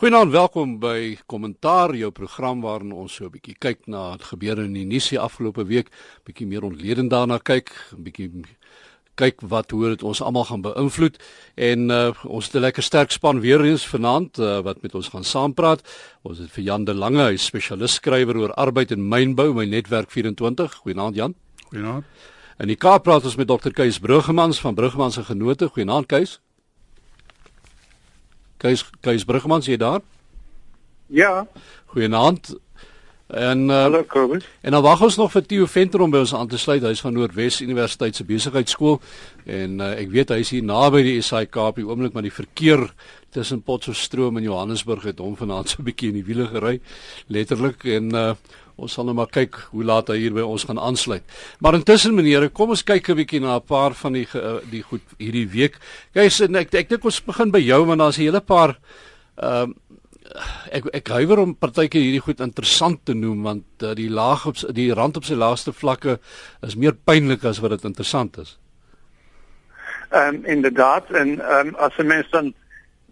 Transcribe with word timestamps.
Goeienaand, 0.00 0.30
welkom 0.32 0.70
by 0.80 1.18
Kommentaar, 1.28 1.92
jou 1.92 2.08
program 2.16 2.62
waarin 2.64 2.94
ons 2.96 3.12
so 3.12 3.26
'n 3.26 3.32
bietjie 3.36 3.54
kyk 3.60 3.86
na 3.86 4.16
wat 4.16 4.22
gebeur 4.22 4.58
in 4.64 4.72
die 4.72 4.86
nuus 4.86 5.10
die 5.10 5.18
afgelope 5.20 5.66
week, 5.66 5.90
bietjie 6.24 6.46
meer 6.46 6.64
ontledend 6.64 7.10
daarna 7.10 7.36
kyk, 7.38 7.68
bietjie 7.98 8.30
kyk 9.14 9.42
wat 9.42 9.70
hoe 9.70 9.88
dit 9.88 10.02
ons 10.02 10.22
almal 10.22 10.44
gaan 10.44 10.62
beïnvloed 10.62 11.20
en 11.54 11.90
uh, 11.90 12.12
ons 12.24 12.46
het 12.46 12.54
'n 12.56 12.60
lekker 12.60 12.82
sterk 12.82 13.10
span 13.10 13.40
weer 13.40 13.60
eens 13.60 13.84
vanaand 13.84 14.38
uh, 14.38 14.62
wat 14.62 14.82
met 14.82 14.94
ons 14.94 15.08
gaan 15.08 15.24
saampraat. 15.24 15.82
Ons 16.22 16.38
het 16.38 16.50
vir 16.50 16.64
Jan 16.64 16.84
de 16.84 16.94
Lange, 16.94 17.22
hy 17.22 17.34
is 17.34 17.44
spesialis 17.44 17.94
skrywer 18.00 18.36
oor 18.36 18.52
arbeid 18.54 18.92
en 18.92 19.08
mynbou 19.08 19.52
by 19.52 19.66
Netwerk 19.66 20.10
24. 20.10 20.80
Goeienaand 20.80 21.14
Jan. 21.14 21.34
Goeienaand. 21.68 22.04
En 22.56 22.66
die 22.66 22.76
Kaap 22.76 23.04
praat 23.04 23.24
ons 23.24 23.36
met 23.36 23.48
Dr. 23.48 23.70
Kees 23.70 23.98
Bruggemans 23.98 24.60
van 24.60 24.74
Bruggemans 24.74 25.14
se 25.14 25.24
Genote. 25.24 25.68
Goeienaand 25.68 26.06
Kees. 26.06 26.40
Kees 28.60 28.84
Kees 29.00 29.24
Brugmans 29.24 29.68
jy 29.70 29.78
daar? 29.80 30.02
Ja. 31.06 31.46
Goeienaand. 31.94 32.52
En 33.30 33.68
uh, 33.70 33.82
Hallo 33.82 34.02
Kobus. 34.02 34.44
En 34.60 34.74
dan 34.74 34.82
wag 34.82 35.02
ons 35.02 35.16
nog 35.16 35.30
vir 35.32 35.44
Theo 35.46 35.66
Venter 35.70 36.02
om 36.02 36.10
by 36.10 36.24
ons 36.24 36.34
aan 36.34 36.48
te 36.50 36.58
sluit. 36.58 36.82
Hy's 36.82 37.00
van 37.00 37.14
Noordwes 37.14 37.60
Universiteit 37.62 38.18
se 38.18 38.26
besigheidskool 38.26 38.98
en 39.46 39.78
uh, 39.78 39.92
ek 39.94 40.10
weet 40.10 40.34
hy's 40.34 40.50
hier 40.50 40.66
naby 40.66 41.04
die 41.06 41.20
SAIK 41.22 41.56
op 41.62 41.78
die 41.78 41.86
oomblik 41.86 42.16
maar 42.16 42.26
die 42.26 42.34
verkeer 42.34 42.88
tussen 43.30 43.62
Potchefstroom 43.62 44.40
en 44.40 44.48
Johannesburg 44.48 45.06
het 45.06 45.22
hom 45.22 45.36
vanaand 45.38 45.70
so 45.70 45.80
'n 45.80 45.86
bietjie 45.86 46.10
in 46.10 46.18
die 46.18 46.26
wiele 46.26 46.48
gery 46.50 46.80
letterlik 47.30 47.86
en 47.86 48.14
uh, 48.14 48.34
ons 48.80 48.92
sal 48.92 49.04
nou 49.04 49.14
maar 49.14 49.30
kyk 49.32 49.58
hoe 49.70 49.84
laat 49.84 50.08
hy 50.08 50.16
hier 50.22 50.34
by 50.36 50.44
ons 50.46 50.64
gaan 50.64 50.80
aansluit. 50.80 51.22
Maar 51.60 51.78
intussen 51.80 52.14
meneere, 52.16 52.48
kom 52.48 52.70
ons 52.70 52.82
kyk 52.82 53.10
'n 53.10 53.16
bietjie 53.16 53.40
na 53.40 53.56
'n 53.56 53.66
paar 53.66 53.94
van 53.94 54.12
die 54.12 54.26
die 54.70 54.82
goed 54.82 55.04
hierdie 55.18 55.48
week. 55.48 55.78
Kyk, 56.14 56.50
ek 56.56 56.74
ek 56.74 56.88
dink 56.88 57.04
ons 57.04 57.20
begin 57.20 57.50
by 57.50 57.60
jou 57.60 57.84
want 57.86 58.00
daar's 58.00 58.18
'n 58.18 58.22
hele 58.22 58.40
paar 58.40 58.78
ehm 59.36 59.70
uh, 59.70 59.74
ek 60.70 60.86
ek 60.94 61.08
huiwer 61.08 61.42
om 61.42 61.54
partykeer 61.58 62.02
hierdie 62.04 62.22
goed 62.22 62.40
interessant 62.44 63.00
te 63.04 63.14
noem 63.14 63.42
want 63.42 63.82
uh, 63.82 63.94
die 63.98 64.10
laag 64.10 64.46
op 64.46 64.60
die 64.76 64.92
rand 64.94 65.16
op 65.16 65.26
sy 65.26 65.34
laaste 65.34 65.72
vlakke 65.72 66.18
is 66.66 66.76
meer 66.76 66.94
pynlik 66.94 67.44
as 67.44 67.60
wat 67.62 67.74
dit 67.76 67.88
interessant 67.90 68.38
is. 68.38 68.58
Ehm 70.10 70.36
um, 70.36 70.44
inderdaad 70.44 71.10
en 71.10 71.38
ehm 71.40 71.68
um, 71.68 71.74
as 71.76 71.98
'n 71.98 72.06
mens 72.06 72.30
dan 72.30 72.54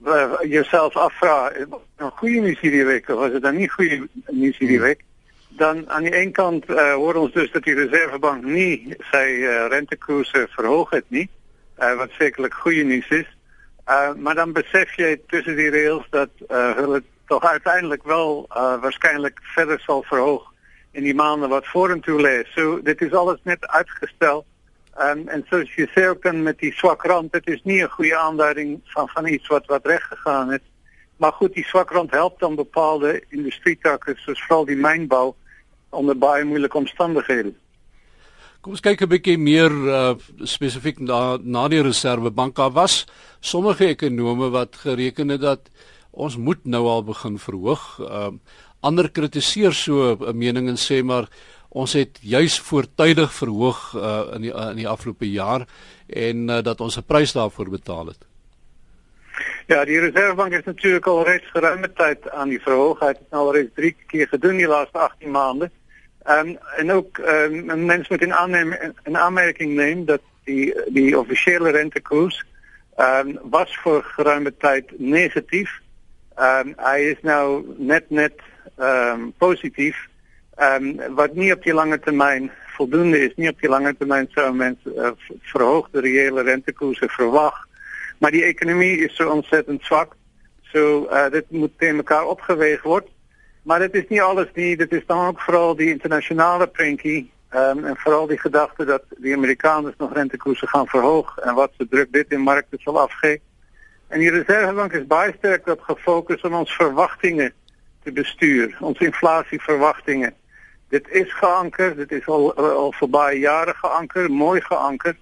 uh, 0.07 0.39
jouself 0.45 0.97
afvra, 0.97 1.51
nou 1.99 2.11
goeie 2.21 2.41
nuus 2.41 2.61
hierdie 2.61 2.87
week 2.87 3.09
of 3.09 3.19
was 3.19 3.33
dit 3.33 3.43
dan 3.43 3.57
nie 3.57 3.69
goeie 3.69 4.03
nuus 4.31 4.59
hierdie 4.59 4.79
hmm. 4.79 4.87
week? 4.87 5.05
Dan 5.59 5.91
aan 5.91 6.03
die 6.07 6.15
een 6.15 6.33
kant 6.33 6.69
uh, 6.71 6.93
hoor 6.95 7.15
ons 7.15 7.33
dus 7.33 7.51
dat 7.51 7.65
die 7.67 7.75
Reservebank 7.75 8.45
nie 8.47 8.95
sy 9.11 9.25
uh, 9.43 9.67
rentekoerse 9.73 10.45
verhoog 10.55 10.93
het 10.95 11.07
nie, 11.11 11.25
uh, 11.83 11.97
wat 11.99 12.15
sekerlik 12.15 12.55
goeie 12.55 12.85
nuus 12.87 13.09
is. 13.09 13.27
Uh, 13.89 14.13
maar 14.15 14.39
dan 14.39 14.53
besef 14.55 14.93
jy 15.01 15.17
tussen 15.33 15.57
die 15.59 15.71
reëls 15.75 16.07
dat 16.15 16.31
uh, 16.47 16.77
hulle 16.79 17.03
tog 17.27 17.43
uiteindelik 17.43 18.07
wel 18.07 18.45
uh, 18.51 18.77
waarskynlik 18.85 19.43
verder 19.57 19.81
sal 19.81 20.05
verhoog 20.07 20.47
in 20.93 21.03
die 21.03 21.15
maande 21.15 21.51
wat 21.51 21.67
vorentoe 21.67 22.21
lê. 22.23 22.37
So 22.55 22.79
dit 22.83 23.03
is 23.03 23.13
alles 23.13 23.43
net 23.43 23.67
uitgestel. 23.67 24.45
Um, 24.99 25.27
en 25.27 25.45
soos 25.51 25.75
jy 25.75 25.89
sê 25.95 26.07
ook 26.13 26.23
dan 26.23 26.43
met 26.43 26.59
die 26.63 26.73
swak 26.75 27.03
rand, 27.07 27.33
dit 27.33 27.51
is 27.57 27.61
nie 27.65 27.83
'n 27.83 27.91
goeie 27.99 28.17
aanduiding 28.17 28.81
van 28.95 29.09
van 29.09 29.27
iets 29.27 29.47
wat 29.47 29.67
wat 29.67 29.87
reg 29.87 30.07
gegaan 30.07 30.51
het. 30.55 30.63
Maar 31.17 31.33
goed, 31.33 31.55
die 31.55 31.67
swak 31.67 31.91
rand 31.91 32.11
help 32.11 32.39
dan 32.39 32.55
bepaalde 32.55 33.23
industrietakke 33.29 34.15
soos 34.17 34.41
veral 34.47 34.65
die 34.65 34.77
mynbou 34.79 35.35
onder 35.91 36.19
baie 36.19 36.45
moeilike 36.45 36.77
omstandighede. 36.77 37.53
Kom 38.61 38.73
ons 38.73 38.83
kyk 38.83 39.03
'n 39.03 39.09
bietjie 39.09 39.39
meer 39.39 39.71
uh, 39.71 40.15
spesifiek 40.43 40.99
na 40.99 41.39
na 41.43 41.69
die 41.69 41.83
Reservebank. 41.83 42.57
Daar 42.57 42.75
was 42.75 43.07
sommige 43.41 43.87
ekonome 43.87 44.51
wat 44.51 44.77
gereken 44.77 45.29
het 45.29 45.41
dat 45.41 45.71
ons 46.11 46.37
moet 46.37 46.65
nou 46.65 46.87
al 46.87 47.05
begin 47.05 47.39
verhoog. 47.39 47.99
Uh, 48.01 48.35
ander 48.81 49.11
kritiseer 49.11 49.73
so 49.73 50.17
'n 50.19 50.37
mening 50.37 50.69
en 50.69 50.77
sê 50.77 51.03
maar 51.05 51.29
ons 51.69 51.93
het 51.93 52.19
juis 52.21 52.59
voortydig 52.61 53.33
verhoog 53.33 53.95
uh, 53.95 54.35
in 54.35 54.43
die 54.43 54.53
uh, 54.53 54.71
in 54.71 54.77
die 54.77 54.89
afgelope 54.89 55.31
jaar 55.31 55.67
en 56.07 56.49
uh, 56.49 56.63
dat 56.63 56.81
ons 56.81 56.97
'n 56.99 57.07
prys 57.07 57.33
daarvoor 57.33 57.71
betaal 57.71 58.07
het. 58.07 58.27
Ja, 59.67 59.85
die 59.85 60.01
Reservebank 60.01 60.53
is 60.53 60.65
natuurlik 60.65 61.07
al 61.07 61.25
reeds 61.25 61.51
geruime 61.53 61.93
tyd 61.93 62.31
aan 62.31 62.49
die 62.49 62.61
verhoogheid. 62.61 63.19
Het 63.19 63.31
nou 63.31 63.47
al 63.47 63.55
reeds 63.55 63.75
3 63.75 63.97
keer 64.07 64.29
gedoen 64.29 64.57
die 64.57 64.67
laaste 64.67 64.99
18 64.99 65.31
maande. 65.31 65.71
Um, 66.29 66.59
en 66.77 66.93
ook 66.93 67.19
um, 67.19 67.71
een 67.71 67.87
mens 67.87 68.09
moet 68.09 68.23
in, 68.23 68.35
aannemen, 68.35 68.95
in 69.05 69.17
aanmerking 69.17 69.75
nemen 69.75 70.05
dat 70.05 70.21
die, 70.45 70.75
die 70.89 71.19
officiële 71.19 71.71
rentekoers 71.71 72.45
um, 72.97 73.39
was 73.43 73.77
voor 73.77 74.03
geruime 74.05 74.57
tijd 74.57 74.99
negatief. 74.99 75.81
Hij 76.77 77.05
is 77.05 77.17
nu 77.21 77.65
net 77.77 78.11
net 78.11 78.33
positief. 79.39 80.09
Wat 81.11 81.35
niet 81.35 81.53
op 81.53 81.63
die 81.63 81.75
lange 81.75 81.99
termijn 81.99 82.51
voldoende 82.79 83.19
is. 83.25 83.33
Niet 83.37 83.51
op 83.51 83.61
die 83.61 83.69
lange 83.69 83.97
termijn 83.97 84.29
zou 84.31 84.55
mensen 84.55 84.93
uh, 84.95 85.11
verhoogde 85.41 86.01
reële 86.01 86.43
rentekoersen 86.43 87.09
verwachten. 87.09 87.69
Maar 88.19 88.31
die 88.31 88.45
economie 88.45 88.99
is 88.99 89.17
zo 89.17 89.31
ontzettend 89.31 89.85
zwak. 89.85 90.17
Zo, 90.63 90.79
so, 90.79 91.15
uh, 91.15 91.31
dit 91.31 91.51
moet 91.51 91.79
tegen 91.79 91.97
elkaar 91.97 92.27
opgeweegd 92.27 92.83
worden. 92.83 93.11
Maar 93.63 93.79
dit 93.79 93.95
is 93.95 94.09
niet 94.09 94.21
alles 94.21 94.47
niet. 94.55 94.79
Dit 94.79 94.93
is 94.93 95.07
dan 95.07 95.27
ook 95.27 95.41
vooral 95.41 95.77
die 95.77 95.91
internationale 95.91 96.67
prinkie. 96.67 97.31
Um, 97.55 97.85
en 97.85 97.97
vooral 97.97 98.27
die 98.27 98.39
gedachte 98.39 98.85
dat 98.85 99.03
de 99.09 99.35
Amerikanen 99.35 99.95
nog 99.99 100.13
rentekoersen 100.13 100.69
gaan 100.69 100.87
verhogen. 100.87 101.43
En 101.43 101.55
wat 101.55 101.73
ze 101.77 101.89
druk 101.89 102.13
dit 102.13 102.31
in 102.31 102.41
markten 102.41 102.79
zal 102.81 103.01
afgeven. 103.01 103.47
En 104.09 104.19
die 104.19 104.31
reservebank 104.31 104.93
is 104.93 105.07
baie 105.07 105.35
sterk 105.39 105.67
op 105.67 105.81
gefocust 105.81 106.45
om 106.45 106.55
onze 106.55 106.75
verwachtingen 106.75 107.53
te 108.03 108.13
besturen. 108.13 108.77
Onze 108.81 109.05
inflatieverwachtingen. 109.05 110.35
Dit 110.89 111.09
is 111.09 111.35
geankerd. 111.35 111.97
Dit 111.97 112.13
is 112.13 112.27
al, 112.27 112.55
al 112.55 112.93
voorbij 112.93 113.39
jaren 113.39 113.75
geankerd. 113.75 114.29
Mooi 114.29 114.61
geankerd. 114.61 115.17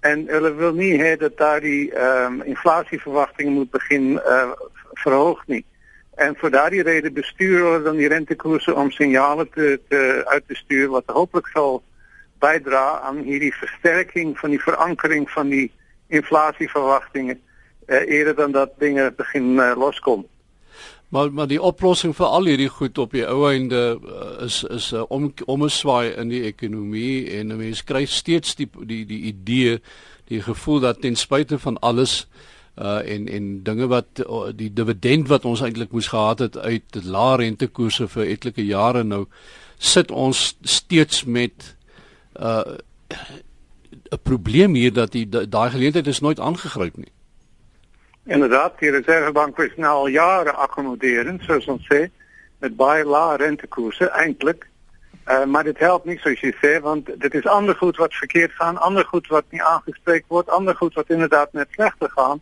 En 0.00 0.24
we 0.24 0.54
wil 0.54 0.74
niet 0.74 1.00
he, 1.00 1.16
dat 1.16 1.36
daar 1.36 1.60
die 1.60 2.00
um, 2.00 2.42
inflatieverwachtingen 2.42 3.52
moet 3.52 3.70
beginnen 3.70 4.22
uh, 4.26 4.50
verhoogd 4.92 5.46
niet. 5.46 5.66
En 6.20 6.36
voor 6.36 6.50
daardie 6.50 6.82
reden 6.82 7.12
besturen 7.12 7.72
we 7.72 7.82
dan 7.82 7.96
die 7.96 8.08
rentekoersen 8.08 8.76
om 8.76 8.90
signalen 8.90 9.50
te, 9.50 9.80
te, 9.88 10.22
uit 10.24 10.42
te 10.46 10.54
sturen, 10.54 10.90
wat 10.90 11.02
hopelijk 11.06 11.48
zal 11.48 11.82
bijdragen 12.38 13.02
aan 13.02 13.16
hierdie 13.16 13.54
versterking 13.54 14.38
van 14.38 14.50
die 14.50 14.60
verankering 14.60 15.30
van 15.30 15.48
die 15.48 15.72
inflatieverwachtingen, 16.06 17.40
eh, 17.86 18.08
eerder 18.08 18.34
dan 18.34 18.52
dat 18.52 18.70
dingen 18.78 19.14
beginnen 19.16 19.70
eh, 19.70 19.76
loskomen. 19.78 20.26
Maar 21.08 21.32
maar 21.32 21.46
die 21.46 21.62
oplossing 21.62 22.16
vir 22.16 22.26
al 22.26 22.44
hierdie 22.44 22.68
goed 22.68 22.98
op 22.98 23.10
die 23.10 23.26
ou 23.26 23.48
einde 23.50 23.98
uh, 24.04 24.44
is 24.44 24.64
is 24.64 24.92
'n 24.92 24.96
uh, 24.96 25.04
om 25.08 25.32
omswaai 25.44 26.10
in 26.10 26.28
die 26.28 26.42
ekonomie 26.42 27.30
en 27.30 27.56
mense 27.56 27.84
kry 27.84 28.04
steeds 28.04 28.54
die 28.54 28.68
die 28.84 29.06
die 29.06 29.22
idee, 29.32 29.80
die 30.24 30.42
gevoel 30.42 30.80
dat 30.80 31.00
ten 31.00 31.16
spyte 31.16 31.58
van 31.58 31.78
alles 31.78 32.28
uh 32.28 32.59
en 32.80 33.28
en 33.28 33.62
dinge 33.62 33.86
wat 33.86 34.22
uh, 34.24 34.48
die 34.56 34.72
dividend 34.72 35.28
wat 35.28 35.44
ons 35.44 35.60
eintlik 35.60 35.92
moes 35.92 36.08
gehad 36.08 36.38
het 36.38 36.58
uit 36.58 37.00
lae 37.04 37.36
rentekoerse 37.36 38.08
vir 38.08 38.26
etlike 38.26 38.64
jare 38.64 39.02
nou 39.04 39.26
sit 39.78 40.10
ons 40.10 40.56
steeds 40.62 41.24
met 41.24 41.74
uh 42.40 42.78
'n 44.10 44.22
probleem 44.22 44.74
hier 44.74 44.92
dat 44.92 45.12
die 45.12 45.28
daai 45.28 45.70
geleentheid 45.70 46.06
is 46.06 46.20
nooit 46.20 46.40
aangegryp 46.40 46.96
nie. 46.96 47.12
Inderdaad, 48.24 48.78
die 48.78 48.90
reservebank 48.90 49.58
is 49.58 49.76
nou 49.76 49.92
al 49.94 50.06
jare 50.06 50.52
akkommoderend, 50.52 51.42
soos 51.42 51.66
ons 51.66 51.86
sê, 51.92 52.10
met 52.58 52.76
baie 52.76 53.04
lae 53.04 53.36
rentekoerse 53.36 54.10
eintlik. 54.10 54.66
Uh, 55.26 55.44
maar 55.44 55.64
dit 55.64 55.78
helpt 55.78 56.04
niet 56.04 56.20
zoals 56.20 56.40
je 56.40 56.56
zei, 56.60 56.80
want 56.80 57.20
dit 57.20 57.34
is 57.34 57.46
ander 57.46 57.74
goed 57.74 57.96
wat 57.96 58.14
verkeerd 58.14 58.52
gaan, 58.52 58.76
ander 58.76 59.04
goed 59.04 59.26
wat 59.26 59.44
niet 59.48 59.60
aangesproken 59.60 60.24
wordt, 60.28 60.50
ander 60.50 60.76
goed 60.76 60.94
wat 60.94 61.10
inderdaad 61.10 61.52
net 61.52 61.68
slechter 61.70 62.10
gaan. 62.10 62.40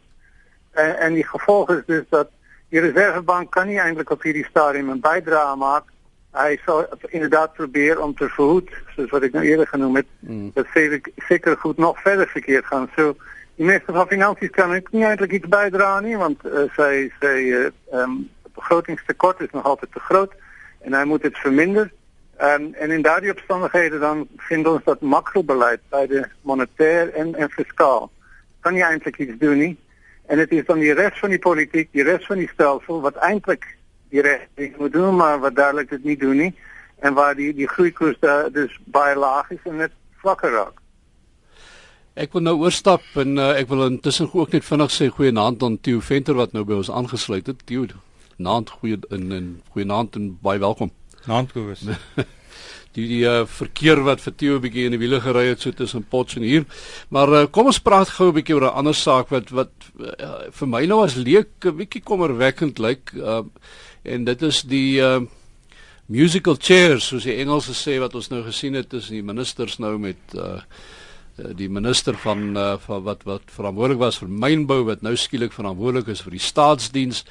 En, 0.78 0.98
en 0.98 1.14
die 1.14 1.26
gevolg 1.26 1.70
is 1.70 1.82
dus 1.86 2.04
dat 2.08 2.28
die 2.68 2.80
reservebank 2.80 3.50
kan 3.50 3.66
niet 3.66 3.78
eindelijk 3.78 4.10
op 4.10 4.22
hierdie 4.22 4.46
stadium 4.50 4.88
een 4.88 5.00
bijdrage 5.00 5.56
maken. 5.56 5.92
Hij 6.30 6.60
zal 6.66 6.86
inderdaad 7.06 7.52
proberen 7.52 8.02
om 8.02 8.14
te 8.14 8.28
verhoeden, 8.28 8.74
zoals 8.94 9.10
wat 9.10 9.22
ik 9.22 9.32
nou 9.32 9.44
eerder 9.44 9.66
genoemd 9.66 9.96
heb, 9.96 10.06
mm. 10.18 10.50
dat 10.54 10.66
zeker 11.28 11.56
goed 11.56 11.76
nog 11.76 12.00
verder 12.00 12.28
verkeerd 12.28 12.64
gaan. 12.64 12.90
Zo, 12.96 13.16
die 13.54 13.66
minister 13.66 13.94
van 13.94 14.06
Financiën 14.06 14.50
kan 14.50 14.74
ook 14.74 14.92
niet 14.92 15.02
eindelijk 15.02 15.32
iets 15.32 15.48
bijdragen, 15.48 16.18
want 16.18 16.46
uh, 16.46 16.60
zij, 16.76 17.12
zij, 17.20 17.42
uh, 17.42 17.68
um, 17.92 18.30
het 18.42 18.52
begrotingstekort 18.54 19.40
is 19.40 19.50
nog 19.50 19.64
altijd 19.64 19.92
te 19.92 20.00
groot 20.00 20.32
en 20.80 20.92
hij 20.92 21.04
moet 21.04 21.22
het 21.22 21.38
verminderen. 21.38 21.92
Um, 22.40 22.74
en 22.74 22.90
in 22.90 23.02
daardie 23.02 23.30
omstandigheden 23.30 24.00
dan 24.00 24.28
vinden 24.36 24.72
ons 24.72 24.84
dat 24.84 25.00
macrobeleid 25.00 25.80
bij 25.88 26.06
de 26.06 26.28
monetair 26.40 27.14
en, 27.14 27.34
en 27.34 27.50
fiscaal 27.50 28.10
kan 28.60 28.72
niet 28.72 28.82
eindelijk 28.82 29.18
iets 29.18 29.38
doen 29.38 29.58
niet. 29.58 29.78
En 30.28 30.38
het 30.38 30.50
is 30.52 30.64
dan 30.68 30.78
die 30.78 30.92
rest 30.92 31.18
van 31.18 31.32
die 31.32 31.40
politiek, 31.40 31.88
die 31.92 32.04
rest 32.04 32.26
van 32.26 32.40
die 32.42 32.50
stelsel, 32.52 33.00
wat 33.00 33.14
eindelijk 33.24 33.64
die 34.12 34.20
richting 34.20 34.76
moet 34.76 34.92
doen, 34.92 35.16
maar 35.16 35.40
wat 35.40 35.56
duidelijk 35.56 35.90
het 35.90 36.04
niet 36.04 36.20
doen 36.20 36.36
nie. 36.36 36.54
En 36.98 37.14
waar 37.14 37.34
die, 37.36 37.54
die 37.54 37.68
groeikoers 37.68 38.18
daar 38.20 38.52
dus 38.52 38.78
baie 38.84 39.16
laag 39.16 39.50
is 39.50 39.64
en 39.64 39.76
net 39.76 39.94
vlakker 40.20 40.52
raak. 40.52 40.82
Ek 42.18 42.32
wil 42.34 42.42
nou 42.42 42.56
oorstap 42.58 43.04
en 43.14 43.36
uh, 43.38 43.52
ek 43.60 43.68
wil 43.70 43.84
intussen 43.86 44.28
ook 44.34 44.52
net 44.52 44.66
vinnig 44.66 44.90
sê 44.90 45.06
goeie 45.14 45.32
aand 45.38 45.62
aan 45.62 45.80
Theo 45.80 46.00
Venter 46.02 46.34
wat 46.34 46.52
nou 46.52 46.64
by 46.66 46.80
ons 46.82 46.90
aangesluit 46.90 47.46
het. 47.46 47.64
Theo. 47.64 47.86
naand 48.38 48.70
goeie 48.70 48.98
in 49.10 49.32
in 49.32 49.46
goeie 49.72 49.86
naand 49.86 50.16
en 50.16 50.38
baie 50.42 50.58
welkom. 50.58 50.90
Naand 51.26 51.52
Kobus. 51.52 51.86
die 52.96 53.06
die 53.08 53.24
uh, 53.28 53.46
verkeer 53.46 54.02
wat 54.06 54.20
vir 54.20 54.34
Theo 54.36 54.56
'n 54.56 54.62
bietjie 54.62 54.86
in 54.86 54.96
die 54.96 55.00
wiele 55.00 55.20
gery 55.20 55.48
het 55.48 55.60
so 55.60 55.70
tussen 55.70 56.04
Potch 56.04 56.36
en 56.36 56.42
hier. 56.42 56.64
Maar 57.10 57.28
uh, 57.28 57.46
kom 57.46 57.66
ons 57.66 57.80
praat 57.80 58.08
gou 58.08 58.28
'n 58.28 58.34
bietjie 58.34 58.54
oor 58.54 58.68
'n 58.70 58.78
ander 58.82 58.94
saak 58.94 59.30
wat 59.30 59.50
wat 59.50 59.72
uh, 60.00 60.50
vir 60.50 60.68
my 60.68 60.86
nou 60.86 61.02
as 61.04 61.16
leek 61.16 61.64
'n 61.64 61.76
bietjie 61.76 62.02
kommerwekkend 62.02 62.78
lyk. 62.78 63.12
Uh, 63.14 63.42
en 64.04 64.24
dit 64.24 64.42
is 64.42 64.62
die 64.62 65.00
uh, 65.00 65.20
musical 66.08 66.56
chairs 66.58 67.08
soos 67.08 67.24
die 67.28 67.36
Engelse 67.36 67.74
sê 67.76 67.98
wat 68.00 68.14
ons 68.14 68.30
nou 68.30 68.42
gesien 68.46 68.74
het 68.74 68.88
tussen 68.88 69.18
die 69.18 69.22
ministers 69.26 69.78
nou 69.78 69.98
met 69.98 70.18
uh, 70.34 70.60
die 71.36 71.68
minister 71.68 72.16
van 72.18 72.56
uh, 72.56 72.78
van 72.82 73.02
wat 73.04 73.22
wat 73.28 73.52
verantwoordelik 73.52 74.00
was 74.00 74.18
vir 74.18 74.28
mynbou 74.28 74.84
wat 74.88 75.02
nou 75.02 75.14
skielik 75.16 75.52
verantwoordelik 75.52 76.08
is 76.08 76.24
vir 76.24 76.34
die 76.38 76.42
staatsdiens 76.42 77.24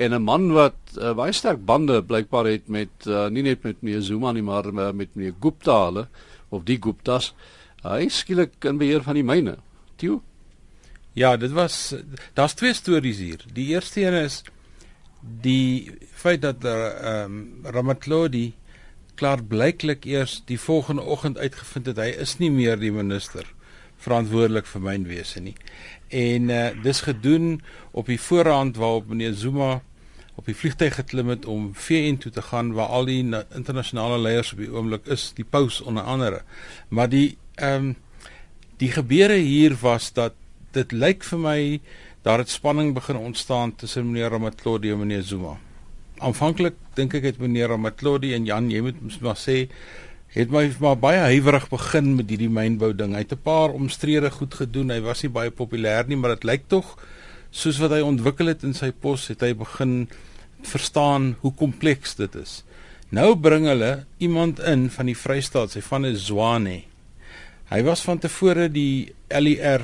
en 0.00 0.14
'n 0.16 0.22
man 0.24 0.52
wat 0.56 0.78
uh, 0.96 1.12
baie 1.12 1.32
sterk 1.32 1.64
bande 1.64 2.00
blykbaar 2.02 2.46
het 2.48 2.68
met 2.68 3.06
uh, 3.06 3.28
nie 3.28 3.42
net 3.44 3.62
met 3.62 3.82
meneer 3.82 4.02
Zuma 4.02 4.32
nie 4.32 4.42
maar 4.42 4.66
uh, 4.66 4.92
met 4.92 5.14
meneer 5.14 5.34
Gupta 5.40 5.76
hulle 5.84 6.08
of 6.48 6.64
die 6.64 6.78
Guptas. 6.80 7.34
Uh, 7.84 7.98
hy 7.98 8.08
skielik 8.08 8.56
in 8.64 8.78
beheer 8.80 9.04
van 9.04 9.14
die 9.14 9.26
myne. 9.26 9.58
Tio 9.96 10.22
Ja 11.12 11.36
dit 11.36 11.52
was 11.52 11.94
daar's 12.34 12.54
twee 12.54 12.72
stories 12.74 13.18
hier. 13.18 13.44
Die 13.52 13.66
eerste 13.74 14.00
een 14.00 14.14
is 14.14 14.42
die 15.20 15.92
feit 16.12 16.40
dat 16.42 16.64
ehm 16.64 17.24
um, 17.24 17.64
Ramatlodi 17.64 18.54
klaar 19.14 19.42
blyklik 19.44 20.06
eers 20.08 20.40
die 20.46 20.60
volgende 20.60 21.02
oggend 21.02 21.38
uitgevind 21.38 21.86
het 21.86 21.98
hy 22.00 22.08
is 22.24 22.38
nie 22.38 22.50
meer 22.50 22.80
die 22.80 22.92
minister 22.92 23.44
verantwoordelik 24.00 24.64
vir 24.66 24.80
mynwese 24.80 25.42
nie. 25.44 25.54
En 26.08 26.48
uh, 26.48 26.70
dis 26.82 27.02
gedoen 27.04 27.60
op 27.92 28.08
die 28.08 28.20
voorhand 28.20 28.80
waarop 28.80 29.12
meneer 29.12 29.36
Zuma 29.36 29.82
op 30.40 30.48
die 30.48 30.56
vliegtuig 30.56 30.94
geklim 30.96 31.28
het 31.28 31.44
om 31.44 31.70
VN 31.76 32.16
toe 32.22 32.32
te 32.32 32.42
gaan 32.42 32.72
waar 32.72 32.88
al 32.96 33.08
die 33.08 33.20
internasionale 33.54 34.18
leiers 34.18 34.54
op 34.54 34.62
die 34.62 34.70
oomblik 34.72 35.10
is, 35.12 35.30
die 35.36 35.44
paus 35.44 35.80
onder 35.84 36.06
andere. 36.08 36.44
Maar 36.88 37.10
die 37.12 37.36
ehm 37.60 37.90
um, 37.90 37.96
die 38.80 38.88
gebeure 38.88 39.36
hier 39.36 39.74
was 39.82 40.06
dat 40.16 40.32
dit 40.72 40.92
lyk 40.96 41.24
vir 41.28 41.40
my 41.42 41.58
daar 42.24 42.40
het 42.40 42.48
spanning 42.48 42.94
begin 42.96 43.18
ontstaan 43.20 43.74
tussen 43.76 44.06
meneer 44.06 44.30
Ramatlodi 44.32 44.94
en 44.94 45.02
meneer 45.02 45.22
Zuma. 45.22 45.58
Aanvanklik 46.16 46.78
dink 46.96 47.14
ek 47.18 47.26
het 47.28 47.42
meneer 47.42 47.68
Ramatlodi 47.68 48.32
en 48.32 48.48
Jan, 48.48 48.70
jy 48.72 48.80
moet 48.80 49.20
maar 49.20 49.36
sê 49.36 49.66
het 50.32 50.48
my 50.54 50.64
maar 50.80 50.96
baie 50.96 51.20
huiwerig 51.34 51.68
begin 51.68 52.14
met 52.16 52.32
hierdie 52.32 52.48
mynbou 52.48 52.94
ding. 52.96 53.12
Hy 53.12 53.26
het 53.26 53.36
'n 53.36 53.44
paar 53.44 53.76
omstrede 53.76 54.30
goed 54.30 54.54
gedoen. 54.54 54.90
Hy 54.90 55.00
was 55.00 55.22
nie 55.22 55.32
baie 55.32 55.50
populêr 55.50 56.08
nie, 56.08 56.16
maar 56.16 56.40
dit 56.40 56.44
lyk 56.44 56.68
tog 56.68 56.96
soos 57.50 57.78
wat 57.82 57.94
hy 57.94 58.00
ontwikkel 58.06 58.52
het 58.52 58.64
in 58.66 58.74
sy 58.74 58.90
pos, 58.90 59.28
het 59.32 59.42
hy 59.42 59.52
begin 59.58 60.08
verstaan 60.66 61.34
hoe 61.40 61.52
kompleks 61.56 62.14
dit 62.18 62.34
is. 62.38 62.60
Nou 63.10 63.34
bring 63.34 63.66
hulle 63.66 64.04
iemand 64.22 64.60
in 64.62 64.86
van 64.94 65.10
die 65.10 65.18
Vrystaat, 65.18 65.74
sy 65.74 65.82
van 65.82 66.06
is 66.06 66.28
Zwane. 66.28 66.84
Hy 67.70 67.80
was 67.86 68.02
van 68.06 68.20
tevore 68.22 68.68
die 68.70 69.12
LER 69.30 69.82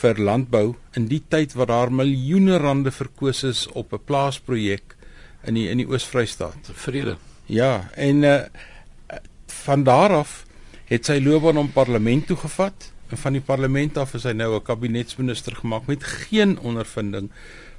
vir 0.00 0.18
landbou 0.22 0.74
in 0.98 1.08
die 1.10 1.22
tyd 1.30 1.54
wat 1.58 1.70
daar 1.70 1.90
miljoene 1.94 2.58
rande 2.62 2.92
verkoos 2.94 3.42
is 3.44 3.66
op 3.74 3.92
'n 3.92 4.04
plaasprojek 4.06 4.96
in 5.46 5.54
die 5.54 5.68
in 5.68 5.78
die 5.78 5.86
Oos-Vrystaat. 5.86 6.70
Vrede. 6.74 7.16
Ja, 7.46 7.90
en 7.94 8.22
uh, 8.22 8.42
van 9.46 9.82
daar 9.84 10.10
af 10.10 10.44
het 10.86 11.06
sy 11.06 11.18
loopbaan 11.22 11.58
om 11.58 11.72
parlement 11.72 12.26
toe 12.26 12.36
gevat 12.36 12.92
van 13.16 13.32
die 13.32 13.42
parlement 13.42 13.96
af 13.98 14.14
is 14.14 14.24
hy 14.24 14.32
nou 14.32 14.54
'n 14.56 14.62
kabinetsminister 14.62 15.56
gemaak 15.56 15.86
met 15.86 16.04
geen 16.04 16.58
ondervinding 16.58 17.30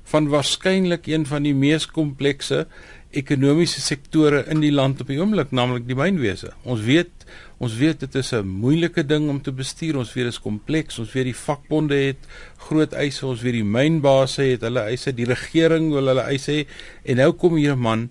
van 0.04 0.28
waarskynlik 0.28 1.08
een 1.08 1.26
van 1.26 1.44
die 1.44 1.54
mees 1.54 1.86
komplekse 1.86 2.66
ekonomiese 3.12 3.82
sektore 3.84 4.46
in 4.52 4.62
die 4.64 4.72
land 4.72 5.02
op 5.04 5.10
die 5.12 5.20
oomblik 5.20 5.52
naamlik 5.52 5.88
die 5.88 5.98
mynwese. 6.00 6.54
Ons 6.64 6.82
weet 6.88 7.26
ons 7.62 7.76
weet 7.78 8.00
dit 8.00 8.16
is 8.16 8.34
'n 8.34 8.48
moeilike 8.48 9.04
ding 9.06 9.30
om 9.30 9.42
te 9.42 9.52
bestuur. 9.52 9.98
Ons 9.98 10.14
weet 10.14 10.26
dit 10.26 10.34
is 10.34 10.40
kompleks. 10.40 11.00
Ons 11.00 11.14
weet 11.14 11.26
die 11.26 11.36
vakbonde 11.36 11.96
het 11.96 12.18
groot 12.58 12.94
eise. 12.94 13.28
Ons 13.28 13.42
weet 13.42 13.54
die 13.54 13.64
mynbase 13.64 14.42
het 14.42 14.62
hulle 14.62 14.80
eise. 14.80 15.14
Die 15.14 15.26
regering 15.26 15.92
wil 15.92 16.08
hulle 16.08 16.22
eise 16.22 16.66
en 17.04 17.16
nou 17.16 17.32
kom 17.34 17.56
hier 17.56 17.76
'n 17.76 17.80
man 17.80 18.10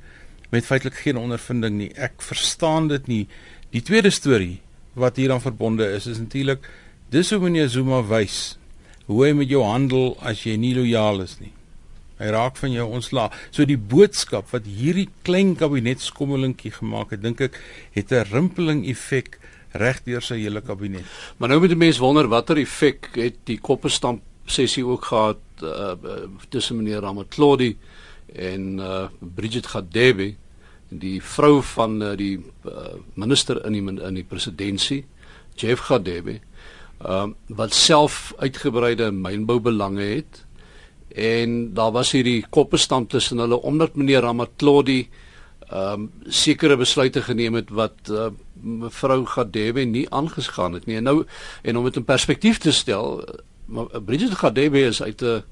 met 0.51 0.65
feitelik 0.65 0.95
geen 0.95 1.17
ondervinding 1.17 1.77
nie. 1.77 1.93
Ek 1.97 2.23
verstaan 2.23 2.89
dit 2.89 3.07
nie. 3.07 3.29
Die 3.71 3.83
tweede 3.83 4.11
storie 4.11 4.61
wat 4.95 5.17
hieraan 5.17 5.41
verbonde 5.41 5.87
is 5.95 6.07
is 6.07 6.19
natuurlik 6.19 6.69
dis 7.11 7.31
hoe 7.31 7.41
meneer 7.43 7.69
Zuma 7.69 8.01
wys 8.07 8.57
hoe 9.11 9.25
hy 9.27 9.33
met 9.35 9.51
jou 9.51 9.65
handel 9.67 10.13
as 10.23 10.45
jy 10.47 10.55
nie 10.61 10.75
lojaal 10.77 11.25
is 11.25 11.41
nie. 11.41 11.51
Hy 12.21 12.29
raak 12.31 12.59
van 12.61 12.71
jou 12.75 12.85
ontslaa. 12.95 13.31
So 13.51 13.67
die 13.67 13.81
boodskap 13.81 14.53
wat 14.55 14.69
hierdie 14.69 15.09
klein 15.27 15.57
kabinetskommelingkie 15.59 16.71
gemaak 16.77 17.17
het, 17.17 17.23
dink 17.25 17.41
ek, 17.41 17.59
het 17.97 18.13
'n 18.13 18.29
rimpeling 18.31 18.85
effek 18.87 19.41
reg 19.73 20.03
deur 20.05 20.23
sy 20.23 20.39
hele 20.39 20.61
kabinet. 20.61 21.05
Maar 21.39 21.49
nou 21.49 21.61
moet 21.61 21.75
die 21.75 21.79
mens 21.79 21.99
wonder 21.99 22.29
watter 22.29 22.59
effek 22.59 23.11
het 23.15 23.39
die 23.45 23.59
koppestamp 23.59 24.23
sessie 24.47 24.85
ook 24.85 25.05
gehad 25.05 25.39
uh, 25.63 25.95
tussen 26.49 26.77
meneer 26.77 27.01
Ramatlodi 27.01 27.77
en 28.35 28.79
uh, 28.79 29.09
Bridget 29.19 29.67
Gadebe 29.67 30.35
die 30.89 31.23
vrou 31.23 31.63
van 31.63 32.03
uh, 32.03 32.17
die 32.17 32.39
uh, 32.67 32.99
minister 33.15 33.65
in 33.67 33.73
die 33.73 34.03
in 34.07 34.15
die 34.15 34.25
presidentskap 34.25 35.05
Jeff 35.61 35.81
Gadebe 35.81 36.41
um, 37.07 37.35
wat 37.47 37.75
self 37.75 38.33
uitgebreide 38.39 39.11
mynboubelange 39.11 40.03
het 40.03 40.45
en 41.15 41.75
daar 41.75 41.93
was 41.93 42.13
hierdie 42.13 42.45
koppestand 42.51 43.11
tussen 43.11 43.39
hulle 43.39 43.61
omdat 43.63 43.97
meneer 43.97 44.23
Ramatlodi 44.27 45.09
ehm 45.71 45.93
um, 45.93 46.11
sekere 46.27 46.77
besluite 46.77 47.23
geneem 47.23 47.55
het 47.55 47.69
wat 47.71 48.11
uh, 48.11 48.27
mevrou 48.61 49.27
Gadebe 49.27 49.85
nie 49.87 50.09
aangesgaan 50.11 50.73
het 50.75 50.87
nie 50.87 50.97
en 50.97 51.07
nou 51.07 51.25
en 51.63 51.77
om 51.77 51.85
dit 51.85 51.97
in 51.97 52.05
perspektief 52.05 52.59
te 52.59 52.73
stel 52.73 53.23
Bridget 54.05 54.35
Gadebe 54.35 54.81
is 54.81 55.03
uit 55.03 55.23
'n 55.23 55.43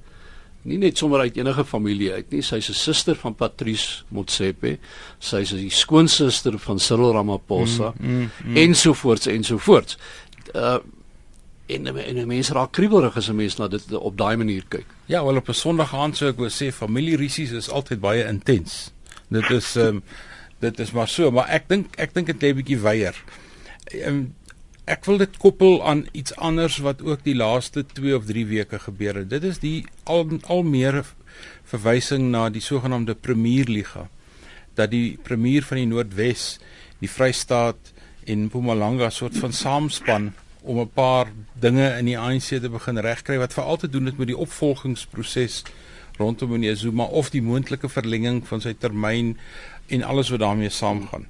nie 0.63 0.79
net 0.79 0.99
sommer 0.99 1.21
uit 1.21 1.37
enige 1.37 1.65
familie 1.65 2.13
uit 2.13 2.31
nie. 2.31 2.43
Sy's 2.43 2.69
'n 2.69 2.75
suster 2.75 3.17
van 3.17 3.35
Patrice 3.35 4.03
Motsepe. 4.09 4.79
Sy's 5.19 5.51
die 5.51 5.71
skoonsister 5.71 6.59
van 6.59 6.79
Cyril 6.79 7.13
Ramaphosa 7.13 7.93
mm, 7.99 8.09
mm, 8.09 8.31
mm. 8.45 8.57
ensovoorts 8.57 9.27
ensovoorts. 9.27 9.99
Uh 10.55 10.79
en 11.69 11.87
en 11.97 12.27
mense 12.27 12.55
raak 12.57 12.73
kriebelrig 12.73 13.17
as 13.17 13.29
'n 13.29 13.37
mens 13.37 13.57
na 13.57 13.69
dit 13.69 13.93
op 13.93 14.17
daai 14.17 14.37
manier 14.37 14.65
kyk. 14.69 14.87
Ja, 15.07 15.25
wel 15.25 15.37
op 15.37 15.49
'n 15.49 15.55
Sondag 15.55 15.95
aand 15.95 16.17
sou 16.17 16.31
ek 16.31 16.37
wou 16.37 16.49
sê 16.49 16.73
familierisies 16.73 17.51
is 17.51 17.71
altyd 17.71 18.01
baie 18.01 18.25
intens. 18.25 18.93
Dit 19.29 19.51
is 19.51 19.77
ehm 19.77 19.87
um, 19.87 20.03
dit 20.59 20.81
is 20.81 20.91
maar 20.91 21.09
so, 21.09 21.31
maar 21.31 21.49
ek 21.49 21.69
dink 21.69 21.97
ek 21.97 22.15
dink 22.15 22.27
dit 22.27 22.43
lê 22.43 22.55
bietjie 22.55 22.79
weier. 22.79 23.15
Ehm 23.85 24.25
ek 24.89 25.05
wil 25.05 25.19
dit 25.19 25.37
koppel 25.37 25.83
aan 25.85 26.07
iets 26.13 26.35
anders 26.37 26.79
wat 26.79 27.03
ook 27.03 27.25
die 27.25 27.37
laaste 27.37 27.85
2 27.87 28.17
of 28.17 28.25
3 28.25 28.47
weke 28.47 28.79
gebeur 28.79 29.15
het. 29.15 29.31
Dit 29.31 29.45
is 29.45 29.59
die 29.59 29.85
al 30.05 30.29
al 30.47 30.63
meer 30.63 31.05
verwysing 31.65 32.31
na 32.31 32.49
die 32.49 32.65
sogenaamde 32.65 33.15
Premierliga 33.15 34.09
dat 34.75 34.91
die 34.91 35.19
premier 35.23 35.63
van 35.63 35.77
die 35.77 35.87
Noordwes, 35.87 36.59
die 37.03 37.11
Vrystaat 37.11 37.93
en 38.25 38.47
Mpumalanga 38.47 39.11
soort 39.11 39.37
van 39.37 39.53
saamspan 39.53 40.33
om 40.69 40.81
'n 40.81 40.91
paar 40.93 41.27
dinge 41.61 41.89
in 41.99 42.05
die 42.05 42.19
ANC 42.19 42.61
te 42.61 42.69
begin 42.69 42.99
regkry 42.99 43.39
wat 43.39 43.55
veral 43.57 43.77
te 43.77 43.89
doen 43.89 44.07
het 44.07 44.19
met 44.19 44.27
die 44.29 44.37
opvolgingsproses 44.37 45.63
rondom 46.19 46.51
meneer 46.51 46.77
Zuma 46.77 47.05
of 47.05 47.31
die 47.31 47.43
moontlike 47.43 47.89
verlenging 47.89 48.43
van 48.47 48.61
sy 48.61 48.75
termyn 48.75 49.37
en 49.87 50.03
alles 50.03 50.29
wat 50.29 50.41
daarmee 50.41 50.69
saamgaan. 50.69 51.27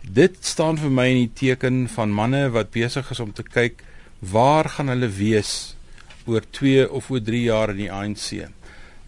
Dit 0.00 0.38
staan 0.40 0.78
vir 0.78 0.90
my 0.90 1.06
in 1.10 1.20
die 1.26 1.34
teken 1.34 1.88
van 1.88 2.14
manne 2.14 2.48
wat 2.54 2.70
besig 2.70 3.10
is 3.10 3.20
om 3.20 3.32
te 3.32 3.42
kyk 3.42 3.84
waar 4.18 4.68
gaan 4.68 4.88
hulle 4.88 5.10
wees 5.10 5.76
oor 6.26 6.42
2 6.50 6.88
of 6.90 7.10
oor 7.10 7.22
3 7.22 7.42
jaar 7.42 7.74
in 7.74 7.82
die 7.84 7.92
ANC. 7.92 8.32
Ehm 8.32 8.48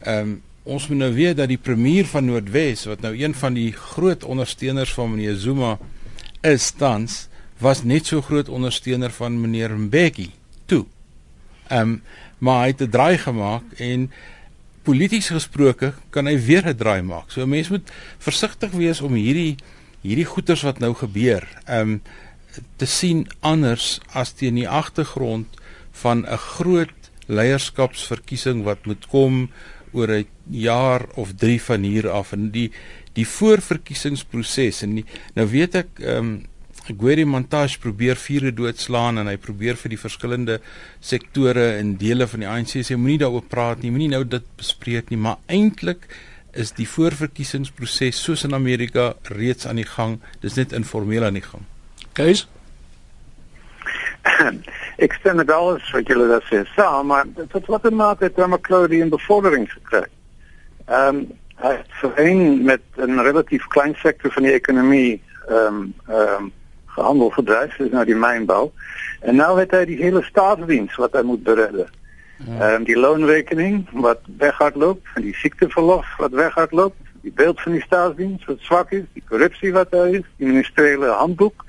um, 0.04 0.38
ons 0.70 0.88
moet 0.88 0.99
nou 0.99 1.12
weet 1.14 1.38
dat 1.38 1.49
die 1.49 1.58
premier 1.58 2.04
van 2.06 2.26
Noordwes 2.28 2.84
wat 2.84 3.00
nou 3.00 3.14
een 3.16 3.34
van 3.34 3.54
die 3.56 3.72
groot 3.72 4.25
ondersteuners 4.25 4.92
van 4.92 5.10
meneer 5.10 5.38
Zuma 5.40 5.78
is 6.46 6.70
tans 6.70 7.29
was 7.61 7.83
net 7.85 8.07
so 8.07 8.21
groot 8.25 8.49
ondersteuner 8.49 9.12
van 9.12 9.40
meneer 9.40 9.76
Mbeki 9.76 10.31
toe. 10.67 10.85
Ehm 11.69 11.81
um, 11.81 12.02
maar 12.40 12.62
hy 12.62 12.67
het 12.73 12.81
'n 12.81 12.90
draai 12.90 13.19
gemaak 13.19 13.64
en 13.76 14.11
polities 14.83 15.29
gesproke 15.29 15.93
kan 16.11 16.26
hy 16.26 16.38
weer 16.40 16.67
'n 16.67 16.76
draai 16.76 17.02
maak. 17.02 17.31
So 17.31 17.43
'n 17.43 17.49
mens 17.49 17.69
moet 17.69 17.90
versigtig 18.19 18.71
wees 18.71 19.00
om 19.00 19.12
hierdie 19.12 19.57
hierdie 20.00 20.25
goeters 20.25 20.62
wat 20.62 20.79
nou 20.79 20.95
gebeur, 20.95 21.45
ehm 21.67 21.81
um, 21.81 22.02
te 22.76 22.87
sien 22.87 23.29
anders 23.40 24.00
as 24.12 24.33
teen 24.33 24.55
die 24.55 24.69
agtergrond 24.69 25.47
van 25.93 26.25
'n 26.26 26.37
groot 26.37 27.11
leierskapsverkiesing 27.26 28.64
wat 28.64 28.87
moet 28.87 29.07
kom 29.07 29.50
oor 29.93 30.09
'n 30.09 30.26
jaar 30.49 31.07
of 31.14 31.35
3 31.35 31.62
van 31.62 31.83
hier 31.83 32.11
af 32.11 32.33
en 32.33 32.50
die 32.50 32.71
die 33.12 33.26
voorverkiesingsproses 33.26 34.83
en 34.83 34.95
die, 34.95 35.05
nou 35.35 35.47
weet 35.47 35.75
ek 35.75 35.88
ehm 35.99 36.17
um, 36.17 36.47
Gweri 36.88 37.25
Montage 37.25 37.78
probeer 37.78 38.16
vure 38.16 38.52
doodslaan 38.52 39.20
en 39.20 39.28
hy 39.30 39.37
probeer 39.37 39.76
vir 39.78 39.94
die 39.94 40.00
verskillende 40.00 40.58
sektore 41.00 41.76
en 41.78 41.96
dele 42.00 42.26
van 42.26 42.44
die 42.44 42.49
ANC 42.49 42.80
sê 42.80 42.96
moenie 42.96 43.20
daaroor 43.22 43.46
praat 43.50 43.82
nie, 43.82 43.92
moenie 43.94 44.10
nou 44.14 44.25
dit 44.25 44.46
bespreek 44.58 45.10
nie, 45.10 45.20
maar 45.20 45.38
eintlik 45.46 46.08
is 46.58 46.72
die 46.75 46.88
voorverkiesingsproses 46.88 48.18
soos 48.18 48.42
in 48.49 48.56
Amerika 48.56 49.12
reeds 49.30 49.68
aan 49.70 49.78
die 49.78 49.87
gang. 49.87 50.18
Dis 50.42 50.56
net 50.58 50.72
informeel 50.75 51.28
aan 51.28 51.38
die 51.38 51.46
gang. 51.46 51.68
Kees 52.18 52.49
ek 55.04 55.14
stem 55.16 55.38
met 55.40 55.50
alles 55.50 55.87
wat 55.94 56.08
julle 56.10 56.26
daar 56.28 56.44
sê. 56.49 56.62
Saam, 56.75 57.08
maar 57.12 57.28
dit 57.37 57.68
wat 57.72 57.87
het 57.87 57.94
maak 57.96 58.20
het 58.25 58.34
Tom 58.37 58.52
McCloud 58.52 58.92
in 58.92 59.12
bevordering 59.12 59.68
gekry. 59.72 60.06
Ehm 60.88 61.22
um, 61.22 61.28
hy 61.60 61.75
het 61.76 62.62
met 62.64 62.80
'n 62.96 63.20
relatief 63.20 63.66
klein 63.68 63.94
sektor 64.00 64.32
van 64.32 64.42
die 64.42 64.52
ekonomie 64.52 65.22
ehm 65.49 65.66
um, 65.66 65.94
ehm 66.08 66.44
um, 66.44 66.52
gedryf, 66.97 67.76
dis 67.76 67.90
nou 67.90 68.04
die 68.04 68.18
mynbou. 68.18 68.70
En 69.20 69.37
nou 69.37 69.59
het 69.59 69.70
hy 69.70 69.85
die 69.85 70.00
hele 70.00 70.23
staatsdiens 70.23 70.97
wat 70.97 71.12
hy 71.12 71.23
moet 71.23 71.42
beredden. 71.42 71.88
Ja. 72.47 72.56
Ehm 72.59 72.75
um, 72.75 72.85
die 72.85 72.99
loonrekening 72.99 73.88
wat 73.92 74.20
weghardloop, 74.38 75.06
en 75.14 75.23
die 75.23 75.35
siekteverlof 75.35 76.06
wat 76.18 76.32
weghardloop, 76.32 76.94
die 77.23 77.32
beeld 77.37 77.61
van 77.61 77.73
die 77.73 77.82
staatsdiens 77.85 78.44
wat 78.44 78.62
swak 78.64 78.92
is, 78.97 79.04
die 79.12 79.25
korrupsie 79.28 79.73
wat 79.73 79.90
daar 79.90 80.09
is, 80.09 80.25
die 80.37 80.47
ministeriële 80.47 81.12
handboek. 81.20 81.64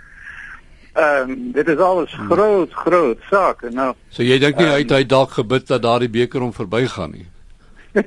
Ehm 0.93 1.29
um, 1.29 1.51
dit 1.51 1.67
is 1.67 1.77
alles 1.77 2.13
groot 2.29 2.73
groot 2.73 3.19
sake. 3.29 3.69
Nou 3.69 3.93
So 4.09 4.23
jy 4.23 4.39
dink 4.39 4.57
nie 4.57 4.67
um, 4.67 4.71
hy 4.71 4.83
het 4.83 4.91
hy 4.91 5.05
dalk 5.05 5.31
gebid 5.39 5.67
dat 5.67 5.83
daardie 5.83 6.11
beker 6.11 6.43
hom 6.43 6.53
verbygaan 6.55 7.15
nie. 7.15 7.27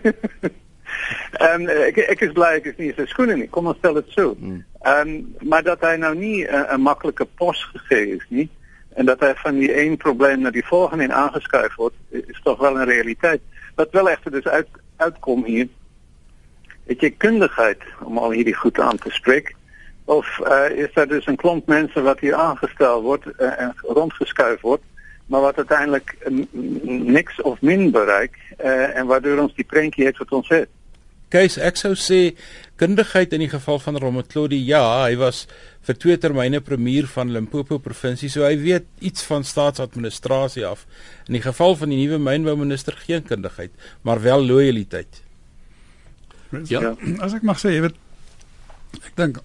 Ehm 1.44 1.64
um, 1.64 1.68
ek 1.68 1.99
ek 1.99 2.21
is 2.28 2.33
bly 2.33 2.54
ek 2.61 2.73
is 2.73 2.80
nie 2.80 2.92
so 2.97 3.04
skoon 3.12 3.33
nie. 3.38 3.49
Kom 3.49 3.68
ons 3.68 3.80
stel 3.80 4.00
dit 4.00 4.12
so. 4.16 4.33
Hmm. 4.40 4.62
Ehm 4.85 5.23
maar 5.41 5.62
dat 5.62 5.81
hy 5.81 5.97
nou 5.97 6.14
nie 6.14 6.47
'n 6.47 6.81
maklike 6.81 7.25
pos 7.25 7.64
gegee 7.73 8.17
is 8.17 8.26
nie 8.29 8.49
en 8.95 9.07
dat 9.07 9.21
hy 9.21 9.33
van 9.35 9.59
die 9.59 9.73
een 9.85 9.97
probleem 9.97 10.41
na 10.41 10.50
die 10.50 10.67
volgende 10.67 11.12
aangeskuif 11.12 11.75
word, 11.75 11.95
is 12.11 12.41
tog 12.43 12.59
wel 12.59 12.79
'n 12.79 12.88
realiteit. 12.88 13.41
Wat 13.75 13.91
wel 13.91 14.09
egter 14.09 14.31
dus 14.31 14.47
uit 14.47 14.69
uitkom 14.97 15.45
hier. 15.45 15.69
Het 16.87 17.00
jy 17.00 17.11
kundigheid 17.11 17.83
om 18.00 18.19
al 18.19 18.31
hierdie 18.31 18.55
goed 18.55 18.79
aan 18.79 18.99
te 18.99 19.11
spreek? 19.11 19.55
of 20.05 20.38
uh, 20.38 20.71
is 20.71 20.93
daar 20.95 21.09
dus 21.09 21.26
een 21.26 21.37
klomp 21.37 21.67
mensen 21.67 22.03
wat 22.03 22.21
hier 22.21 22.35
aangesteld 22.35 23.03
wordt 23.03 23.26
uh, 23.26 23.61
en 23.61 23.75
rondgeschuift 23.81 24.61
wordt, 24.61 24.83
maar 25.26 25.41
wat 25.41 25.57
uiteindelijk 25.57 26.17
niks 26.83 27.43
of 27.43 27.61
min 27.61 27.91
bereikt 27.91 28.38
en 28.95 29.07
waardoor 29.07 29.38
ons 29.38 29.55
die 29.55 29.64
prentjie 29.64 30.05
heeft 30.05 30.19
wat 30.19 30.33
ons 30.33 30.49
het. 30.49 30.69
Kees, 31.29 31.57
ek 31.57 31.76
kundigheid 32.81 33.33
in 33.33 33.45
die 33.45 33.50
geval 33.50 33.78
van 33.78 33.99
Rometlodi, 34.02 34.59
ja, 34.66 34.83
hy 35.04 35.14
was 35.21 35.45
vir 35.87 35.99
twee 36.00 36.16
termyne 36.19 36.61
premier 36.64 37.07
van 37.11 37.31
Limpopo 37.35 37.78
provinsie, 37.83 38.31
so 38.33 38.47
hy 38.47 38.57
weet 38.61 38.88
iets 39.04 39.26
van 39.28 39.47
staatsadministrasie 39.47 40.64
af. 40.66 40.87
In 41.28 41.38
die 41.38 41.45
geval 41.45 41.76
van 41.78 41.93
die 41.95 42.00
nuwe 42.02 42.19
mynbouminister 42.23 42.97
geen 43.04 43.23
kundigheid, 43.28 43.75
maar 44.02 44.23
wel 44.25 44.47
loyaliteit. 44.47 45.23
Ja, 46.71 46.95
as 47.25 47.35
ek 47.35 47.47
mag 47.47 47.61
sê, 47.62 47.75
jy 47.75 47.87
weet 47.88 48.00
ek 48.95 49.16
dink 49.19 49.40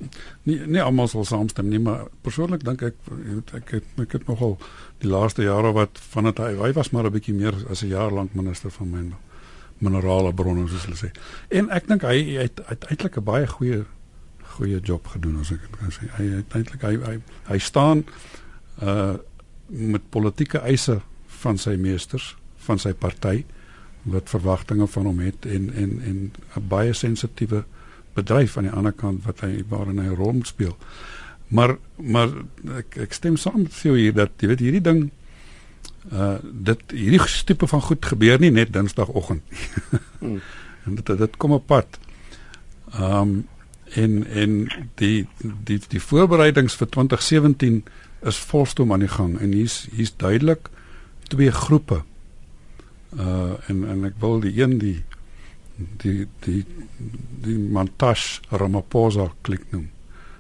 nie 0.46 0.60
nie 0.70 0.82
almal 0.82 1.08
sal 1.10 1.26
saamstem 1.26 1.72
nie, 1.72 1.80
maar 1.82 2.06
persoonlik 2.26 2.62
dink 2.66 2.84
ek 2.86 3.00
ek 3.10 3.56
ek 3.58 3.72
het, 3.80 3.88
ek 4.04 4.12
het 4.20 4.28
nogal 4.30 4.60
die 5.02 5.10
laaste 5.10 5.42
jare 5.42 5.72
wat 5.74 5.98
van 6.14 6.30
dit 6.30 6.42
hy, 6.44 6.52
hy 6.60 6.70
was 6.78 6.92
maar 6.94 7.10
'n 7.10 7.16
bietjie 7.18 7.34
meer 7.34 7.58
as 7.70 7.82
'n 7.82 7.90
jaar 7.90 8.14
lank 8.14 8.36
minister 8.38 8.70
van 8.70 8.94
mynbou 8.94 9.18
minerale 9.80 10.34
bronne 10.34 10.68
soos 10.68 10.86
hulle 10.88 11.00
sê. 11.00 11.12
En 11.50 11.70
ek 11.76 11.88
dink 11.88 12.04
hy, 12.08 12.18
hy 12.36 12.48
het 12.48 12.62
uiteindelik 12.68 13.18
'n 13.18 13.24
baie 13.24 13.48
goeie 13.48 13.86
goeie 14.60 14.80
job 14.84 15.08
gedoen 15.08 15.40
as 15.40 15.52
ek 15.52 15.68
kan 15.78 15.92
sê. 15.92 16.10
Hy 16.18 16.26
uiteindelik 16.42 16.82
hy, 16.82 16.96
hy 17.06 17.20
hy 17.48 17.58
staan 17.58 18.06
uh 18.82 19.18
met 19.70 20.02
politieke 20.10 20.58
eise 20.66 20.96
van 21.28 21.58
sy 21.58 21.76
meesters, 21.78 22.36
van 22.66 22.80
sy 22.82 22.94
party 22.94 23.44
wat 24.10 24.32
verwagtinge 24.32 24.88
van 24.88 25.06
hom 25.06 25.20
het 25.20 25.46
en 25.46 25.70
en 25.74 26.02
en 26.02 26.32
'n 26.56 26.68
baie 26.68 26.94
sensitiewe 26.94 27.64
bedryf 28.16 28.58
aan 28.58 28.64
die 28.64 28.74
ander 28.74 28.92
kant 28.92 29.24
wat 29.26 29.40
hy 29.46 29.64
waarin 29.70 30.00
hy 30.00 30.16
rol 30.16 30.42
speel. 30.44 30.78
Maar 31.48 31.78
maar 31.96 32.30
ek 32.78 32.98
ek 32.98 33.14
stem 33.14 33.38
saam 33.38 33.62
met 33.62 33.74
jou 33.74 33.98
hier 33.98 34.14
dat 34.14 34.32
jy 34.40 34.48
weet 34.48 34.60
hierdie 34.60 34.86
ding 34.86 35.12
uh 36.12 36.38
dit 36.44 36.92
hierdie 36.92 37.44
tipe 37.46 37.68
van 37.68 37.82
goed 37.82 38.06
gebeur 38.06 38.40
nie 38.40 38.52
net 38.52 38.74
dinsdagoggend 38.74 39.44
hmm. 40.20 40.42
En 40.86 40.96
dit 40.96 41.18
dit 41.18 41.38
kom 41.38 41.52
op 41.52 41.66
pad. 41.66 42.00
Ehm 42.92 43.22
um, 43.22 43.48
en 43.90 44.28
en 44.28 44.68
die 44.96 45.28
die 45.40 45.80
die 45.88 46.02
voorbereidings 46.02 46.76
vir 46.78 46.90
2017 46.90 47.84
is 48.22 48.38
volstoom 48.38 48.94
aan 48.94 49.00
die 49.00 49.10
gang 49.10 49.40
en 49.40 49.52
hier's 49.52 49.88
hier's 49.92 50.14
duidelik 50.16 50.70
twee 51.28 51.52
groepe. 51.52 52.04
Uh 53.18 53.54
en 53.68 53.88
en 53.90 54.06
ek 54.06 54.20
wil 54.20 54.40
die 54.40 54.54
een 54.62 54.78
die 54.78 55.04
die 55.78 56.28
die 56.46 56.66
die 57.42 57.58
Mantash 57.58 58.40
Ramaphosa 58.50 59.32
klik 59.42 59.66
noem 59.72 59.90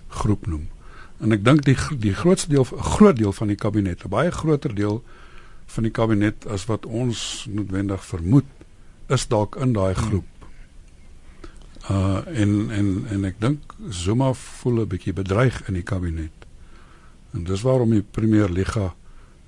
groep 0.07 0.45
noem. 0.47 0.69
En 1.19 1.33
ek 1.33 1.43
dink 1.45 1.65
die 1.65 1.77
die 1.97 2.13
grootste 2.13 2.49
deel 2.49 2.65
'n 2.69 2.83
groot 2.93 3.17
deel 3.17 3.33
van 3.33 3.47
die 3.47 3.57
kabinet, 3.57 4.05
'n 4.05 4.09
baie 4.09 4.31
groter 4.31 4.75
deel 4.75 5.03
van 5.69 5.85
die 5.85 5.93
kabinet 5.93 6.47
as 6.49 6.65
wat 6.65 6.85
ons 6.85 7.45
noodwendig 7.49 8.03
vermoed, 8.05 8.47
is 9.07 9.27
dalk 9.29 9.55
in 9.61 9.73
daai 9.73 9.93
hmm. 9.93 10.03
groep. 10.07 10.25
Uh 11.89 12.21
en 12.41 12.69
en 12.71 12.89
en 13.09 13.25
ek 13.29 13.39
dink 13.41 13.73
Zuma 13.89 14.33
voel 14.33 14.81
'n 14.81 14.87
bietjie 14.87 15.13
bedreig 15.13 15.61
in 15.67 15.73
die 15.73 15.85
kabinet. 15.85 16.45
En 17.33 17.43
dis 17.43 17.61
waarom 17.61 17.89
die 17.89 18.03
premier 18.03 18.49
Liga 18.49 18.93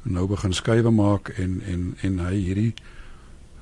nou 0.01 0.27
begin 0.27 0.53
skuwe 0.53 0.91
maak 0.91 1.29
en 1.29 1.61
en 1.65 1.95
en 2.01 2.19
hy 2.19 2.35
hierdie 2.35 2.73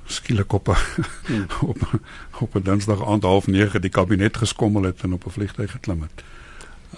skielik 0.04 0.52
op 0.52 0.72
hmm. 0.72 1.46
op 1.72 2.00
op 2.40 2.54
'n 2.54 2.62
Dinsdag 2.62 3.04
aand 3.04 3.22
half 3.22 3.46
9 3.46 3.80
die 3.80 3.90
kabinet 3.90 4.36
geskommel 4.36 4.82
het 4.82 5.00
en 5.02 5.12
op 5.12 5.26
'n 5.26 5.30
vliegtuig 5.30 5.70
geklim 5.70 6.02
het. 6.02 6.24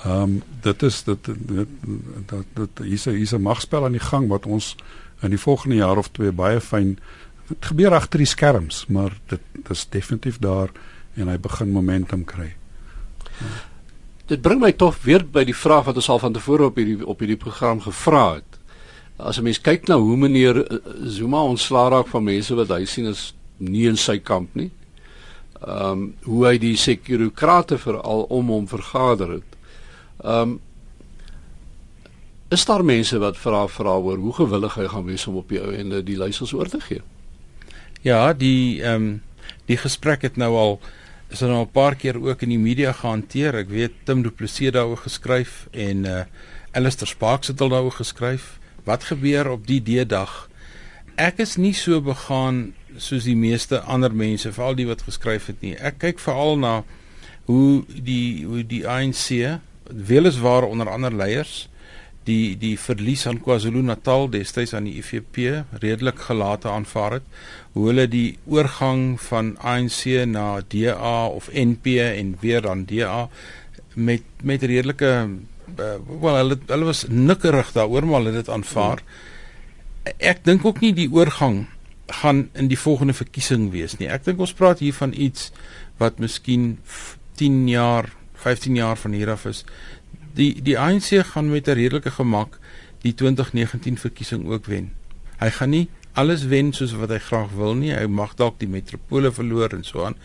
Ehm 0.05 0.23
um, 0.23 0.43
dit 0.61 0.83
is 0.83 1.05
dit 1.05 1.25
dit 1.25 1.69
dat 2.27 2.45
dit 2.55 2.79
hier's 2.79 3.05
hier's 3.05 3.33
'n 3.33 3.43
magspel 3.43 3.85
aan 3.85 3.99
die 3.99 4.09
gang 4.11 4.29
wat 4.29 4.47
ons 4.47 4.77
in 5.23 5.31
die 5.31 5.41
volgende 5.41 5.77
jaar 5.77 5.99
of 5.99 6.11
twee 6.11 6.33
baie 6.33 6.61
fyn 6.61 6.97
dit 7.49 7.67
gebeur 7.67 7.95
agter 7.95 8.23
die 8.23 8.27
skerms, 8.27 8.87
maar 8.89 9.13
dit 9.29 9.71
is 9.71 9.87
definitief 9.91 10.39
daar 10.39 10.71
en 11.15 11.29
hy 11.29 11.37
begin 11.39 11.73
momentum 11.73 12.25
kry. 12.25 12.55
Ja. 13.39 13.53
Dit 14.27 14.41
bring 14.41 14.61
my 14.63 14.73
tog 14.73 14.97
weer 15.03 15.25
by 15.27 15.43
die 15.45 15.57
vraag 15.57 15.85
wat 15.91 15.99
ons 16.01 16.09
al 16.09 16.21
van 16.23 16.33
tevore 16.33 16.71
op 16.71 16.79
hierdie 16.81 17.03
op 17.07 17.21
hierdie 17.21 17.41
program 17.41 17.83
gevra 17.85 18.35
het 18.39 18.59
as 19.23 19.39
'n 19.39 19.43
mens 19.43 19.61
kyk 19.61 19.89
na 19.89 19.97
hoe 19.97 20.17
meneer 20.17 20.67
eh, 20.67 20.79
Zuma 21.05 21.43
ontslaa 21.43 21.89
raak 21.89 22.09
van 22.09 22.25
mense 22.25 22.55
wat 22.55 22.69
hy 22.69 22.85
sien 22.85 23.07
is 23.07 23.35
nie 23.59 23.87
in 23.87 23.97
sy 23.97 24.19
kamp 24.19 24.55
nie. 24.55 24.71
Ehm 25.61 25.91
um, 25.91 26.15
hoe 26.23 26.47
hy 26.47 26.59
die 26.59 26.77
sekurokrate 26.77 27.79
veral 27.79 28.23
om 28.23 28.49
hom 28.49 28.69
vergader 28.69 29.31
het. 29.31 29.57
Ehm 30.25 30.41
um, 30.41 30.61
is 32.53 32.65
daar 32.69 32.85
mense 32.85 33.19
wat 33.19 33.39
vra 33.41 33.65
vra 33.69 33.97
oor 33.97 34.19
hoe 34.21 34.33
gewillig 34.37 34.75
hy 34.77 34.89
gaan 34.93 35.07
wees 35.09 35.27
om 35.31 35.39
op 35.41 35.49
die 35.49 35.61
ou 35.61 35.73
ende 35.73 36.03
die 36.05 36.19
leiers 36.21 36.53
oor 36.53 36.69
te 36.69 36.81
gee? 36.85 37.01
Ja, 38.05 38.33
die 38.33 38.83
ehm 38.83 38.95
um, 38.95 39.23
die 39.67 39.79
gesprek 39.79 40.25
het 40.27 40.37
nou 40.37 40.51
al 40.59 40.81
is 41.33 41.41
nou 41.41 41.63
'n 41.63 41.71
paar 41.71 41.95
keer 41.95 42.19
ook 42.21 42.43
in 42.43 42.49
die 42.49 42.59
media 42.59 42.93
gehanteer. 42.93 43.55
Ek 43.55 43.69
weet 43.69 43.93
Tim 44.05 44.23
Du 44.23 44.31
Plessis 44.31 44.73
daaroor 44.73 44.97
geskryf 44.97 45.69
en 45.71 46.05
uh 46.05 46.25
Alistair 46.73 47.09
Sparks 47.09 47.49
het 47.49 47.61
al 47.61 47.69
daaroor 47.69 47.93
geskryf 47.93 48.59
wat 48.85 49.05
gebeur 49.05 49.51
op 49.51 49.67
die 49.67 49.81
D-dag? 49.81 50.49
Ek 51.15 51.39
is 51.39 51.57
nie 51.57 51.75
so 51.75 52.01
begaan 52.01 52.75
soos 52.97 53.25
die 53.25 53.37
meeste 53.37 53.81
ander 53.81 54.15
mense, 54.15 54.53
veral 54.53 54.75
die 54.75 54.87
wat 54.87 55.03
geskryf 55.03 55.47
het 55.47 55.61
nie. 55.61 55.77
Ek 55.77 55.99
kyk 55.99 56.19
veral 56.19 56.59
na 56.59 56.85
hoe 57.45 57.85
die 57.87 58.45
hoe 58.45 58.67
die 58.67 58.89
ANC 58.89 59.61
weliswaar 59.89 60.63
onder 60.63 60.89
ander 60.89 61.15
leiers 61.15 61.69
die 62.25 62.57
die 62.59 62.77
verlies 62.79 63.27
aan 63.27 63.41
KwaZulu-Natal 63.43 64.29
destyds 64.31 64.75
aan 64.75 64.87
die 64.89 64.99
IFP 65.01 65.65
redelik 65.83 66.21
gelate 66.29 66.71
aanvaar 66.71 67.19
het 67.19 67.27
hoe 67.73 67.89
hulle 67.89 68.07
die 68.11 68.39
oorgang 68.47 69.21
van 69.21 69.55
ANC 69.59 70.27
na 70.31 70.61
DA 70.75 71.27
of 71.27 71.51
NP 71.53 71.99
en 72.05 72.37
weer 72.41 72.63
dan 72.63 72.85
DA 72.85 73.29
met 73.95 74.23
met 74.43 74.63
redelike 74.63 75.11
uh, 75.79 75.95
wel 76.21 76.37
hulle 76.37 76.59
hulle 76.67 76.91
was 76.91 77.05
nikkerig 77.09 77.73
daaroor 77.73 78.07
maar 78.07 78.23
hulle 78.23 78.35
het 78.37 78.45
dit 78.45 78.55
aanvaar. 78.55 79.03
Ek 80.19 80.45
dink 80.45 80.65
ook 80.67 80.81
nie 80.83 80.93
die 80.97 81.11
oorgang 81.13 81.67
gaan 82.13 82.49
in 82.59 82.69
die 82.69 82.79
volgende 82.79 83.15
verkiesing 83.15 83.71
wees 83.73 83.97
nie. 83.99 84.09
Ek 84.11 84.25
dink 84.27 84.41
ons 84.43 84.55
praat 84.57 84.83
hier 84.83 84.95
van 84.97 85.15
iets 85.15 85.51
wat 86.03 86.19
miskien 86.21 86.79
10 87.41 87.69
jaar, 87.71 88.11
15 88.43 88.77
jaar 88.77 88.99
van 88.99 89.15
hier 89.17 89.31
af 89.31 89.47
is. 89.47 89.65
Die 90.35 90.63
die 90.63 90.79
ANC 90.79 91.25
gaan 91.33 91.51
met 91.51 91.69
'n 91.69 91.77
redelike 91.77 92.11
gemak 92.11 92.59
die 93.03 93.15
2019 93.15 93.99
verkiesing 93.99 94.47
ook 94.47 94.67
wen. 94.67 94.93
Hy 95.39 95.51
gaan 95.51 95.71
nie 95.71 95.89
alles 96.13 96.45
wen 96.45 96.73
soos 96.73 96.93
wat 96.93 97.11
hy 97.11 97.19
graag 97.19 97.51
wil 97.57 97.75
nie. 97.75 97.93
Hy 97.93 98.07
mag 98.07 98.35
dalk 98.35 98.59
die 98.59 98.69
metropole 98.69 99.33
verloor 99.33 99.73
en 99.73 99.85
so 99.85 100.05
aan. 100.05 100.17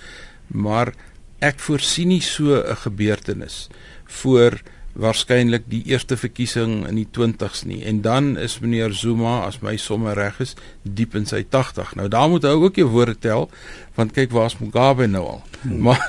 Maar 0.48 0.94
ek 1.40 1.60
voorsien 1.60 2.08
nie 2.08 2.22
so 2.22 2.56
'n 2.56 2.76
gebeurtenis 2.76 3.68
voor 4.06 4.62
waarskynlik 4.98 5.68
die 5.70 5.84
eerste 5.92 6.18
verkiesing 6.18 6.82
in 6.90 6.98
die 6.98 7.08
20s 7.14 7.66
nie. 7.70 7.84
En 7.86 8.02
dan 8.02 8.32
is 8.42 8.58
meneer 8.60 8.94
Zuma 8.98 9.44
as 9.46 9.60
my 9.62 9.76
somme 9.78 10.14
reg 10.18 10.40
is 10.42 10.56
diep 10.82 11.16
in 11.16 11.28
sy 11.30 11.44
80 11.46 11.94
nou 12.00 12.08
daar 12.10 12.30
moet 12.32 12.48
hy 12.48 12.54
ook 12.58 12.80
jou 12.82 12.88
woorde 12.90 13.18
tel 13.22 13.50
want 13.98 14.16
kyk 14.16 14.34
waar's 14.34 14.58
Mugabe 14.62 15.08
nou 15.08 15.26
al? 15.36 15.44
Hmm. 15.62 15.82
maar 15.86 16.02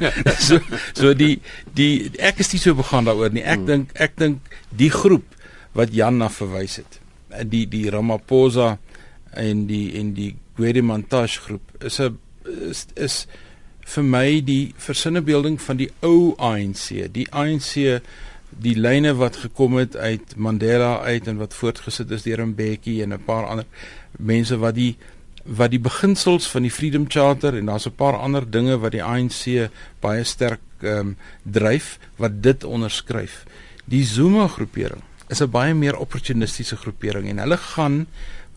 so 0.48 0.60
so 0.94 1.14
die 1.14 1.40
die 1.74 2.10
ek 2.18 2.38
is 2.44 2.52
nie 2.54 2.62
so 2.62 2.74
begaan 2.78 3.08
daaroor 3.08 3.34
nie. 3.34 3.42
Ek 3.42 3.58
hmm. 3.58 3.66
dink 3.66 3.98
ek 3.98 4.14
dink 4.20 4.54
die 4.70 4.92
groep 4.94 5.26
wat 5.76 5.94
Jan 5.94 6.22
na 6.22 6.30
verwys 6.32 6.78
het 6.82 7.00
die 7.50 7.66
die 7.68 7.88
Ramaphosa 7.90 8.76
en 9.36 9.66
die 9.66 9.98
en 9.98 10.14
die 10.16 10.34
Guedemantash 10.56 11.40
groep 11.44 11.84
is 11.84 12.00
'n 12.00 12.18
is, 12.70 12.86
is 12.94 13.26
vir 13.86 14.04
my 14.04 14.40
die 14.40 14.74
versinnebeelding 14.76 15.60
van 15.60 15.76
die 15.76 15.90
ou 16.02 16.34
ANC 16.38 17.12
die 17.12 17.26
ANC 17.30 18.00
die 18.50 18.76
lyne 18.78 19.14
wat 19.14 19.36
gekom 19.36 19.76
het 19.76 19.96
uit 19.96 20.36
Mandela 20.36 21.00
uit 21.00 21.26
en 21.26 21.36
wat 21.36 21.54
voortgesit 21.54 22.10
is 22.10 22.22
deur 22.22 22.46
Mbeki 22.46 23.02
en 23.02 23.12
'n 23.12 23.24
paar 23.24 23.46
ander 23.46 23.66
mense 24.18 24.56
wat 24.56 24.74
die 24.74 24.96
wat 25.44 25.70
die 25.70 25.80
beginsels 25.80 26.48
van 26.50 26.62
die 26.62 26.70
Freedom 26.70 27.04
Charter 27.08 27.56
en 27.56 27.66
daar's 27.66 27.86
'n 27.86 27.94
paar 27.94 28.16
ander 28.16 28.50
dinge 28.50 28.78
wat 28.78 28.92
die 28.92 29.04
ANC 29.04 29.70
baie 30.00 30.24
sterk 30.24 30.60
ehm 30.80 30.98
um, 30.98 31.16
dryf 31.42 31.98
wat 32.16 32.42
dit 32.42 32.64
onderskryf. 32.64 33.44
Die 33.84 34.04
Zuma 34.04 34.48
groepering 34.48 35.02
is 35.28 35.40
'n 35.40 35.50
baie 35.50 35.74
meer 35.74 35.96
opportunistiese 35.96 36.76
groepering 36.76 37.28
en 37.28 37.38
hulle 37.38 37.56
gaan 37.56 38.06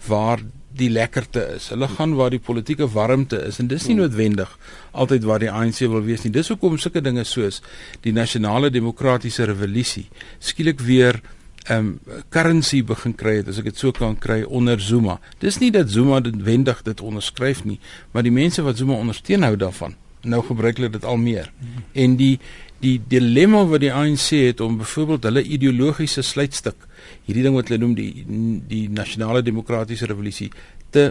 waar 0.08 0.40
die 0.78 0.90
lekkerte 0.90 1.42
is. 1.56 1.70
Hulle 1.74 1.88
gaan 1.88 2.14
waar 2.18 2.30
die 2.34 2.42
politieke 2.42 2.88
warmte 2.94 3.40
is 3.48 3.60
en 3.60 3.68
dis 3.68 3.88
nie 3.88 3.96
hmm. 3.96 4.06
noodwendig 4.06 4.52
altyd 4.92 5.26
waar 5.26 5.42
die 5.42 5.52
ANC 5.52 5.82
wil 5.88 6.04
wees 6.06 6.24
nie. 6.26 6.34
Dis 6.36 6.52
hoekom 6.54 6.78
sulke 6.78 7.02
dinge 7.02 7.26
soos 7.26 7.62
die 8.06 8.14
nasionale 8.14 8.70
demokratiese 8.74 9.50
revolusie 9.50 10.08
skielik 10.40 10.84
weer 10.86 11.22
ehm 11.70 11.78
um, 11.80 12.20
currency 12.34 12.80
begin 12.88 13.14
kry 13.14 13.40
het 13.42 13.50
as 13.52 13.60
ek 13.60 13.68
dit 13.70 13.82
so 13.82 13.92
kan 13.92 14.16
kry 14.18 14.42
onder 14.44 14.80
Zuma. 14.82 15.20
Dis 15.44 15.60
nie 15.60 15.72
dat 15.76 15.90
Zuma 15.92 16.22
dit 16.24 16.38
wendig 16.44 16.82
dit 16.86 17.02
onderskryf 17.02 17.66
nie, 17.68 17.80
maar 18.12 18.24
die 18.24 18.34
mense 18.34 18.64
wat 18.66 18.78
Zuma 18.78 18.96
ondersteun 18.98 19.44
hou 19.44 19.56
daarvan. 19.60 19.98
Nou 20.24 20.42
gebruik 20.44 20.80
hulle 20.80 20.90
dit 20.90 21.06
al 21.06 21.18
meer. 21.18 21.52
Hmm. 21.60 21.84
En 21.94 22.16
die 22.20 22.40
die 22.80 22.98
dilemma 23.12 23.66
wat 23.68 23.84
die 23.84 23.94
ANC 23.94 24.30
het 24.38 24.62
om 24.64 24.78
byvoorbeeld 24.80 25.28
hulle 25.28 25.44
ideologiese 25.44 26.24
sluitstuk 26.24 26.88
hierdie 27.28 27.44
ding 27.46 27.58
wat 27.58 27.70
hulle 27.70 27.82
noem 27.84 27.96
die 27.98 28.26
die 28.70 28.86
nasionale 28.90 29.44
demokratiese 29.46 30.10
revolusie 30.10 30.50
te 30.96 31.10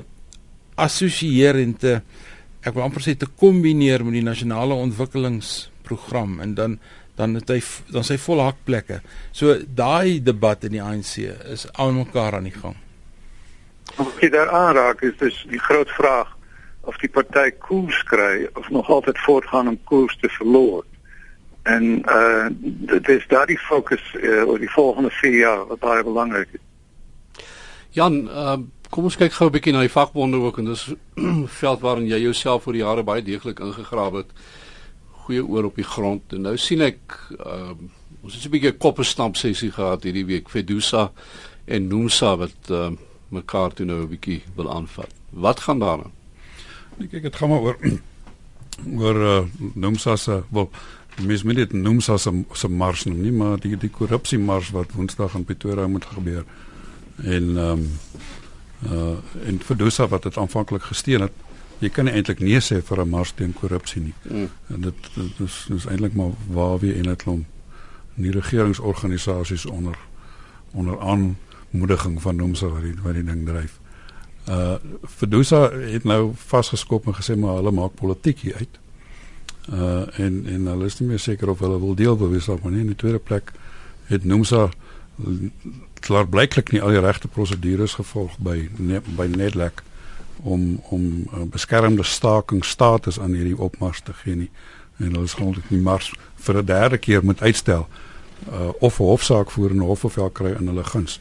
assosieer 0.78 1.58
en 1.60 1.75
te 1.75 1.98
ek 2.66 2.75
wil 2.75 2.87
amper 2.87 3.04
sê 3.04 3.14
te 3.18 3.28
kombineer 3.40 4.04
met 4.06 4.18
die 4.18 4.26
nasionale 4.26 4.78
ontwikkelingsprogram 4.87 6.40
en 6.44 6.56
dan 6.58 6.78
dan 7.18 7.34
het 7.34 7.48
hy 7.50 7.58
dan 7.90 8.04
sy 8.06 8.14
vol 8.22 8.38
hakplekke. 8.44 9.00
So 9.34 9.56
daai 9.58 10.20
debat 10.22 10.62
in 10.68 10.76
die 10.76 10.82
ANC 10.82 11.16
is 11.50 11.66
aan 11.75 11.96
mekaar 11.98 12.37
aan 12.38 12.46
die 12.46 12.54
gang. 12.54 12.76
Wat 13.96 14.20
jy 14.22 14.30
daar 14.30 14.52
aanraak 14.54 15.02
is 15.02 15.16
dus 15.18 15.40
die 15.50 15.58
groot 15.58 15.90
vraag 15.96 16.30
of 16.87 17.00
die 17.02 17.10
party 17.10 17.50
koers 17.58 17.98
kry 18.06 18.46
of 18.54 18.70
nog 18.70 18.87
altyd 18.88 19.18
voortgaan 19.25 19.72
om 19.75 19.80
koers 19.90 20.14
te 20.22 20.30
verloor. 20.38 20.87
En 21.68 21.84
uh 22.08 22.46
dit 22.92 23.08
is 23.08 23.26
daardie 23.28 23.58
fokus 23.58 24.04
uh, 24.16 24.48
oor 24.48 24.58
die 24.58 24.70
volgende 24.70 25.10
4 25.10 25.38
jaar 25.38 25.66
wat 25.66 25.82
baie 25.84 26.04
belangrik 26.04 26.48
is. 26.56 26.64
Jan, 27.96 28.25
uh 28.28 28.56
kom 28.88 29.04
ons 29.04 29.18
kyk 29.20 29.34
gou 29.37 29.48
'n 29.48 29.52
bietjie 29.52 29.72
na 29.72 29.84
die 29.84 29.92
vakbonde 29.92 30.38
ook 30.40 30.58
en 30.58 30.70
dis 30.72 30.87
veld 31.60 31.80
waarin 31.84 32.08
jy 32.08 32.22
jouself 32.22 32.64
vir 32.64 32.80
jare 32.80 33.04
baie 33.04 33.22
deeglik 33.22 33.60
ingegrawe 33.60 34.22
het. 34.22 34.32
Goeie 35.26 35.44
oor 35.44 35.68
op 35.68 35.76
die 35.76 35.84
grond. 35.84 36.32
En 36.32 36.48
nou 36.48 36.56
sien 36.56 36.80
ek 36.80 37.18
uh 37.37 37.76
ons 38.22 38.34
het 38.34 38.44
'n 38.44 38.50
bietjie 38.50 38.72
'n 38.72 38.78
koppe 38.78 39.04
stamp 39.04 39.37
sessie 39.37 39.70
gehad 39.70 40.02
hierdie 40.02 40.26
week 40.26 40.48
Fedusa 40.48 41.12
en 41.66 41.88
Nomsa 41.88 42.37
wat 42.37 42.70
uh 42.70 42.90
mekaar 43.28 43.72
toe 43.72 43.87
nou 43.87 44.00
'n 44.02 44.08
bietjie 44.08 44.42
wil 44.56 44.72
aanvat. 44.72 45.12
Wat 45.30 45.60
gaan 45.60 45.78
daaraan? 45.78 46.12
Nee, 46.96 47.08
kyk, 47.08 47.22
dit 47.22 47.37
gaan 47.37 47.48
maar 47.48 47.60
oor 47.60 47.76
oor 49.02 49.16
uh 49.16 49.44
Nomsa 49.75 50.16
se 50.16 50.42
wel 50.48 50.70
mens 51.26 51.42
moet 51.42 51.54
dit 51.54 51.72
noem 51.72 52.00
as 52.06 52.26
'n 52.26 52.46
se 52.52 52.68
mars 52.68 53.04
noem 53.04 53.20
nie 53.20 53.32
maar 53.32 53.60
die 53.60 53.76
die 53.76 53.90
korrupsie 53.90 54.38
mars 54.38 54.70
wat 54.70 54.92
woensdag 54.92 55.34
in 55.34 55.44
Pretoria 55.44 55.87
moet 55.87 56.04
gebeur. 56.04 56.44
En 57.16 57.57
ehm 57.57 57.70
um, 57.70 57.90
uh 58.87 59.16
en 59.46 59.61
Dosa 59.76 60.09
wat 60.09 60.22
dit 60.22 60.37
aanvanklik 60.37 60.83
gesteun 60.83 61.20
het 61.20 61.33
jy 61.78 61.88
kan 61.88 62.09
eintlik 62.09 62.40
nee 62.40 62.61
sê 62.61 62.81
vir 62.83 63.00
'n 63.00 63.09
mars 63.09 63.33
teen 63.33 63.52
korrupsie 63.52 64.02
nie. 64.02 64.14
Mm. 64.22 64.50
en 64.66 64.81
dit, 64.81 64.94
dit 65.14 65.40
is 65.46 65.66
dis 65.68 65.87
eintlik 65.87 66.14
maar 66.14 66.33
waar 66.50 66.78
wie 66.78 66.94
en 66.94 67.11
'n 67.11 67.16
klomp 67.16 67.46
nie 68.14 68.31
regeringsorganisasies 68.31 69.66
onder 69.66 69.98
onder 70.72 71.00
aanmoediging 71.00 72.22
van 72.22 72.37
Nomsa 72.37 72.66
wat 72.66 72.83
die 72.83 72.94
wat 73.02 73.14
die 73.14 73.24
ding 73.24 73.46
dryf. 73.46 73.78
Uh 74.48 74.74
Fedusa 75.07 75.70
het 75.70 76.04
nou 76.04 76.33
vasgeskop 76.35 77.07
en 77.07 77.14
gesê 77.14 77.37
maar 77.37 77.54
hulle 77.54 77.70
maak 77.70 77.94
politiek 77.94 78.38
hier 78.38 78.54
uit 78.54 78.78
uh 79.72 80.18
en 80.18 80.46
en 80.46 80.66
hulle 80.66 80.85
is 80.85 80.98
nie 81.00 81.09
meer 81.09 81.20
seker 81.20 81.50
of 81.50 81.59
hulle 81.59 81.78
wil 81.81 81.94
deel 81.94 82.16
bewees 82.16 82.48
of 82.48 82.64
nie. 82.64 82.81
In 82.81 82.92
die 82.94 82.96
tweede 82.96 83.18
plek 83.18 83.52
het 84.09 84.24
Nomsa 84.24 84.68
klaar 86.00 86.28
blyklik 86.28 86.72
nie 86.72 86.83
al 86.83 86.94
die 86.94 87.02
regte 87.02 87.28
prosedures 87.28 87.98
gevolg 87.98 88.37
by 88.38 88.68
ne, 88.76 89.02
by 89.16 89.26
Nedlac 89.26 89.83
om 90.42 90.81
om 90.94 91.04
uh, 91.35 91.44
beskermde 91.50 92.02
staking 92.02 92.64
status 92.64 93.18
aan 93.20 93.35
hierdie 93.35 93.59
opmars 93.59 94.00
te 94.00 94.14
gee 94.22 94.37
nie. 94.37 94.50
En 94.98 95.12
hulle 95.12 95.26
is 95.26 95.35
grondelik 95.35 95.70
nie 95.70 95.83
mars 95.83 96.12
vir 96.37 96.62
'n 96.62 96.66
derde 96.66 96.98
keer 96.98 97.24
moet 97.24 97.42
uitstel 97.42 97.88
uh 98.52 98.70
of 98.78 99.00
'n 99.00 99.04
hofsaak 99.04 99.50
voer 99.50 99.70
en 99.70 99.83
'n 99.83 99.90
hofbevel 99.90 100.31
kry 100.31 100.54
in 100.59 100.66
hulle 100.66 100.85
guns. 100.85 101.20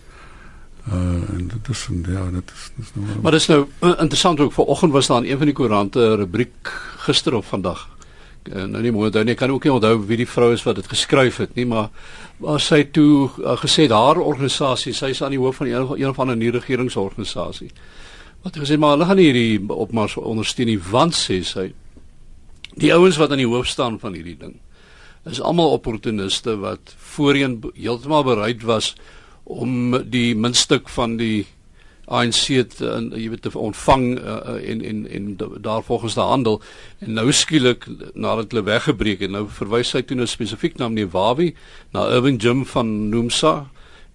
Uh 0.87 1.35
en 1.35 1.47
dit 1.47 1.69
is 1.69 1.87
ja, 2.07 2.29
dit 2.31 2.51
is, 2.55 2.71
dit 2.75 2.85
is 2.85 2.91
nou 2.93 3.21
Maar 3.21 3.31
dis 3.31 3.47
nou 3.47 3.67
interessant 3.81 4.39
ook 4.39 4.53
vanoggend 4.53 4.91
was 4.91 5.07
daar 5.07 5.23
in 5.23 5.31
een 5.31 5.37
van 5.37 5.45
die 5.45 5.55
koerante 5.55 6.15
rubriek 6.15 6.71
gister 6.97 7.33
of 7.33 7.45
vandag 7.45 7.87
uh, 7.89 7.96
nou 8.47 8.81
nie 8.81 8.91
mooi 8.91 9.07
onthou 9.07 9.23
nie, 9.23 9.35
kan 9.35 9.51
ook 9.51 9.63
nie 9.63 9.73
onthou 9.73 9.95
wie 10.07 10.17
die 10.17 10.29
vrou 10.29 10.51
is 10.53 10.63
wat 10.63 10.75
dit 10.75 10.87
geskryf 10.87 11.37
het 11.37 11.55
nie, 11.55 11.65
maar 11.65 11.89
maar 12.39 12.59
sy 12.61 12.83
toe 12.93 13.29
uh, 13.41 13.55
gesê 13.57 13.87
haar 13.89 14.19
organisasie, 14.21 14.93
sy 14.93 15.09
is 15.09 15.21
aan 15.25 15.33
die 15.33 15.41
hoof 15.41 15.57
van 15.57 15.67
een, 15.67 15.87
een 15.97 16.13
van 16.13 16.31
'n 16.31 16.51
regeringsorganisasie. 16.51 17.71
Wat 18.43 18.53
sy 18.53 18.59
gesê 18.59 18.77
maar 18.77 18.97
hulle 18.97 19.05
gaan 19.05 19.17
hierdie 19.17 19.59
opmars 19.69 20.17
ondersteun 20.17 20.67
nie 20.67 20.79
want 20.79 21.13
sê 21.13 21.43
sy 21.43 21.73
die 22.75 22.93
ouens 22.93 23.17
wat 23.17 23.31
aan 23.31 23.41
die 23.41 23.49
hoof 23.49 23.67
staan 23.67 23.99
van 23.99 24.13
hierdie 24.13 24.37
ding 24.37 24.59
is 25.29 25.41
almal 25.41 25.75
opportuniste 25.75 26.55
wat 26.61 26.95
voorheen 26.97 27.59
heeltemal 27.75 28.23
bereid 28.23 28.63
was 28.63 28.93
om 29.43 29.95
die 30.11 30.35
minstuk 30.35 30.89
van 30.89 31.17
die 31.17 31.45
ANC 32.07 32.43
het 32.55 32.81
en 32.81 33.09
jy 33.15 33.27
weet 33.29 33.41
te 33.43 33.51
ontvang 33.59 34.05
uh, 34.19 34.55
en 34.71 34.81
en 34.81 35.07
en 35.11 35.25
daar 35.61 35.83
volgens 35.83 36.13
die 36.13 36.23
handel. 36.23 36.61
En 36.99 37.13
nou 37.13 37.31
skielik 37.31 37.87
nadat 38.13 38.51
hulle 38.51 38.63
weggebreek 38.63 39.25
het 39.25 39.31
nou 39.31 39.47
verwys 39.51 39.91
hy 39.91 40.05
toe 40.07 40.17
nou 40.17 40.27
spesifiek 40.27 40.77
na 40.79 40.87
meneer 40.87 41.11
Wawi 41.11 41.53
na 41.91 42.07
Irving 42.15 42.39
Jim 42.41 42.65
van 42.65 43.09
Nomsa 43.09 43.67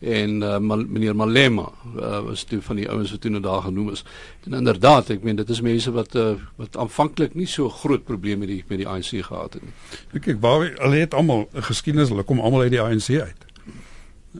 en 0.02 0.40
uh, 0.42 0.56
meneer 0.58 1.16
Malema 1.16 1.68
uh, 1.96 2.20
was 2.26 2.42
toe 2.48 2.62
van 2.62 2.80
die 2.80 2.88
ouens 2.90 3.10
wat 3.10 3.20
toe 3.20 3.30
nou 3.30 3.42
daar 3.42 3.62
genoem 3.62 3.92
is. 3.92 4.04
En 4.48 4.56
inderdaad 4.58 5.12
ek 5.14 5.22
meen 5.22 5.36
dit 5.38 5.52
is 5.52 5.60
mense 5.62 5.92
wat 5.94 6.16
uh, 6.18 6.32
wat 6.56 6.76
aanvanklik 6.76 7.36
nie 7.38 7.46
so 7.46 7.70
groot 7.70 8.04
probleme 8.08 8.42
met 8.42 8.54
die 8.54 8.64
met 8.66 8.82
die 8.82 8.88
ANC 8.88 9.14
gehad 9.28 9.60
het 9.60 9.62
nie. 9.62 9.76
Kyk 10.18 10.40
Wawi 10.40 10.72
hulle 10.80 11.04
het 11.04 11.14
almal 11.14 11.46
geskiedenis 11.68 12.10
hulle 12.10 12.26
kom 12.26 12.40
almal 12.40 12.66
uit 12.66 12.74
die 12.74 12.82
ANC 12.82 13.12
uit 13.20 13.51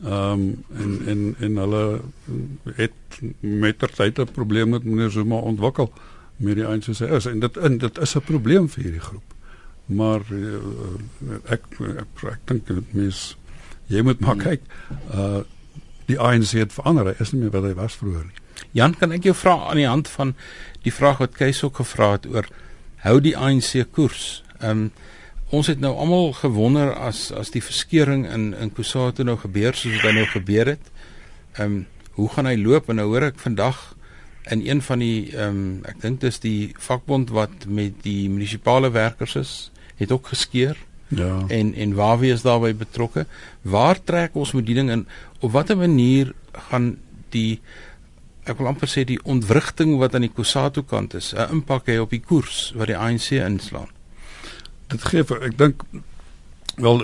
Ehm 0.01 0.31
um, 0.31 0.63
en 0.77 1.01
en 1.07 1.35
en 1.39 1.57
hulle 1.57 2.01
het 2.75 3.19
met 3.39 3.77
ter 3.79 3.93
tyd 3.93 4.19
'n 4.19 4.31
probleem 4.31 4.69
met 4.69 4.83
meneer 4.83 5.09
Zuma 5.09 5.35
ontwikkel 5.35 5.93
met 6.35 6.55
die 6.55 6.65
eintlik 6.65 6.97
sê 6.97 7.11
is 7.13 7.25
en 7.25 7.39
dit 7.39 7.57
in 7.57 7.77
dit 7.77 7.97
is 7.97 8.15
'n 8.15 8.21
probleem 8.21 8.69
vir 8.69 8.83
hierdie 8.83 8.99
groep. 8.99 9.33
Maar 9.85 10.21
uh, 10.29 10.57
ek 11.43 11.61
ek, 11.79 12.23
ek 12.23 12.39
dink 12.45 12.67
dit 12.67 12.93
mis 12.93 13.37
jy 13.87 14.01
moet 14.01 14.19
maar 14.19 14.35
kyk 14.35 14.61
uh 15.13 15.41
die 16.05 16.19
ANC 16.19 16.51
het 16.51 16.73
verander 16.73 17.15
is 17.21 17.31
nie 17.31 17.41
meer 17.41 17.51
wat 17.51 17.63
hy 17.63 17.73
was 17.73 17.95
vroeër 17.95 18.23
nie. 18.23 18.39
Jan 18.71 18.93
kan 18.93 19.11
ek 19.11 19.23
jou 19.23 19.35
vra 19.35 19.69
aan 19.69 19.79
die 19.79 19.87
hand 19.87 20.07
van 20.07 20.33
die 20.83 20.91
vraag 20.91 21.17
wat 21.17 21.37
Kees 21.37 21.63
ook 21.63 21.75
gevra 21.75 22.11
het 22.11 22.25
oor 22.25 22.49
hou 23.05 23.21
die 23.21 23.37
ANC 23.37 23.85
koers. 23.91 24.43
Ehm 24.59 24.69
um, 24.69 24.91
ons 25.53 25.69
het 25.69 25.81
nou 25.83 25.93
almal 25.93 26.31
gewonder 26.33 26.93
as 26.97 27.27
as 27.31 27.51
die 27.53 27.61
verskeuring 27.61 28.25
in 28.25 28.53
in 28.57 28.71
Kusatu 28.73 29.25
nou 29.27 29.37
gebeur 29.37 29.77
soos 29.77 30.01
dit 30.01 30.15
nou 30.17 30.25
gebeur 30.31 30.73
het. 30.75 30.93
Ehm 31.57 31.65
um, 31.65 31.83
hoe 32.13 32.29
gaan 32.29 32.45
hy 32.45 32.57
loop 32.61 32.89
en 32.89 32.99
nou 33.01 33.07
hoor 33.09 33.23
ek 33.31 33.39
vandag 33.41 33.77
in 34.53 34.61
een 34.65 34.81
van 34.81 35.01
die 35.01 35.29
ehm 35.35 35.61
um, 35.61 35.77
ek 35.89 36.01
dink 36.01 36.21
dis 36.25 36.41
die 36.43 36.73
vakbond 36.87 37.33
wat 37.33 37.67
met 37.67 38.01
die 38.05 38.29
munisipale 38.29 38.91
werkers 38.93 39.37
is, 39.39 39.53
het 40.01 40.11
ook 40.11 40.33
geskeur. 40.33 40.77
Ja. 41.07 41.45
En 41.47 41.73
en 41.73 41.93
waar 41.93 42.19
wie 42.19 42.33
is 42.33 42.41
daarbey 42.41 42.75
betrokke? 42.75 43.25
Waar 43.61 44.03
trek 44.03 44.35
ons 44.35 44.53
met 44.57 44.65
die 44.65 44.75
ding 44.75 44.89
in? 44.89 45.07
Op 45.39 45.51
watter 45.51 45.77
manier 45.77 46.33
gaan 46.69 46.95
die 47.29 47.61
ek 48.43 48.57
wil 48.57 48.73
amper 48.73 48.89
sê 48.89 49.05
die 49.07 49.21
ontwrigting 49.23 49.97
wat 50.01 50.15
aan 50.15 50.25
die 50.25 50.33
Kusatu 50.33 50.81
kant 50.83 51.13
is, 51.13 51.33
'n 51.33 51.61
impak 51.61 51.87
hê 51.87 51.99
op 52.01 52.09
die 52.09 52.23
koers 52.25 52.73
wat 52.75 52.87
die 52.87 52.97
ANC 52.97 53.31
inslaan? 53.37 53.92
Dit 54.93 55.07
gee 55.11 55.27
vir 55.29 55.47
ek 55.49 55.57
dink 55.59 55.85
Wel, 56.73 57.03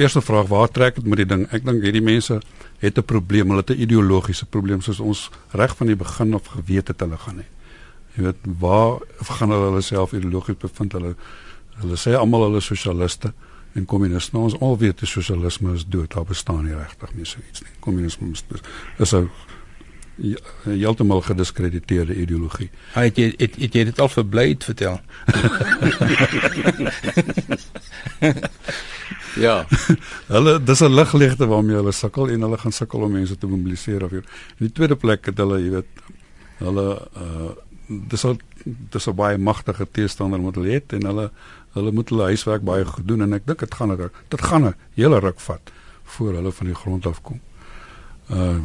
eerste 0.00 0.22
vraag, 0.24 0.46
waar 0.48 0.70
trek 0.72 0.94
dit 0.94 1.04
met 1.04 1.18
die 1.20 1.26
ding? 1.28 1.42
Ek 1.52 1.66
dink 1.66 1.82
hierdie 1.84 2.00
mense 2.00 2.38
het 2.80 2.98
'n 2.98 3.04
probleem, 3.04 3.48
hulle 3.48 3.60
het 3.60 3.70
'n 3.70 3.82
ideologiese 3.84 4.46
probleem 4.46 4.80
soos 4.80 5.00
ons 5.00 5.30
reg 5.52 5.76
van 5.76 5.86
die 5.86 5.96
begin 5.96 6.34
af 6.34 6.46
geweet 6.46 6.88
het 6.88 7.00
hulle 7.00 7.18
gaan 7.18 7.38
hê. 7.44 7.46
Jy 8.16 8.22
weet, 8.22 8.36
waar 8.58 9.00
gaan 9.20 9.50
hulle 9.50 9.68
hulle 9.68 9.80
self 9.80 10.12
ideologies 10.12 10.56
bevind? 10.56 10.92
Hulle 10.92 11.14
hulle 11.80 11.96
sê 11.96 12.16
almal 12.16 12.42
hulle 12.42 12.60
sosialiste 12.60 13.32
en 13.74 13.84
kommuniste. 13.84 14.36
Nou 14.36 14.44
ons 14.44 14.60
al 14.60 14.78
weet 14.78 14.98
die 14.98 15.08
sosialisme 15.08 15.74
is 15.74 15.84
dood. 15.88 16.10
Daar 16.10 16.24
bestaan 16.24 16.64
nie 16.64 16.74
regtig 16.74 17.14
meer 17.14 17.26
so 17.26 17.38
iets 17.50 17.62
nie. 17.62 17.70
Kommunisme 17.80 18.30
is 18.98 19.12
'n 19.14 19.30
heeltemal 20.64 21.20
gediskrediteerde 21.24 22.14
ideologie. 22.14 22.70
Hy 22.94 23.04
het 23.08 23.16
jy 23.18 23.34
het, 23.38 23.56
het 23.56 23.74
jy 23.74 23.84
dit 23.88 24.00
al 24.00 24.08
verbleid 24.12 24.64
vertel? 24.64 25.00
ja. 29.46 29.66
hulle 30.28 30.62
dis 30.62 30.80
'n 30.80 30.94
ligligte 30.94 31.46
waarmee 31.46 31.76
hulle 31.76 31.92
sukkel 31.92 32.28
en 32.28 32.40
hulle 32.40 32.58
gaan 32.58 32.72
sukkel 32.72 33.00
om 33.00 33.12
mense 33.12 33.38
te 33.38 33.46
mobiliseer 33.46 34.04
of 34.04 34.10
hier. 34.10 34.24
In 34.58 34.66
die 34.68 34.72
tweede 34.72 34.96
plek 34.96 35.26
het 35.26 35.38
hulle, 35.38 35.60
jy 35.60 35.70
weet, 35.80 35.90
hulle 36.58 36.86
uh 37.16 37.52
dis 37.92 38.24
al 38.24 38.36
dis 38.64 39.06
'n 39.08 39.14
baie 39.14 39.38
magtige 39.38 39.86
teestander 39.90 40.40
wat 40.40 40.54
hulle 40.54 40.70
het 40.70 40.92
en 40.92 41.06
hulle 41.06 41.30
hulle 41.74 41.92
moet 41.92 42.08
hulle 42.08 42.22
huiswerk 42.22 42.62
baie 42.62 42.84
gedoen 42.84 43.22
en 43.22 43.32
ek 43.32 43.46
dink 43.46 43.58
dit 43.58 43.74
gaan 43.74 43.96
dit 44.28 44.42
gaan 44.42 44.64
'n 44.64 44.74
hele 44.94 45.18
ruk 45.20 45.40
vat 45.40 45.72
voor 46.04 46.32
hulle 46.32 46.52
van 46.52 46.66
die 46.66 46.74
grond 46.74 47.06
af 47.06 47.22
kom. 47.22 47.40
Uh 48.30 48.60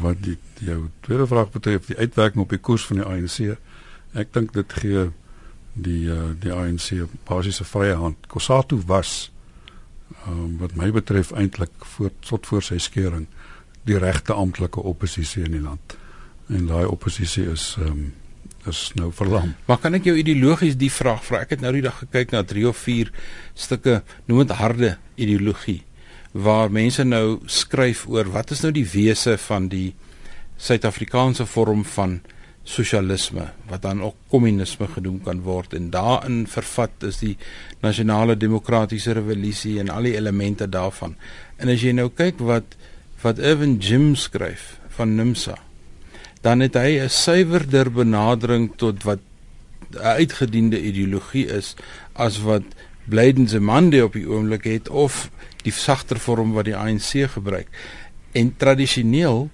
wat 0.00 0.20
die 0.22 0.36
jou 0.62 0.88
tweede 1.00 1.26
vraag 1.26 1.50
betref 1.50 1.88
die 1.90 1.96
uitwerking 1.98 2.42
op 2.42 2.52
die 2.54 2.58
koers 2.62 2.86
van 2.86 3.00
die 3.00 3.06
ANC. 3.06 3.56
Ek 4.14 4.32
dink 4.32 4.52
dit 4.54 4.76
gee 4.80 5.08
die 5.74 6.06
uh, 6.08 6.30
die 6.40 6.52
ANC 6.54 7.02
basiese 7.28 7.66
vrye 7.66 7.96
hand. 7.98 8.28
Kosatu 8.30 8.78
was 8.86 9.30
um, 10.26 10.56
wat 10.62 10.76
my 10.78 10.90
betref 10.94 11.32
eintlik 11.36 11.72
voor 11.96 12.14
tot 12.20 12.46
voor 12.46 12.62
sy 12.62 12.78
skeuring 12.78 13.26
die 13.86 13.98
regte 13.98 14.34
amptelike 14.34 14.82
oppositie 14.82 15.44
in 15.46 15.58
die 15.58 15.62
land. 15.62 15.98
En 16.48 16.70
daai 16.70 16.86
oppositie 16.86 17.46
is 17.50 17.74
um, 17.82 18.14
is 18.66 18.90
nou 18.98 19.12
verlam. 19.14 19.52
Maar 19.66 19.78
kan 19.82 19.94
ek 19.94 20.08
jou 20.08 20.16
ideologies 20.18 20.78
die 20.78 20.90
vraag 20.90 21.22
vra? 21.26 21.44
Ek 21.44 21.54
het 21.54 21.62
nou 21.62 21.70
die 21.76 21.84
dag 21.84 22.00
gekyk 22.02 22.34
na 22.34 22.42
3 22.42 22.64
of 22.70 22.80
4 22.82 23.12
stukke 23.54 24.00
noem 24.26 24.42
dit 24.42 24.56
harde 24.58 24.96
ideologie 25.14 25.82
waar 26.36 26.72
mense 26.72 27.04
nou 27.04 27.38
skryf 27.48 28.04
oor 28.12 28.28
wat 28.34 28.50
is 28.52 28.62
nou 28.64 28.72
die 28.74 28.86
wese 28.92 29.36
van 29.40 29.68
die 29.72 29.94
Suid-Afrikaanse 30.56 31.46
vorm 31.48 31.84
van 31.84 32.20
sosialisme 32.66 33.50
wat 33.70 33.84
dan 33.84 34.02
ook 34.02 34.16
kommunisme 34.32 34.88
genoem 34.90 35.20
kan 35.22 35.42
word 35.46 35.74
en 35.78 35.90
daarin 35.94 36.44
vervat 36.50 37.06
is 37.06 37.20
die 37.22 37.36
nasionale 37.84 38.36
demokratiese 38.36 39.14
revolusie 39.16 39.76
en 39.80 39.92
al 39.92 40.08
die 40.08 40.16
elemente 40.18 40.66
daarvan. 40.68 41.14
En 41.62 41.70
as 41.72 41.84
jy 41.84 41.94
nou 41.96 42.10
kyk 42.10 42.42
wat 42.42 42.76
wat 43.22 43.38
Irvin 43.40 43.78
Jim 43.80 44.12
skryf 44.14 44.76
van 44.98 45.14
NUMSA, 45.16 45.56
dan 46.44 46.60
het 46.60 46.76
hy 46.76 47.00
'n 47.00 47.08
suiwerder 47.08 47.90
benadering 47.90 48.72
tot 48.76 49.02
wat 49.02 49.20
'n 49.94 49.98
uitgediende 49.98 50.80
ideologie 50.80 51.46
is 51.46 51.74
as 52.12 52.42
wat 52.42 52.66
Blyden 53.08 53.48
Zemande 53.48 54.04
op 54.04 54.12
die 54.12 54.26
oomblik 54.26 54.64
het 54.64 54.88
of 54.88 55.30
die 55.62 55.72
sagter 55.72 56.18
vorm 56.18 56.52
wat 56.56 56.66
die 56.68 56.76
ANC 56.76 57.26
gebruik. 57.32 57.68
En 58.32 58.54
tradisioneel 58.56 59.48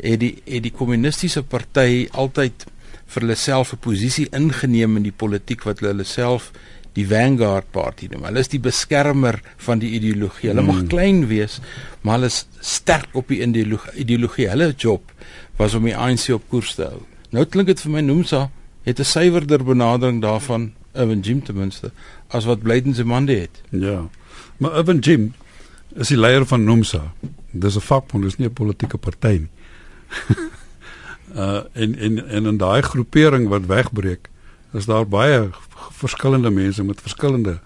het 0.00 0.20
die 0.20 0.34
het 0.44 0.62
die 0.62 0.74
kommunistiese 0.74 1.42
party 1.42 2.08
altyd 2.10 2.66
vir 3.12 3.26
hulle 3.26 3.36
self 3.36 3.72
'n 3.72 3.78
posisie 3.78 4.28
ingeneem 4.32 4.96
in 4.96 5.02
die 5.02 5.18
politiek 5.24 5.64
wat 5.64 5.80
hulle 5.80 6.04
self 6.04 6.52
die 6.92 7.06
vanguard 7.08 7.70
party 7.72 8.08
noem. 8.10 8.24
Hulle 8.28 8.40
is 8.40 8.50
die 8.52 8.60
beskermer 8.60 9.40
van 9.56 9.78
die 9.78 9.94
ideologie. 9.96 10.50
Hulle 10.50 10.62
mag 10.62 10.82
hmm. 10.82 10.88
klein 10.88 11.26
wees, 11.28 11.60
maar 12.02 12.18
hulle 12.18 12.26
is 12.32 12.46
sterk 12.60 13.14
op 13.16 13.28
die 13.28 13.40
ideologie. 13.40 13.94
ideologie. 14.04 14.48
Hulle 14.48 14.74
job 14.76 15.12
was 15.56 15.74
om 15.74 15.84
die 15.84 15.96
ANC 15.96 16.28
op 16.34 16.44
koers 16.48 16.74
te 16.74 16.90
hou. 16.90 17.02
Nou 17.32 17.44
klink 17.44 17.66
dit 17.66 17.80
vir 17.80 17.92
my 17.92 18.00
Nomsa 18.00 18.50
het 18.84 18.98
'n 18.98 19.04
suiwerder 19.04 19.64
benadering 19.64 20.20
daarvan, 20.22 20.72
Evan 20.92 21.20
Jim 21.20 21.42
ten 21.42 21.56
minste, 21.56 21.92
as 22.28 22.44
wat 22.44 22.62
Blyden 22.62 22.94
se 22.94 23.04
mande 23.04 23.36
het. 23.36 23.62
Ja. 23.70 24.08
Maar 24.56 24.78
Evan 24.78 24.98
Jim 24.98 25.32
is 25.94 26.08
die 26.08 26.18
leier 26.18 26.46
van 26.46 26.64
Nomsa. 26.64 27.12
Dis 27.50 27.76
'n 27.76 27.80
vakbond, 27.80 28.24
dis 28.24 28.36
nie 28.36 28.48
'n 28.48 28.52
politieke 28.52 28.98
party 28.98 29.38
nie. 29.46 29.50
uh 31.34 31.62
en 31.72 31.98
en 31.98 32.28
en 32.28 32.46
in 32.46 32.56
daai 32.56 32.82
groepering 32.82 33.48
wat 33.48 33.66
wegbreek, 33.66 34.28
is 34.72 34.84
daar 34.84 35.08
baie 35.08 35.50
verskillende 35.90 36.50
mense 36.50 36.84
met 36.84 37.00
verskillende 37.00 37.60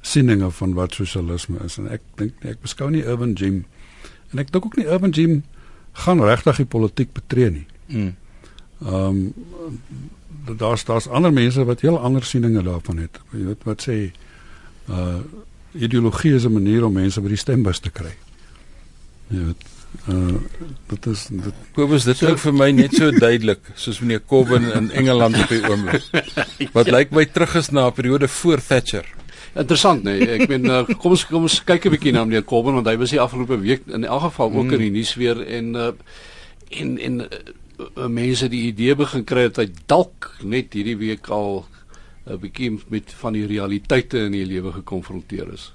sieninge 0.00 0.50
van 0.50 0.72
wat 0.72 0.94
sosialisme 0.94 1.58
is 1.64 1.76
en 1.78 1.88
ek 1.88 2.00
dink 2.16 2.44
ek 2.44 2.60
beskou 2.64 2.90
nie 2.90 3.04
Urban 3.04 3.32
Jim 3.32 3.64
en 4.32 4.38
ek 4.38 4.52
dink 4.52 4.64
ook 4.64 4.76
nie 4.76 4.88
Urban 4.88 5.10
Jim 5.10 5.42
gaan 5.92 6.22
regtig 6.22 6.62
die 6.62 6.70
politiek 6.70 7.12
betree 7.12 7.50
nie. 7.50 7.66
Mm. 7.86 8.14
Ehm 8.86 8.94
um, 8.94 9.34
daar's 10.56 10.84
daar's 10.84 11.08
ander 11.08 11.32
mense 11.32 11.64
wat 11.64 11.80
heel 11.80 11.98
ander 11.98 12.24
sieninge 12.24 12.62
daarvan 12.62 12.98
het. 12.98 13.20
Jy 13.32 13.44
weet 13.44 13.64
wat 13.64 13.86
sê 13.88 14.12
uh 14.90 15.20
ideologie 15.74 16.34
is 16.34 16.44
'n 16.44 16.52
manier 16.52 16.84
om 16.84 16.92
mense 16.92 17.20
by 17.20 17.28
die 17.28 17.36
stembus 17.36 17.78
te 17.78 17.90
kry. 17.90 18.14
Jy 19.28 19.44
weet 19.44 19.68
Uh 20.08 20.38
dit 20.86 21.06
is 21.06 21.26
dit 21.30 21.54
Kobus 21.74 22.04
dit 22.06 22.18
klink 22.18 22.38
vir 22.38 22.54
my 22.54 22.68
net 22.70 22.94
so 22.94 23.10
duidelik 23.10 23.72
soos 23.74 23.98
meneer 24.00 24.22
Corbyn 24.26 24.68
in 24.72 24.90
Engeland 24.90 25.38
op 25.38 25.50
die 25.50 25.60
oomblik. 25.66 26.06
Wat 26.72 26.86
ja. 26.86 26.92
lyk 26.96 27.10
my 27.14 27.24
terug 27.26 27.56
is 27.58 27.70
na 27.74 27.88
'n 27.88 27.92
periode 27.92 28.28
voor 28.28 28.62
Thatcher. 28.62 29.06
Interessant 29.54 30.02
nee, 30.06 30.26
ek 30.38 30.48
meen 30.48 30.64
uh, 30.70 30.84
kom 31.02 31.10
ons 31.10 31.26
kom 31.26 31.42
ons 31.42 31.58
kyk 31.66 31.86
'n 31.86 31.94
bietjie 31.96 32.12
na 32.14 32.24
meneer 32.24 32.46
Corbyn 32.46 32.78
want 32.78 32.86
hy 32.86 32.96
was 33.02 33.10
die 33.10 33.20
afgelope 33.20 33.58
week 33.58 33.82
in 33.90 34.06
elk 34.06 34.30
geval 34.30 34.54
ook 34.54 34.70
mm. 34.70 34.76
in 34.78 34.84
die 34.86 34.94
nuus 35.00 35.14
weer 35.18 35.42
en 35.42 35.74
uh 35.74 35.92
en 36.70 36.98
en 36.98 37.20
uh, 37.20 37.26
mense 38.08 38.48
die 38.48 38.66
idee 38.68 38.94
begin 38.98 39.24
kry 39.24 39.48
dat 39.48 39.60
hy 39.62 39.68
dalk 39.86 40.30
net 40.42 40.74
hierdie 40.74 40.98
week 40.98 41.30
al 41.30 41.64
'n 42.26 42.34
uh, 42.34 42.38
bietjie 42.40 42.70
met 42.88 43.12
van 43.22 43.32
die 43.32 43.46
realiteite 43.46 44.26
in 44.26 44.32
die 44.32 44.46
lewe 44.46 44.72
gekonfronteer 44.72 45.52
is. 45.52 45.72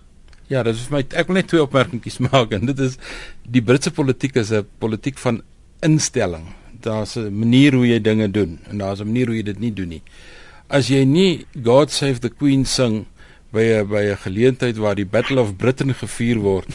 Ja, 0.48 0.64
dit 0.64 0.76
is 0.76 0.86
vir 0.86 0.98
my 0.98 1.04
ek 1.18 1.28
wil 1.28 1.40
net 1.40 1.48
twee 1.50 1.64
opmerkings 1.64 2.20
maak 2.28 2.54
en 2.54 2.70
dit 2.70 2.80
is 2.80 3.00
die 3.44 3.64
Britse 3.66 3.92
politiek 3.92 4.36
is 4.36 4.52
'n 4.52 4.66
politiek 4.80 5.18
van 5.18 5.42
instelling. 5.82 6.54
Daar's 6.82 7.18
'n 7.18 7.34
manier 7.34 7.74
hoe 7.74 7.88
jy 7.88 8.00
dinge 8.00 8.30
doen 8.32 8.60
en 8.70 8.78
daar's 8.78 9.02
'n 9.02 9.08
manier 9.08 9.28
hoe 9.28 9.36
jy 9.36 9.44
dit 9.44 9.60
nie 9.60 9.74
doen 9.74 9.90
nie. 9.90 10.04
As 10.70 10.88
jy 10.88 11.04
nie 11.06 11.46
God 11.64 11.92
Save 11.92 12.20
the 12.20 12.30
Queen 12.30 12.66
sing 12.66 13.06
by 13.56 13.66
'n 13.80 13.88
by 13.88 14.04
'n 14.12 14.18
geleentheid 14.26 14.78
waar 14.78 14.96
die 14.96 15.06
Battle 15.06 15.40
of 15.40 15.56
Britain 15.56 15.94
gevier 15.94 16.40
word, 16.44 16.68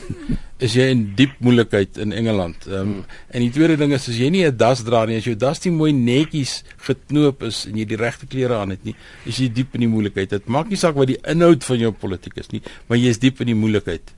is 0.64 0.75
jy 0.75 0.88
in 0.93 1.03
diep 1.16 1.37
moeilikheid 1.38 1.99
in 1.99 2.12
Engeland. 2.12 2.66
Ehm 2.66 2.81
um, 2.81 3.05
en 3.31 3.40
die 3.45 3.51
tweede 3.53 3.77
ding 3.77 3.93
is 3.93 4.09
as 4.09 4.16
jy 4.16 4.31
nie 4.31 4.45
'n 4.47 4.57
das 4.57 4.83
dra 4.85 5.05
nie, 5.07 5.16
as 5.16 5.25
jou 5.25 5.37
das 5.37 5.64
nie 5.64 5.73
mooi 5.73 5.93
netjies 5.93 6.62
geknoop 6.87 7.43
is 7.43 7.66
en 7.66 7.77
jy 7.77 7.85
die 7.85 8.01
regte 8.01 8.27
klere 8.27 8.57
aan 8.57 8.71
het 8.71 8.85
nie, 8.85 8.97
is 9.27 9.38
jy 9.38 9.49
diep 9.49 9.75
in 9.75 9.81
die 9.87 9.93
moeilikheid. 9.93 10.31
Dit 10.31 10.49
maak 10.49 10.69
nie 10.69 10.81
saak 10.81 10.97
wat 10.97 11.09
die 11.09 11.21
inhoud 11.25 11.64
van 11.64 11.79
jou 11.79 11.93
politiek 11.93 12.37
is 12.37 12.51
nie, 12.53 12.62
maar 12.88 12.99
jy 12.99 13.09
is 13.09 13.19
diep 13.19 13.40
in 13.40 13.53
die 13.53 13.61
moeilikheid. 13.61 14.14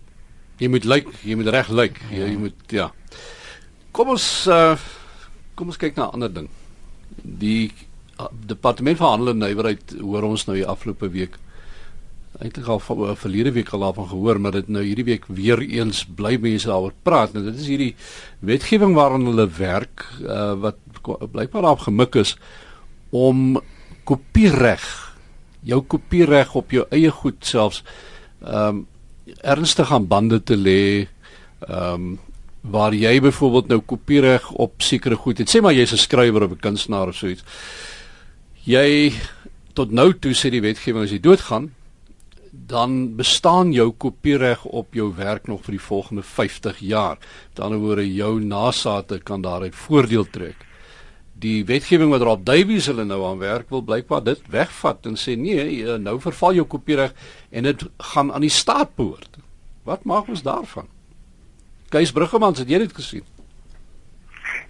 Jy 0.58 0.68
moet 0.68 0.84
lyk, 0.84 1.08
jy 1.24 1.34
moet 1.34 1.48
reg 1.50 1.68
lyk. 1.70 2.00
Jy, 2.10 2.26
jy 2.28 2.38
moet 2.38 2.54
ja. 2.70 2.92
Kom 3.92 4.08
ons 4.08 4.46
uh 4.46 4.76
kom 5.54 5.68
ons 5.68 5.76
kyk 5.76 5.96
na 5.96 6.08
'n 6.08 6.14
ander 6.14 6.32
ding. 6.32 6.48
Die 7.22 7.70
uh, 8.20 8.28
departement 8.46 8.98
van 8.98 9.10
handel 9.10 9.34
en 9.34 9.38
nywerheid 9.38 10.00
hoor 10.00 10.22
ons 10.22 10.46
nou 10.46 10.56
die 10.56 10.66
afgelope 10.66 11.10
week 11.10 11.38
eintlik 12.42 12.66
al 12.66 12.80
van 12.82 13.04
uh, 13.04 13.14
verlede 13.14 13.52
week 13.52 13.70
al 13.70 13.84
daarvan 13.86 14.08
gehoor, 14.08 14.40
maar 14.40 14.52
dit 14.52 14.68
nou 14.68 14.82
hierdie 14.84 15.04
week 15.04 15.24
weer 15.26 15.60
eens 15.62 16.04
bly 16.04 16.36
mense 16.40 16.68
daaroor 16.68 16.94
praat. 17.02 17.32
Nou 17.32 17.44
dit 17.44 17.60
is 17.60 17.70
hierdie 17.70 17.94
wetgewing 18.40 18.94
waaraan 18.98 19.26
hulle 19.30 19.48
werk 19.58 20.06
uh, 20.22 20.52
wat 20.60 20.76
blykbaar 21.02 21.62
daarop 21.62 21.86
gemik 21.86 22.14
is 22.14 22.36
om 23.10 23.60
kopiereg 24.04 25.12
jou 25.66 25.82
kopiereg 25.86 26.54
op 26.58 26.74
jou 26.74 26.86
eie 26.90 27.10
goed 27.22 27.44
selfs 27.46 27.82
ehm 28.42 28.82
um, 28.82 28.86
ernstig 29.46 29.92
aan 29.94 30.08
bande 30.10 30.40
te 30.42 30.56
lê 30.58 31.06
ehm 31.68 31.94
um, 31.94 32.18
waar 32.62 32.94
jy 32.94 33.16
byvoorbeeld 33.20 33.68
nou 33.68 33.80
kopiereg 33.80 34.44
op 34.50 34.82
sekere 34.82 35.16
goed 35.18 35.38
het. 35.38 35.50
Sê 35.50 35.60
maar 35.60 35.74
jy's 35.74 35.92
'n 35.92 35.98
skrywer 35.98 36.42
of 36.42 36.52
'n 36.52 36.60
kunstenaar 36.60 37.08
of 37.08 37.16
so 37.16 37.26
iets. 37.26 37.42
Jy 38.64 39.12
tot 39.74 39.90
nou 39.90 40.12
toe 40.14 40.32
sê 40.32 40.50
die 40.50 40.60
wetgewing 40.60 41.02
as 41.04 41.10
jy 41.10 41.20
doodgaan, 41.20 41.72
dan 42.54 43.16
bestaan 43.16 43.72
jou 43.72 43.90
kopiereg 43.96 44.64
op 44.64 44.94
jou 44.94 45.08
werk 45.16 45.46
nog 45.48 45.62
vir 45.64 45.78
die 45.78 45.80
volgende 45.80 46.22
50 46.22 46.78
jaar. 46.84 47.16
Met 47.48 47.60
ander 47.64 47.78
woorde, 47.80 48.04
jou 48.14 48.40
nageslagte 48.44 49.20
kan 49.24 49.40
daaruit 49.40 49.74
voordeel 49.74 50.26
trek. 50.30 50.56
Die 51.32 51.64
wetgewing 51.64 52.10
wat 52.12 52.20
Rob 52.20 52.44
Davies 52.44 52.86
hulle 52.86 53.06
nou 53.08 53.24
aan 53.24 53.38
werk 53.40 53.70
wil 53.72 53.80
blykbaar 53.82 54.24
dit 54.24 54.42
wegvat 54.52 55.06
en 55.08 55.16
sê 55.16 55.32
nee, 55.36 55.80
eh, 55.80 55.96
nou 55.96 56.20
verval 56.20 56.52
jou 56.60 56.66
kopiereg 56.66 57.14
en 57.50 57.62
dit 57.62 57.84
gaan 58.12 58.32
aan 58.32 58.44
die 58.44 58.52
staat 58.52 58.92
behoort. 58.94 59.40
Wat 59.88 60.04
maak 60.04 60.28
ons 60.28 60.42
daarvan? 60.42 60.86
Kees 61.88 62.12
Bruggeman, 62.12 62.54
het 62.54 62.68
jy 62.68 62.78
dit 62.78 62.92
gesien? 62.92 63.24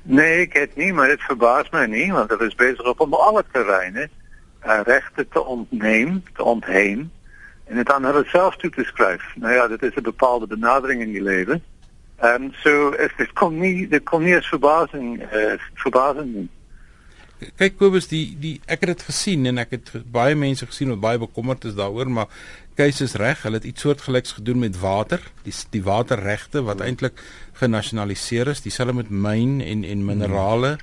Nee, 0.03 0.47
ek 0.47 0.55
het 0.55 0.77
nie, 0.77 0.92
maar 0.92 1.11
dit 1.11 1.27
verbaas 1.27 1.71
my 1.75 1.83
nie 1.90 2.12
want 2.12 2.31
dit 2.31 2.40
is 2.47 2.55
besig 2.55 2.87
op 2.87 3.01
om 3.01 3.14
alle 3.14 3.42
terreine 3.53 4.07
uh, 4.07 4.81
regte 4.87 5.27
te 5.29 5.42
ontneem, 5.42 6.23
te 6.38 6.47
ontheem 6.47 7.11
en 7.73 7.79
dit 7.81 7.93
aan 7.93 8.05
hulle 8.05 8.25
self 8.29 8.57
toe 8.61 8.71
te 8.71 8.85
skryf. 8.85 9.23
Nou 9.41 9.53
ja, 9.55 9.69
dit 9.69 9.83
is 9.83 9.95
'n 9.97 10.03
bepaalde 10.03 10.47
benadering 10.47 11.01
in 11.01 11.13
die 11.13 11.23
lewe. 11.23 11.61
Ehm 12.21 12.43
um, 12.43 12.53
so 12.63 12.91
is 12.91 13.13
dit 13.17 13.33
kom 13.33 13.59
nie 13.59 13.89
dit 13.89 14.05
kom 14.05 14.23
nie 14.23 14.37
as 14.37 14.49
verbasing 14.49 15.23
eh 15.23 15.53
uh, 15.53 15.59
verbasing 15.75 16.35
nie. 16.35 16.49
Kyk 17.57 17.77
Kobus, 17.77 18.07
die 18.09 18.37
die 18.39 18.61
ek 18.67 18.85
het 18.85 18.93
dit 18.93 19.03
gesien 19.03 19.47
en 19.47 19.59
ek 19.59 19.71
het 19.71 19.91
baie 20.13 20.35
mense 20.35 20.67
gesien 20.67 20.89
wat 20.89 21.01
baie 21.01 21.19
bekommerd 21.19 21.65
is 21.65 21.75
daaroor, 21.75 22.11
maar 22.11 22.29
Kees 22.75 23.01
is 23.01 23.15
reg, 23.21 23.43
hulle 23.43 23.59
het 23.59 23.65
iets 23.69 23.81
soortgelyks 23.81 24.33
gedoen 24.33 24.59
met 24.59 24.79
water, 24.81 25.21
die 25.43 25.53
die 25.71 25.83
waterregte 25.83 26.63
wat 26.63 26.81
eintlik 26.81 27.19
genasionaliseer 27.53 28.49
is, 28.49 28.63
dieselfde 28.65 28.95
met 28.95 29.11
myn 29.11 29.61
en 29.61 29.85
en 29.85 30.05
minerale. 30.05 30.77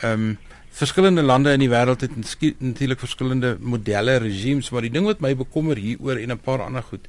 Ehm 0.00 0.12
um, 0.12 0.38
verskillende 0.72 1.22
lande 1.22 1.52
in 1.52 1.60
die 1.60 1.70
wêreld 1.70 2.00
het 2.00 2.14
natuurlik 2.58 3.00
verskillende 3.00 3.56
modelle, 3.60 4.16
regimes, 4.24 4.70
maar 4.70 4.86
die 4.86 4.92
ding 4.92 5.06
wat 5.06 5.20
my 5.20 5.34
bekommer 5.36 5.76
hieroor 5.76 6.16
en 6.16 6.32
'n 6.32 6.38
paar 6.38 6.62
ander 6.62 6.82
goed 6.82 7.08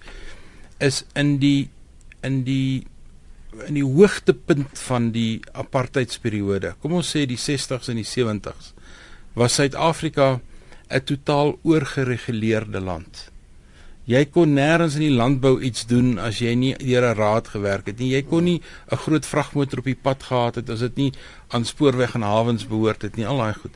is 0.79 1.05
in 1.15 1.37
die 1.39 1.69
in 2.23 2.43
die 2.43 2.85
in 3.67 3.73
die 3.73 3.85
hoogtepunt 3.85 4.79
van 4.87 5.11
die 5.11 5.39
apartheidsperiode. 5.53 6.75
Kom 6.81 6.93
ons 6.93 7.11
sê 7.15 7.25
die 7.29 7.37
60s 7.37 7.89
en 7.89 7.95
die 7.95 8.07
70s 8.07 8.73
was 9.35 9.53
Suid-Afrika 9.53 10.41
'n 10.89 11.03
totaal 11.03 11.59
oorgereguleerde 11.63 12.79
land. 12.79 13.32
Jy 14.03 14.25
kon 14.35 14.51
nêrens 14.57 14.97
in 14.99 15.05
die 15.05 15.15
landbou 15.15 15.61
iets 15.63 15.85
doen 15.87 16.17
as 16.19 16.41
jy 16.43 16.51
nie 16.59 16.73
deur 16.75 17.05
'n 17.07 17.15
raad 17.15 17.47
gewerk 17.47 17.85
het 17.87 17.99
nie. 17.99 18.11
Jy 18.11 18.23
kon 18.27 18.43
nie 18.43 18.61
'n 18.91 18.97
groot 18.97 19.25
vragmotor 19.25 19.79
op 19.79 19.85
die 19.85 19.95
pad 19.95 20.23
gehad 20.23 20.55
het 20.55 20.69
as 20.69 20.79
dit 20.79 20.95
nie 20.95 21.11
aan 21.49 21.65
spoorweg 21.65 22.15
en 22.15 22.21
hawens 22.21 22.67
behoort 22.67 23.01
het 23.01 23.15
nie. 23.15 23.25
Al 23.25 23.37
daai 23.37 23.53
goed. 23.53 23.71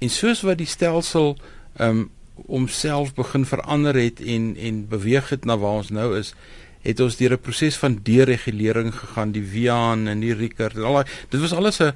En 0.00 0.08
soos 0.08 0.42
wat 0.42 0.58
die 0.58 0.66
stelsel 0.66 1.36
um 1.78 2.10
homself 2.46 3.14
begin 3.14 3.44
verander 3.44 3.94
het 3.94 4.20
en 4.20 4.56
en 4.56 4.88
beweeg 4.88 5.28
het 5.28 5.44
na 5.44 5.56
waar 5.56 5.80
ons 5.80 5.90
nou 5.90 6.18
is, 6.18 6.34
het 6.82 7.00
ons 7.00 7.16
deur 7.16 7.32
'n 7.32 7.40
proses 7.40 7.76
van 7.76 8.00
deregulering 8.02 8.94
gegaan, 8.94 9.32
die 9.32 9.50
Wian 9.52 10.08
en 10.08 10.20
die 10.20 10.34
Rickert 10.34 10.76
en 10.76 10.84
al 10.84 10.92
daai. 10.92 11.06
Dit 11.28 11.40
was 11.40 11.52
alles 11.52 11.80
'n 11.80 11.92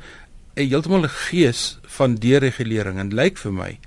heeltemal 0.54 1.02
'n 1.02 1.08
gees 1.08 1.78
van 1.82 2.14
deregulering 2.14 2.98
en 2.98 3.14
lyk 3.14 3.38
vir 3.38 3.52
my 3.52 3.78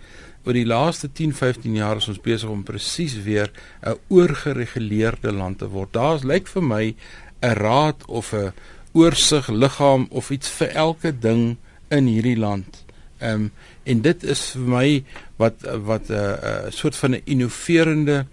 oor 0.47 0.55
die 0.55 0.67
laaste 0.67 1.09
10, 1.11 1.33
15 1.35 1.75
jaar 1.75 1.99
is 1.99 2.07
ons 2.07 2.21
besig 2.23 2.47
om 2.47 2.63
presies 2.63 3.17
weer 3.25 3.51
'n 3.83 3.99
oorgereguleerde 4.07 5.31
land 5.31 5.59
te 5.59 5.67
word. 5.67 5.91
Daar's 5.93 6.23
lyk 6.23 6.47
vir 6.47 6.63
my 6.63 6.95
'n 7.41 7.55
raad 7.55 8.05
of 8.07 8.33
'n 8.33 8.53
oorsig 8.93 9.49
liggaam 9.49 10.07
of 10.09 10.31
iets 10.31 10.49
vir 10.49 10.69
elke 10.69 11.11
ding 11.11 11.57
in 11.89 12.05
hierdie 12.07 12.39
land. 12.39 12.85
Ehm 13.19 13.33
um, 13.33 13.51
en 13.83 14.01
dit 14.01 14.23
is 14.23 14.51
vir 14.51 14.69
my 14.69 15.03
wat 15.37 15.55
wat 15.83 16.09
'n 16.09 16.13
uh, 16.13 16.19
'n 16.19 16.67
uh, 16.67 16.71
soort 16.71 16.95
van 16.95 17.11
'n 17.11 17.21
innoverende 17.25 18.25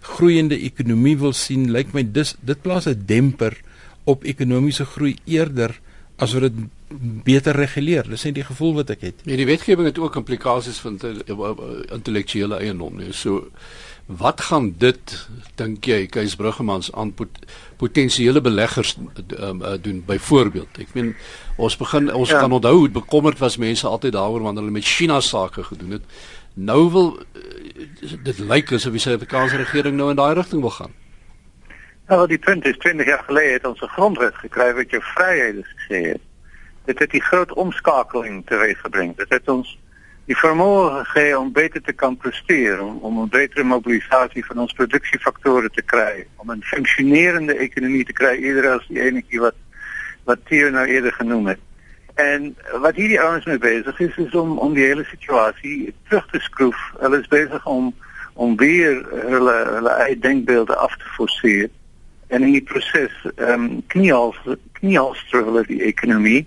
groeiende 0.00 0.58
ekonomie 0.58 1.18
wil 1.18 1.32
sien. 1.32 1.70
Lyk 1.70 1.92
my 1.92 2.02
dis 2.02 2.34
dit 2.40 2.62
plaas 2.62 2.86
'n 2.86 3.02
demper 3.06 3.56
op 4.04 4.24
ekonomiese 4.24 4.84
groei 4.84 5.16
eerder 5.24 5.80
as 6.16 6.32
wat 6.32 6.42
dit 6.42 6.68
beter 6.98 7.54
reguleer. 7.54 8.08
Dis 8.08 8.24
net 8.26 8.34
die 8.34 8.46
gevoel 8.46 8.74
wat 8.80 8.90
ek 8.90 9.04
het. 9.06 9.22
Ja, 9.24 9.36
die 9.38 9.46
wetgewing 9.46 9.86
het 9.86 9.98
ook 9.98 10.16
implikasies 10.18 10.80
van 10.82 10.98
intellektuele 11.94 12.58
eiendom, 12.58 12.96
nee. 12.98 13.12
So 13.12 13.50
wat 14.10 14.40
gaan 14.40 14.72
dit 14.78 15.12
dink 15.54 15.86
jy 15.86 16.06
Kees 16.10 16.34
Bruggemans 16.34 16.88
aan 16.98 17.12
pot, 17.14 17.30
potensiële 17.78 18.40
beleggers 18.42 18.96
um, 19.38 19.62
uh, 19.62 19.76
doen 19.78 20.02
byvoorbeeld? 20.06 20.80
Ek 20.82 20.94
meen 20.98 21.12
ons 21.56 21.76
begin 21.78 22.10
ons 22.10 22.32
ja. 22.32 22.40
kan 22.42 22.52
onthou 22.52 22.74
hoe 22.74 22.88
bekommerd 22.90 23.38
was 23.38 23.60
mense 23.62 23.86
altyd 23.86 24.16
daaroor 24.18 24.42
wanneer 24.42 24.66
hulle 24.66 24.74
met 24.80 24.88
China 24.88 25.20
sake 25.20 25.62
gedoen 25.64 26.00
het. 26.00 26.16
Nou 26.54 26.80
wil 26.90 27.12
dit 28.24 28.38
lyk 28.38 28.72
asof 28.74 28.96
die 28.96 29.02
Suid-Afrikaanse 29.04 29.60
regering 29.62 29.94
nou 29.96 30.10
in 30.10 30.18
daai 30.18 30.34
rigting 30.34 30.64
wil 30.64 30.74
gaan. 30.74 30.96
Nou, 32.10 32.26
die 32.26 32.40
punt 32.42 32.66
is 32.66 32.78
20 32.82 33.06
jaar 33.06 33.22
gelede 33.28 33.52
het 33.52 33.66
ons 33.66 33.80
'n 33.80 33.94
grondwet 33.94 34.34
gekry 34.34 34.74
wat 34.74 34.90
jou 34.90 35.02
vryhede 35.02 35.62
gesê 35.62 36.02
het 36.10 36.20
dit 36.90 36.98
het 36.98 37.10
die 37.10 37.22
groot 37.22 37.52
omskakeling 37.52 38.42
teweeggebring. 38.46 39.14
Dit 39.16 39.30
het 39.30 39.48
ons 39.48 39.78
die 40.30 40.36
vermoë 40.38 41.04
gegee 41.04 41.38
om 41.38 41.52
beter 41.54 41.82
te 41.82 41.92
kan 41.92 42.16
presteer, 42.16 42.82
om 42.82 42.98
om 43.06 43.22
'n 43.22 43.28
betere 43.28 43.64
mobilisasie 43.64 44.44
van 44.46 44.58
ons 44.58 44.72
produksiefaktore 44.72 45.70
te 45.70 45.82
kry, 45.82 46.26
om 46.36 46.50
'n 46.50 46.62
funksionerende 46.62 47.58
ekonomie 47.58 48.04
te 48.04 48.12
kry 48.12 48.34
eerder 48.42 48.70
as 48.70 48.86
die 48.88 49.00
enetjie 49.00 49.40
wat 49.40 49.58
wat 50.24 50.38
hier 50.48 50.70
nou 50.70 50.86
eerder 50.86 51.12
genoem 51.12 51.46
het. 51.46 51.58
En 52.14 52.56
wat 52.72 52.94
hierdie 52.94 53.20
ouens 53.20 53.44
mee 53.44 53.58
besig 53.58 54.00
is 54.00 54.16
is 54.16 54.34
om 54.34 54.58
om 54.58 54.74
die 54.74 54.84
hele 54.84 55.04
situasie 55.04 55.94
terug 56.08 56.26
te 56.30 56.40
skroef. 56.40 56.80
Hulle 56.98 57.18
is 57.20 57.28
besig 57.28 57.66
om 57.66 57.94
om 58.34 58.56
weer 58.56 59.06
hulle 59.10 59.56
hulle 59.74 59.90
eie 59.90 60.18
af 60.76 60.96
te 60.96 61.08
forceer 61.16 61.68
en 62.28 62.42
in 62.42 62.52
die 62.52 62.62
proses 62.62 63.14
ehm 63.36 63.50
um, 63.50 63.82
hulle 65.44 65.64
die 65.66 65.82
ekonomie 65.82 66.46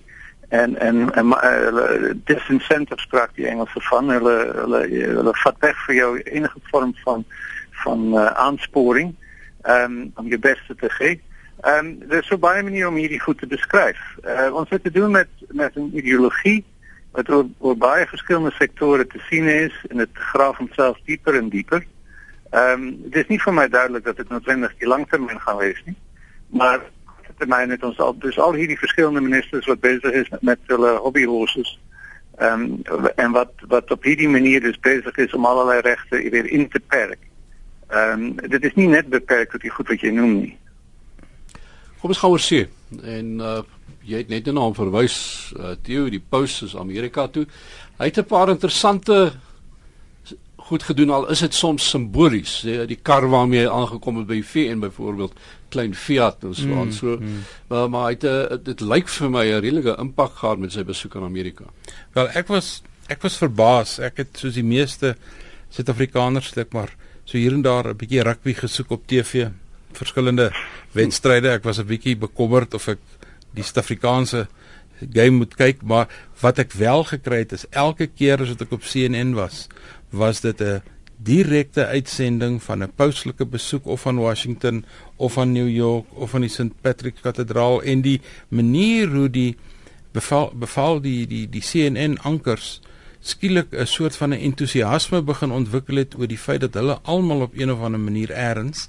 en 0.53 0.79
en 0.79 1.13
en 1.13 1.27
uh, 1.27 2.11
disincentives 2.23 3.01
sprak 3.01 3.31
die 3.35 3.47
Engelse 3.47 3.81
van 3.81 4.09
hulle 4.09 4.35
hulle 4.55 4.81
hulle 4.89 5.33
vat 5.43 5.55
weg 5.65 5.79
vir 5.85 5.95
jou 5.95 6.09
enige 6.21 6.59
vorm 6.69 6.91
van 7.03 7.23
van 7.83 8.03
uh, 8.13 8.25
aansporing 8.25 9.15
um, 9.63 10.11
om 10.15 10.27
je 10.27 10.39
beste 10.39 10.75
te 10.75 10.89
gee. 10.89 11.21
Ehm 11.61 11.85
um, 11.85 12.09
er 12.09 12.19
is 12.19 12.27
so 12.27 12.37
baie 12.37 12.63
maniere 12.63 12.87
om 12.87 13.01
hierdie 13.01 13.19
goed 13.19 13.37
te 13.37 13.47
beskryf. 13.47 13.99
Uh, 14.21 14.53
ons 14.53 14.69
het 14.69 14.83
te 14.83 14.91
doen 14.91 15.11
met 15.11 15.29
met 15.49 15.75
'n 15.75 15.89
ideologie 15.93 16.63
wat 17.11 17.29
oor, 17.29 17.45
oor 17.57 17.77
baie 17.77 18.05
verskillende 18.07 18.51
sektore 18.51 19.07
te 19.07 19.19
sien 19.29 19.47
is 19.47 19.73
en 19.89 19.97
dit 19.97 20.09
graaf 20.13 20.57
homself 20.57 20.99
dieper 21.05 21.35
en 21.35 21.49
dieper. 21.49 21.85
Ehm 22.49 22.81
um, 22.81 23.05
is 23.09 23.27
nie 23.27 23.41
vir 23.41 23.53
my 23.53 23.67
duidelik 23.67 24.03
dat 24.03 24.17
dit 24.17 24.29
noodwendig 24.29 24.77
die 24.77 24.87
langtermyn 24.87 25.39
gaan 25.39 25.57
nie. 25.85 25.97
Maar 26.47 26.79
termyn 27.37 27.69
het 27.69 27.83
ons 27.83 27.99
al 27.99 28.17
dus 28.17 28.39
al 28.39 28.53
hierdie 28.53 28.79
verskillende 28.79 29.21
ministers 29.21 29.65
wat 29.65 29.79
besig 29.79 30.11
is 30.11 30.29
met, 30.29 30.41
met 30.41 30.59
hulle 30.65 30.95
hobbyhorses. 31.05 31.79
Ehm 32.37 32.65
um, 32.89 33.07
en 33.15 33.31
wat 33.31 33.51
wat 33.67 33.91
op 33.91 34.03
hierdie 34.03 34.29
manier 34.29 34.61
dus 34.61 34.79
besig 34.79 35.17
is 35.17 35.33
om 35.33 35.45
allerlei 35.45 35.79
regte 35.81 36.29
weer 36.29 36.45
in 36.45 36.69
te 36.69 36.79
perk. 36.79 37.19
Ehm 37.87 38.21
um, 38.21 38.49
dit 38.49 38.63
is 38.63 38.73
nie 38.73 38.87
net 38.87 39.09
beperk 39.09 39.51
tot 39.51 39.61
die 39.61 39.71
goed 39.71 39.87
wat 39.87 40.01
jy 40.01 40.09
noem 40.09 40.33
nie. 40.41 40.57
Kom 42.01 42.09
ons 42.09 42.19
gaan 42.19 42.35
oor 42.35 42.41
see 42.43 42.67
en 43.01 43.39
uh 43.39 43.61
jy 44.03 44.19
het 44.19 44.27
net 44.27 44.49
na 44.51 44.59
hom 44.59 44.73
verwys 44.75 45.15
uh 45.55 45.77
Theo 45.79 46.09
die 46.11 46.19
Post 46.19 46.65
is 46.65 46.75
Amerika 46.75 47.27
toe. 47.27 47.45
Hy 47.97 48.09
het 48.09 48.17
'n 48.19 48.25
paar 48.25 48.49
interessante 48.49 49.33
goed 50.63 50.83
gedoen 50.87 51.09
al 51.09 51.27
is 51.33 51.41
dit 51.43 51.53
soms 51.53 51.89
simbolies 51.89 52.61
die, 52.63 52.77
die 52.87 52.99
kar 53.09 53.27
waarmee 53.31 53.65
hy 53.65 53.71
aangekom 53.71 54.21
het 54.21 54.29
by 54.29 54.39
VN 54.47 54.83
byvoorbeeld 54.83 55.35
klein 55.73 55.95
Fiat 55.97 56.45
en 56.47 56.55
so 56.55 56.71
aan 56.77 56.91
mm, 56.91 56.95
so 56.95 57.17
mm. 57.19 57.43
maar 57.71 57.89
maar 57.91 58.07
hy 58.07 58.15
het 58.15 58.27
eh, 58.29 58.57
dit 58.71 58.83
lyk 58.93 59.11
vir 59.11 59.31
my 59.33 59.45
'n 59.45 59.61
redelike 59.65 59.95
impak 59.99 60.35
gehad 60.41 60.59
met 60.63 60.71
sy 60.71 60.83
besoek 60.83 61.15
aan 61.15 61.27
Amerika. 61.27 61.65
Wel 62.13 62.29
ek 62.29 62.47
was 62.47 62.81
ek 63.09 63.21
was 63.21 63.37
verbaas 63.41 63.99
ek 63.99 64.23
het 64.23 64.37
soos 64.37 64.55
die 64.59 64.67
meeste 64.67 65.15
Suid-Afrikaners 65.73 66.53
sê 66.53 66.65
maar 66.71 66.95
so 67.25 67.37
hier 67.37 67.53
en 67.53 67.61
daar 67.61 67.89
'n 67.89 67.97
bietjie 67.97 68.23
rugby 68.23 68.53
gesoek 68.53 68.91
op 68.91 69.07
TV 69.07 69.49
verskillende 69.93 70.51
wedstryde 70.93 71.49
ek 71.49 71.63
was 71.63 71.79
'n 71.79 71.87
bietjie 71.87 72.15
bekommerd 72.15 72.73
of 72.73 72.87
ek 72.87 72.99
die 73.53 73.63
Suid-Afrikaanse 73.63 74.47
game 75.11 75.37
moet 75.37 75.55
kyk 75.55 75.81
maar 75.81 76.07
wat 76.41 76.59
ek 76.59 76.71
wel 76.71 77.03
gekry 77.03 77.43
het 77.43 77.51
is 77.51 77.65
elke 77.71 78.07
keer 78.07 78.41
as 78.41 78.49
ek 78.49 78.71
op 78.71 78.83
CNN 78.83 79.33
was 79.33 79.67
was 80.13 80.41
dit 80.41 80.61
'n 80.61 80.81
direkte 81.17 81.85
uitsending 81.85 82.63
van 82.63 82.83
'n 82.83 82.91
pauslike 82.95 83.45
besoek 83.45 83.85
of 83.85 84.01
van 84.01 84.17
Washington 84.17 84.85
of 85.15 85.33
van 85.33 85.51
New 85.51 85.69
York 85.69 86.05
of 86.13 86.29
van 86.29 86.41
die 86.41 86.49
St 86.49 86.81
Patrick 86.81 87.15
Kathedraal 87.21 87.81
en 87.81 88.01
die 88.01 88.21
manier 88.47 89.07
hoe 89.07 89.29
die 89.29 89.55
beval 90.11 90.51
beval 90.55 91.01
die 91.01 91.27
die 91.27 91.49
die 91.49 91.61
CNN 91.61 92.19
ankers 92.19 92.81
skielik 93.19 93.67
'n 93.71 93.85
soort 93.85 94.15
van 94.15 94.29
'n 94.29 94.39
entoesiasme 94.39 95.21
begin 95.21 95.51
ontwikkel 95.51 95.95
het 95.95 96.15
oor 96.17 96.27
die 96.27 96.37
feit 96.37 96.61
dat 96.61 96.73
hulle 96.73 96.99
almal 97.01 97.41
op 97.41 97.53
een 97.55 97.71
of 97.71 97.81
ander 97.81 97.99
manier 97.99 98.31
eers 98.31 98.87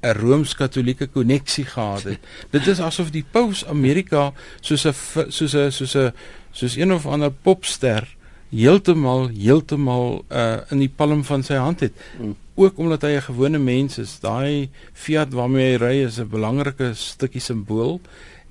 'n 0.00 0.18
rooms-katolieke 0.18 1.06
koneksie 1.06 1.64
gehad 1.64 2.02
het. 2.02 2.18
Dit 2.54 2.66
is 2.66 2.80
asof 2.80 3.10
die 3.10 3.24
paus 3.30 3.66
Amerika 3.66 4.32
soos 4.60 4.84
'n 4.84 4.94
soos 5.28 5.54
'n 5.54 5.70
soos 5.70 5.94
'n 5.96 6.12
soos 6.52 6.76
een 6.76 6.92
of 6.92 7.06
ander 7.06 7.30
popster 7.30 8.16
heeltemal 8.54 9.28
heeltemal 9.34 10.24
uh 10.30 10.62
in 10.70 10.82
die 10.84 10.90
palm 10.90 11.24
van 11.26 11.42
sy 11.42 11.58
hand 11.60 11.80
het. 11.80 11.94
Mm. 12.18 12.34
Ook 12.54 12.78
omdat 12.78 13.02
hy 13.02 13.16
'n 13.16 13.28
gewone 13.28 13.58
mens 13.58 13.98
is. 13.98 14.18
Daai 14.20 14.70
Fiat 14.92 15.32
waarmee 15.32 15.72
hy 15.72 15.76
ry 15.76 15.96
is 16.06 16.18
'n 16.20 16.28
belangrike 16.28 16.94
stukkie 16.94 17.40
simbool 17.40 18.00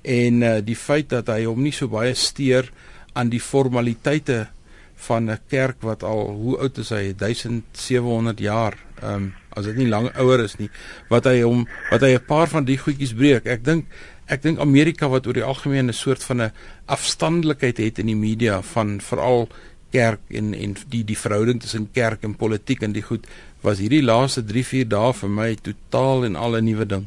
en 0.02 0.42
uh 0.42 0.60
die 0.60 0.76
feit 0.76 1.08
dat 1.08 1.26
hy 1.26 1.44
hom 1.44 1.62
nie 1.62 1.72
so 1.72 1.88
baie 1.88 2.14
steur 2.14 2.70
aan 3.14 3.28
die 3.28 3.40
formaliteite 3.40 4.48
van 4.94 5.30
'n 5.30 5.38
kerk 5.48 5.82
wat 5.82 6.02
al 6.02 6.28
hoe 6.28 6.58
oud 6.58 6.78
is 6.78 6.88
hy 6.88 7.14
1700 7.16 8.38
jaar. 8.38 8.74
Um 9.02 9.34
as 9.56 9.64
dit 9.64 9.76
nie 9.76 9.88
lank 9.88 10.16
ouer 10.18 10.40
is 10.40 10.56
nie 10.58 10.70
wat 11.08 11.24
hy 11.24 11.42
hom 11.42 11.66
wat 11.90 12.00
hy 12.00 12.14
'n 12.14 12.26
paar 12.26 12.48
van 12.48 12.64
die 12.64 12.78
goedjies 12.78 13.14
breek. 13.14 13.46
Ek 13.46 13.64
dink 13.64 13.86
ek 14.26 14.42
dink 14.42 14.58
Amerika 14.58 15.08
wat 15.08 15.26
oor 15.26 15.36
die 15.36 15.44
algemeen 15.44 15.88
'n 15.88 15.92
soort 15.92 16.24
van 16.24 16.42
'n 16.42 16.52
afstandelikheid 16.86 17.78
het 17.78 17.98
in 17.98 18.06
die 18.06 18.16
media 18.16 18.62
van 18.62 19.00
veral 19.00 19.48
kerk 19.94 20.34
en 20.40 20.54
en 20.54 20.74
die 20.92 21.04
die 21.10 21.18
verhouding 21.18 21.60
tussen 21.62 21.88
kerk 21.92 22.26
en 22.26 22.34
politiek 22.40 22.82
en 22.82 22.96
die 22.96 23.06
goed 23.10 23.28
was 23.66 23.80
hierdie 23.82 24.02
laaste 24.02 24.44
3 24.50 24.64
4 24.72 24.90
dae 24.96 25.12
vir 25.20 25.32
my 25.38 25.48
totaal 25.68 26.26
en 26.28 26.36
al 26.36 26.58
'n 26.58 26.68
nuwe 26.70 26.86
ding. 26.86 27.06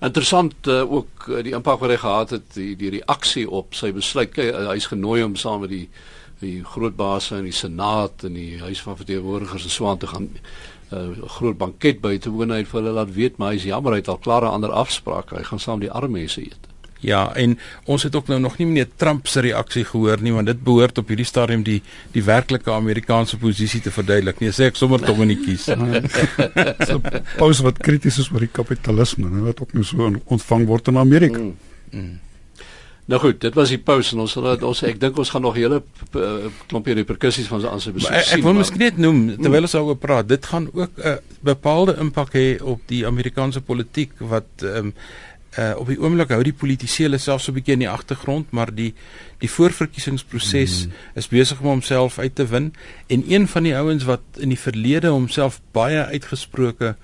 Interessant 0.00 0.68
uh, 0.72 0.92
ook 0.92 1.28
uh, 1.28 1.42
die 1.44 1.54
impak 1.58 1.80
wat 1.80 1.92
hy 1.92 1.96
gehad 2.02 2.30
het 2.36 2.46
die 2.54 2.74
die 2.76 2.92
reaksie 2.98 3.46
op 3.50 3.74
sy 3.74 3.92
besluit. 3.92 4.32
Kyk, 4.32 4.52
uh, 4.54 4.68
hy's 4.72 4.88
genooi 4.92 5.22
om 5.22 5.36
saam 5.36 5.60
met 5.64 5.70
die 5.70 5.88
die 6.40 6.60
groot 6.64 6.96
baas 6.96 7.30
in 7.32 7.46
die 7.48 7.56
senaat 7.56 8.24
en 8.28 8.34
die 8.36 8.58
huis 8.60 8.80
van 8.84 8.96
verteenwoordigers 8.96 9.64
en 9.64 9.72
swaan 9.72 9.98
te 9.98 10.06
gaan 10.06 10.28
'n 10.28 10.40
uh, 10.92 11.28
groot 11.38 11.56
banket 11.58 12.00
by 12.00 12.18
te 12.18 12.30
woon 12.30 12.50
hy 12.50 12.58
het 12.62 12.68
vir 12.68 12.80
hulle 12.80 12.92
laat 12.98 13.12
weet 13.14 13.38
maar 13.38 13.50
hy 13.50 13.56
is 13.56 13.64
jammer 13.64 13.92
hy 13.92 13.98
het 13.98 14.08
al 14.08 14.20
klare 14.22 14.46
ander 14.46 14.70
afsprake 14.70 15.36
hy 15.36 15.42
gaan 15.42 15.58
saam 15.58 15.80
die 15.80 15.90
arme 15.90 16.18
mense 16.18 16.40
eet. 16.40 16.68
Ja, 17.04 17.34
en 17.36 17.58
ons 17.84 18.02
het 18.02 18.14
ook 18.16 18.28
nou 18.32 18.40
nog 18.40 18.56
nie 18.58 18.66
meneer 18.66 18.88
Trump 18.96 19.26
se 19.28 19.40
reaksie 19.44 19.84
gehoor 19.84 20.22
nie, 20.24 20.32
want 20.32 20.46
dit 20.46 20.62
behoort 20.64 20.98
op 20.98 21.08
hierdie 21.12 21.28
stadium 21.28 21.62
die 21.66 21.82
die 22.12 22.24
werklike 22.24 22.72
Amerikaanse 22.72 23.36
posisie 23.38 23.80
te 23.84 23.92
verduidelik. 23.92 24.40
Nee, 24.40 24.54
sê 24.56 24.70
ek 24.70 24.80
sommer 24.80 25.02
tog 25.04 25.20
in 25.24 25.34
die 25.34 25.40
kies. 25.40 25.68
so 26.88 27.00
pos 27.36 27.60
wat 27.66 27.82
krities 27.84 28.20
is 28.22 28.30
oor 28.32 28.46
die 28.46 28.52
kapitalisme, 28.52 29.28
nou 29.30 29.48
wat 29.50 29.60
ook 29.60 29.74
nou 29.76 29.84
so 29.84 30.12
ontvang 30.24 30.66
word 30.70 30.88
in 30.92 31.02
Amerika. 31.02 31.42
Mm. 31.42 31.56
Mm. 31.92 32.14
Nou 33.06 33.20
goed, 33.22 33.38
dit 33.40 33.54
was 33.54 33.70
die 33.70 33.78
pos 33.78 34.08
en 34.14 34.24
ons 34.24 34.32
sal 34.34 34.48
ons 34.66 34.80
ek 34.88 34.96
dink 34.98 35.18
ons 35.22 35.30
gaan 35.30 35.44
nog 35.46 35.54
hele 35.54 35.78
uh, 35.78 36.48
klompie 36.66 36.96
reperkusies 36.98 37.46
van 37.46 37.62
aan 37.70 37.82
sy 37.82 37.92
besoek 37.94 38.10
sien. 38.10 38.18
Ek, 38.18 38.32
ek 38.40 38.42
wil 38.42 38.56
miskien 38.58 38.82
net 38.82 38.98
noem 38.98 39.20
terwyl 39.36 39.68
ons 39.68 39.76
daaroor 39.76 40.00
praat, 40.02 40.26
dit 40.26 40.48
gaan 40.50 40.66
ook 40.72 40.98
'n 40.98 41.12
uh, 41.12 41.36
bepaalde 41.46 41.94
impak 42.02 42.34
hê 42.34 42.48
op 42.58 42.82
die 42.90 43.04
Amerikaanse 43.06 43.62
politiek 43.62 44.10
wat 44.18 44.50
ehm 44.66 44.90
um, 44.90 44.92
uh 45.58 45.72
op 45.80 45.88
die 45.88 45.98
oomblik 46.00 46.32
hou 46.34 46.42
die 46.44 46.56
politisiële 46.56 47.18
self 47.18 47.42
so 47.42 47.52
'n 47.52 47.54
bietjie 47.54 47.72
in 47.72 47.84
die 47.84 47.90
agtergrond, 47.90 48.50
maar 48.50 48.74
die 48.74 48.94
die 49.38 49.50
voorverkiesingsproses 49.50 50.86
mm. 50.86 50.92
is 51.14 51.28
besig 51.28 51.60
om 51.60 51.66
homself 51.66 52.18
uit 52.18 52.34
te 52.34 52.46
win 52.46 52.72
en 53.06 53.24
een 53.28 53.48
van 53.48 53.62
die 53.62 53.76
ouens 53.76 54.04
wat 54.04 54.22
in 54.38 54.48
die 54.48 54.58
verlede 54.58 55.08
homself 55.08 55.60
baie 55.72 56.04
uitgesproke 56.04 56.96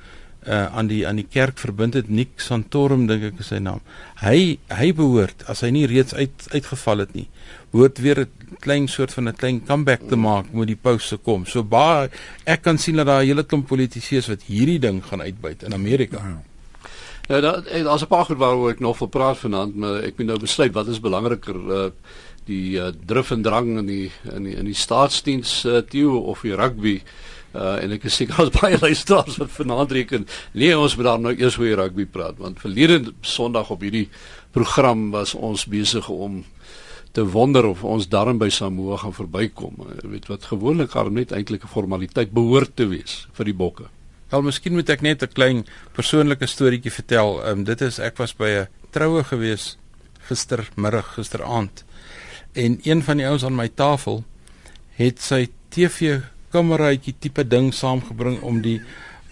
uh 0.46 0.66
aan 0.74 0.86
die 0.86 1.06
aan 1.06 1.16
die 1.16 1.26
kerk 1.30 1.58
verbind 1.58 1.94
het, 1.94 2.08
Nick 2.08 2.40
Santorum 2.42 3.06
dink 3.06 3.22
ek 3.22 3.40
is 3.40 3.52
sy 3.52 3.60
naam. 3.62 3.80
Hy 4.22 4.58
hy 4.68 4.92
behoort 4.92 5.44
as 5.46 5.62
hy 5.62 5.70
nie 5.70 5.86
reeds 5.86 6.14
uit 6.14 6.48
uitgeval 6.50 6.98
het 6.98 7.14
nie, 7.14 7.28
behoort 7.70 7.98
weer 8.02 8.20
'n 8.26 8.58
klein 8.60 8.88
soort 8.88 9.12
van 9.12 9.28
'n 9.28 9.36
klein 9.36 9.62
comeback 9.64 10.08
te 10.08 10.16
maak 10.16 10.52
met 10.52 10.66
die 10.66 10.76
pouse 10.76 11.16
kom. 11.16 11.46
So 11.46 11.62
baie 11.62 12.10
ek 12.44 12.62
kan 12.62 12.78
sien 12.78 12.96
dat 12.96 13.06
daar 13.06 13.22
'n 13.22 13.26
hele 13.26 13.44
klomp 13.44 13.66
politici 13.66 14.16
is 14.16 14.28
wat 14.28 14.42
hierdie 14.42 14.80
ding 14.80 15.02
gaan 15.04 15.22
uitbuit 15.22 15.62
in 15.62 15.74
Amerika. 15.74 16.18
Ja. 16.18 16.51
Ja, 17.32 17.40
daar 17.40 17.62
daar's 17.84 18.02
'n 18.02 18.06
paar 18.06 18.24
goed 18.24 18.36
waaroor 18.36 18.70
ek 18.70 18.80
nog 18.80 18.98
wil 18.98 19.08
praat 19.08 19.38
vanaand, 19.38 19.74
maar 19.74 20.02
ek 20.02 20.16
moet 20.16 20.26
nou 20.26 20.38
besluit 20.38 20.72
wat 20.72 20.86
is 20.86 21.00
belangriker 21.00 21.56
uh 21.56 21.90
die 22.44 22.76
uh, 22.76 22.90
drif 23.06 23.30
en 23.30 23.42
drang 23.42 23.78
in 23.78 23.86
die 23.86 24.10
in 24.34 24.42
die 24.42 24.56
in 24.56 24.64
die 24.64 24.74
staatsdiens 24.74 25.64
uh, 25.64 25.78
teo 25.78 26.18
of 26.18 26.40
die 26.40 26.54
rugby. 26.54 27.02
Uh 27.54 27.82
en 27.82 27.90
ek 27.90 28.04
is 28.04 28.16
seker 28.16 28.42
as 28.42 28.50
baie 28.60 28.78
luisteraars 28.80 29.36
wat 29.36 29.50
vanaand 29.50 29.92
reken, 29.92 30.26
nee, 30.52 30.78
ons 30.78 30.96
moet 30.96 31.04
daar 31.04 31.20
nou 31.20 31.32
eers 31.32 31.56
oor 31.58 31.64
die 31.64 31.80
rugby 31.80 32.04
praat 32.04 32.36
want 32.38 32.60
verlede 32.60 33.14
Sondag 33.20 33.70
op 33.70 33.80
hierdie 33.80 34.08
program 34.50 35.10
was 35.10 35.34
ons 35.34 35.64
besig 35.64 36.08
om 36.08 36.44
te 37.12 37.24
wonder 37.24 37.64
of 37.64 37.84
ons 37.84 38.08
darm 38.08 38.38
by 38.38 38.48
Samoa 38.48 38.96
gaan 38.96 39.12
verbykom. 39.12 39.76
Weet 40.02 40.26
wat 40.26 40.44
gewoonlik 40.44 40.92
haar 40.92 41.10
net 41.10 41.32
eintlik 41.32 41.64
'n 41.64 41.74
formaliteit 41.78 42.30
behoort 42.32 42.76
te 42.76 42.86
wees 42.86 43.26
vir 43.32 43.44
die 43.44 43.54
bokke. 43.54 43.88
Wel, 44.32 44.46
miskien 44.46 44.72
moet 44.72 44.88
ek 44.88 45.02
net 45.04 45.22
'n 45.22 45.28
klein 45.28 45.58
persoonlike 45.92 46.46
storieetjie 46.46 46.92
vertel. 46.92 47.42
Ehm 47.44 47.58
um, 47.58 47.64
dit 47.64 47.80
is 47.80 47.98
ek 47.98 48.16
was 48.16 48.32
by 48.32 48.48
'n 48.48 48.68
troue 48.90 49.24
gewees 49.24 49.76
gistermiddag, 50.28 51.14
gisteraand. 51.14 51.84
En 52.52 52.80
een 52.82 53.02
van 53.02 53.16
die 53.16 53.26
ouens 53.26 53.44
aan 53.44 53.54
my 53.54 53.68
tafel 53.68 54.24
het 54.96 55.20
sy 55.20 55.48
TV 55.68 56.20
kameraatjie 56.50 57.14
tipe 57.18 57.44
ding 57.48 57.74
saamgebring 57.74 58.40
om 58.40 58.62
die 58.62 58.80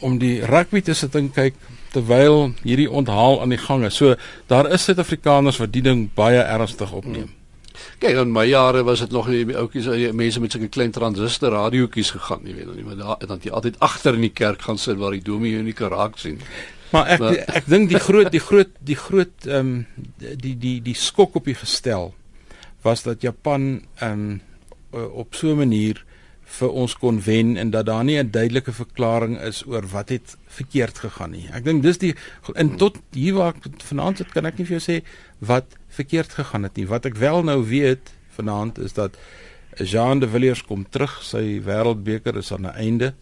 om 0.00 0.18
die 0.18 0.44
rugby 0.44 0.80
te 0.80 0.94
sit 0.94 1.14
en 1.14 1.32
kyk 1.32 1.54
terwyl 1.92 2.52
hierdie 2.62 2.90
onthaal 2.90 3.40
aan 3.40 3.48
die 3.48 3.58
gang 3.58 3.84
is. 3.84 3.96
So 3.96 4.16
daar 4.46 4.70
is 4.72 4.84
Suid-Afrikaners 4.84 5.56
wat 5.56 5.72
die 5.72 5.82
ding 5.82 6.08
baie 6.14 6.42
ernstig 6.42 6.92
opneem. 6.92 7.28
Hmm. 7.28 7.39
Kyk, 7.98 8.16
in 8.22 8.32
my 8.32 8.44
jare 8.48 8.82
was 8.84 9.00
dit 9.04 9.10
nog 9.10 9.26
die 9.26 9.56
ouppies, 9.56 9.86
eh, 9.86 10.12
mense 10.12 10.40
met 10.40 10.52
sulke 10.52 10.68
klein 10.68 10.90
transistor 10.90 11.52
radiootjies 11.52 12.10
gegaan, 12.10 12.44
jy 12.44 12.54
weet, 12.54 12.74
nie, 12.76 12.84
maar 12.84 12.96
daar 12.96 13.26
dan 13.26 13.40
jy 13.42 13.50
altyd 13.50 13.78
agter 13.78 14.14
in 14.14 14.20
die 14.20 14.34
kerk 14.34 14.62
gaan 14.62 14.78
sit 14.78 14.96
waar 14.96 15.16
die 15.16 15.24
dominee 15.24 15.62
nie 15.62 15.76
kan 15.76 15.90
raak 15.90 16.18
sien. 16.18 16.40
Maar 16.90 17.06
ek 17.06 17.20
maar, 17.22 17.36
ek 17.60 17.66
dink 17.70 17.90
die 17.92 18.02
groot 18.02 18.30
die 18.34 18.42
groot 18.42 18.70
die 18.82 18.98
groot 18.98 19.46
ehm 19.46 19.58
um, 19.58 19.86
die 20.18 20.56
die 20.58 20.80
die 20.82 20.96
skok 20.98 21.36
op 21.38 21.44
die 21.46 21.54
gestel 21.54 22.14
was 22.82 23.04
dat 23.06 23.22
Japan 23.22 23.84
ehm 24.00 24.12
um, 24.12 24.40
op 24.90 25.34
so 25.38 25.52
'n 25.52 25.62
manier 25.62 26.04
vir 26.58 26.72
ons 26.82 26.96
kon 26.98 27.20
wen 27.22 27.56
en 27.56 27.70
dat 27.70 27.86
daar 27.86 28.04
nie 28.04 28.18
'n 28.18 28.30
duidelike 28.30 28.72
verklaring 28.72 29.38
is 29.38 29.62
oor 29.66 29.86
wat 29.86 30.08
het 30.08 30.36
verkeerd 30.46 30.98
gegaan 30.98 31.30
nie. 31.30 31.48
Ek 31.52 31.64
dink 31.64 31.82
dis 31.82 31.98
die 31.98 32.14
en 32.54 32.76
tot 32.76 32.98
hier 33.12 33.34
waar 33.34 33.54
ek 33.54 33.82
vanaand 33.82 34.16
sit 34.16 34.32
kan 34.32 34.46
ek 34.46 34.58
nie 34.58 34.66
vir 34.66 34.78
jou 34.78 34.84
sê 34.92 35.04
wat 35.40 35.76
verkeerd 35.88 36.32
gegaan 36.36 36.62
het 36.68 36.76
nie. 36.76 36.86
Wat 36.88 37.08
ek 37.08 37.16
wel 37.20 37.42
nou 37.44 37.58
weet 37.66 38.12
vanaand 38.36 38.78
is 38.78 38.94
dat 38.96 39.16
Jean 39.76 40.20
de 40.20 40.28
Villiers 40.28 40.62
kom 40.64 40.84
terug. 40.88 41.20
Sy 41.24 41.60
wêreldbeker 41.64 42.36
is 42.36 42.52
aan 42.52 42.66
'n 42.68 42.76
einde. 42.76 43.14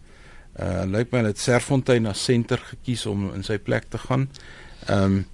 Uh 0.59 0.83
lyk 0.85 1.11
my 1.11 1.21
dat 1.23 1.37
Serfontein 1.37 2.05
as 2.05 2.23
senter 2.23 2.59
gekies 2.59 3.05
om 3.05 3.31
in 3.33 3.43
sy 3.43 3.57
plek 3.57 3.89
te 3.89 3.97
gaan. 3.97 4.29
Ehm 4.87 5.03
um, 5.03 5.25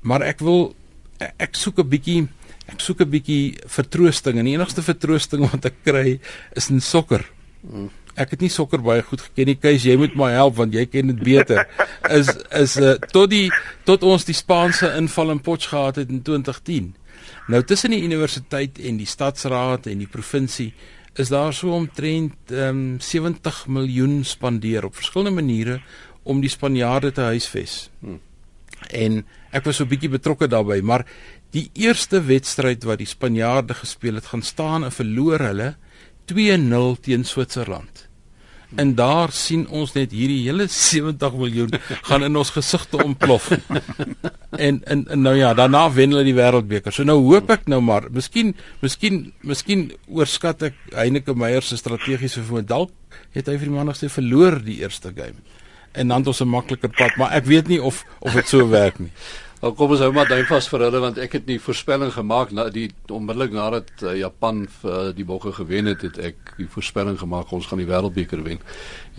maar 0.00 0.22
ek 0.22 0.38
wil 0.40 0.74
ek 1.36 1.54
soek 1.54 1.78
'n 1.78 1.88
bietjie 1.88 2.28
ek 2.66 2.80
soek 2.80 3.00
'n 3.00 3.10
bietjie 3.10 3.58
vertroosting 3.66 4.38
en 4.38 4.44
die 4.44 4.54
enigste 4.54 4.82
vertroosting 4.82 5.50
wat 5.50 5.64
ek 5.64 5.82
kry 5.84 6.20
is 6.54 6.70
in 6.70 6.80
sokker. 6.80 7.26
Mm 7.60 7.90
ek 8.14 8.30
het 8.30 8.40
nie 8.40 8.50
sokker 8.50 8.82
baie 8.82 9.02
goed 9.02 9.20
geken 9.20 9.46
nie. 9.46 9.56
Kees, 9.60 9.84
jy 9.84 9.96
moet 9.96 10.16
my 10.18 10.30
help 10.32 10.56
want 10.56 10.74
jy 10.74 10.86
ken 10.90 11.12
dit 11.12 11.20
beter. 11.22 11.66
Is 12.18 12.30
is 12.56 12.76
uh, 12.80 12.96
tot 13.12 13.30
die 13.30 13.50
tot 13.84 14.02
ons 14.02 14.24
die 14.24 14.34
Spaanse 14.34 14.90
inval 14.96 15.30
in 15.30 15.40
Potch 15.40 15.70
gehad 15.70 16.00
het 16.00 16.10
in 16.10 16.22
2010. 16.26 16.94
Nou 17.50 17.62
tussen 17.66 17.94
die 17.94 18.02
universiteit 18.02 18.78
en 18.78 18.98
die 19.00 19.08
stadsraad 19.08 19.86
en 19.90 20.02
die 20.02 20.10
provinsie 20.10 20.72
is 21.18 21.30
daar 21.32 21.52
so 21.54 21.74
omtrent 21.74 22.52
um, 22.54 23.00
70 23.02 23.66
miljoen 23.66 24.24
spandeer 24.24 24.86
op 24.86 24.96
verskillende 24.96 25.42
maniere 25.42 25.80
om 26.22 26.40
die 26.40 26.50
Spanjaarde 26.52 27.12
te 27.12 27.26
huisves. 27.32 27.90
Hmm. 28.00 28.20
En 28.90 29.24
ek 29.52 29.66
was 29.66 29.76
so 29.76 29.84
'n 29.84 29.90
bietjie 29.90 30.10
betrokke 30.10 30.48
daarbey, 30.48 30.80
maar 30.80 31.04
die 31.50 31.70
eerste 31.74 32.22
wedstryd 32.22 32.84
wat 32.84 32.98
die 32.98 33.10
Spanjaarde 33.10 33.74
gespeel 33.74 34.14
het, 34.14 34.26
gaan 34.26 34.42
staan 34.42 34.84
en 34.84 34.92
verloor 34.92 35.38
hulle 35.38 35.74
2-0 36.30 37.00
teen 37.04 37.24
Switserland. 37.24 38.06
En 38.78 38.92
daar 38.94 39.32
sien 39.34 39.64
ons 39.74 39.92
net 39.96 40.12
hierdie 40.14 40.44
hele 40.44 40.68
70 40.70 41.34
miljoen 41.38 41.72
gaan 42.06 42.24
in 42.26 42.36
ons 42.38 42.52
gesigte 42.54 43.00
ontplof. 43.02 43.48
en, 44.66 44.78
en 44.84 45.02
en 45.10 45.22
nou 45.22 45.34
ja, 45.34 45.50
daarna 45.58 45.88
wen 45.92 46.14
hulle 46.14 46.26
die 46.26 46.36
wêreldbeker. 46.36 46.94
So 46.94 47.06
nou 47.06 47.18
hoop 47.24 47.50
ek 47.50 47.66
nou 47.70 47.80
maar, 47.82 48.06
miskien 48.14 48.54
miskien 48.84 49.24
miskien 49.42 49.88
oorskat 50.06 50.68
ek 50.70 50.78
Heineke 50.94 51.34
Meyer 51.34 51.66
se 51.66 51.80
strategiese 51.80 52.44
vermoë. 52.44 52.68
Dalk 52.70 53.18
het 53.34 53.50
hy 53.50 53.58
vir 53.58 53.70
die 53.72 53.74
manne 53.74 53.96
gesê 53.96 54.10
verloor 54.12 54.60
die 54.62 54.78
eerste 54.84 55.10
game. 55.16 55.42
En 55.90 56.12
dan 56.12 56.22
het 56.22 56.30
ons 56.30 56.40
'n 56.40 56.48
makliker 56.48 56.90
pad, 56.94 57.16
maar 57.18 57.34
ek 57.34 57.50
weet 57.50 57.68
nie 57.68 57.82
of 57.82 58.04
of 58.20 58.32
dit 58.32 58.48
so 58.48 58.68
werk 58.68 58.98
nie. 58.98 59.10
Nou 59.60 59.74
kom 59.76 59.90
ons 59.92 60.00
hou 60.00 60.08
maar 60.16 60.28
duim 60.28 60.46
vas 60.48 60.66
vir 60.72 60.82
hulle 60.86 61.00
want 61.02 61.18
ek 61.20 61.34
het 61.36 61.48
nie 61.50 61.58
voorspelling 61.60 62.14
gemaak 62.14 62.52
na 62.56 62.64
die 62.72 62.86
onmiddellik 63.12 63.52
nadat 63.52 63.90
uh, 64.00 64.14
Japan 64.16 64.62
vir 64.80 64.94
uh, 64.94 65.10
die 65.16 65.26
bokke 65.28 65.52
gewen 65.52 65.90
het, 65.90 66.00
het 66.06 66.16
ek 66.30 66.54
die 66.56 66.68
voorspelling 66.70 67.18
gemaak 67.20 67.52
ons 67.52 67.68
gaan 67.68 67.82
die 67.82 67.88
wêreldbeker 67.90 68.40
wen. 68.46 68.62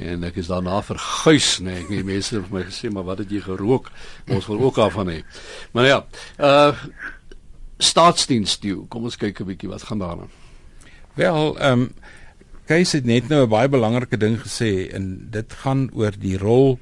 En 0.01 0.25
ek 0.25 0.39
is 0.41 0.49
daarna 0.49 0.79
verguis, 0.87 1.59
nee, 1.61 1.83
ek 1.83 1.91
nie 1.93 2.01
mense 2.07 2.39
het 2.39 2.49
my 2.49 2.65
gesê 2.71 2.89
maar 2.89 3.05
wat 3.11 3.21
het 3.21 3.29
jy 3.29 3.43
gerook? 3.45 3.91
Ons 4.33 4.49
wil 4.49 4.65
ook 4.65 4.81
daarvan 4.81 5.13
hê. 5.13 5.19
Maar 5.77 5.91
ja, 5.91 5.99
uh 6.41 6.89
staatsdiens 7.81 8.59
toe. 8.61 8.83
Kom 8.93 9.07
ons 9.09 9.17
kyk 9.17 9.39
'n 9.41 9.45
bietjie 9.45 9.69
wat 9.69 9.85
gaan 9.89 10.01
daaraan. 10.01 10.33
Wel, 11.17 11.57
ehm 11.57 11.85
um, 11.85 11.93
Kees 12.69 12.93
het 12.95 13.05
net 13.05 13.27
nou 13.27 13.43
'n 13.43 13.49
baie 13.49 13.69
belangrike 13.69 14.17
ding 14.17 14.37
gesê 14.39 14.87
en 14.93 15.27
dit 15.29 15.53
gaan 15.53 15.89
oor 15.93 16.13
die 16.17 16.37
rol 16.37 16.79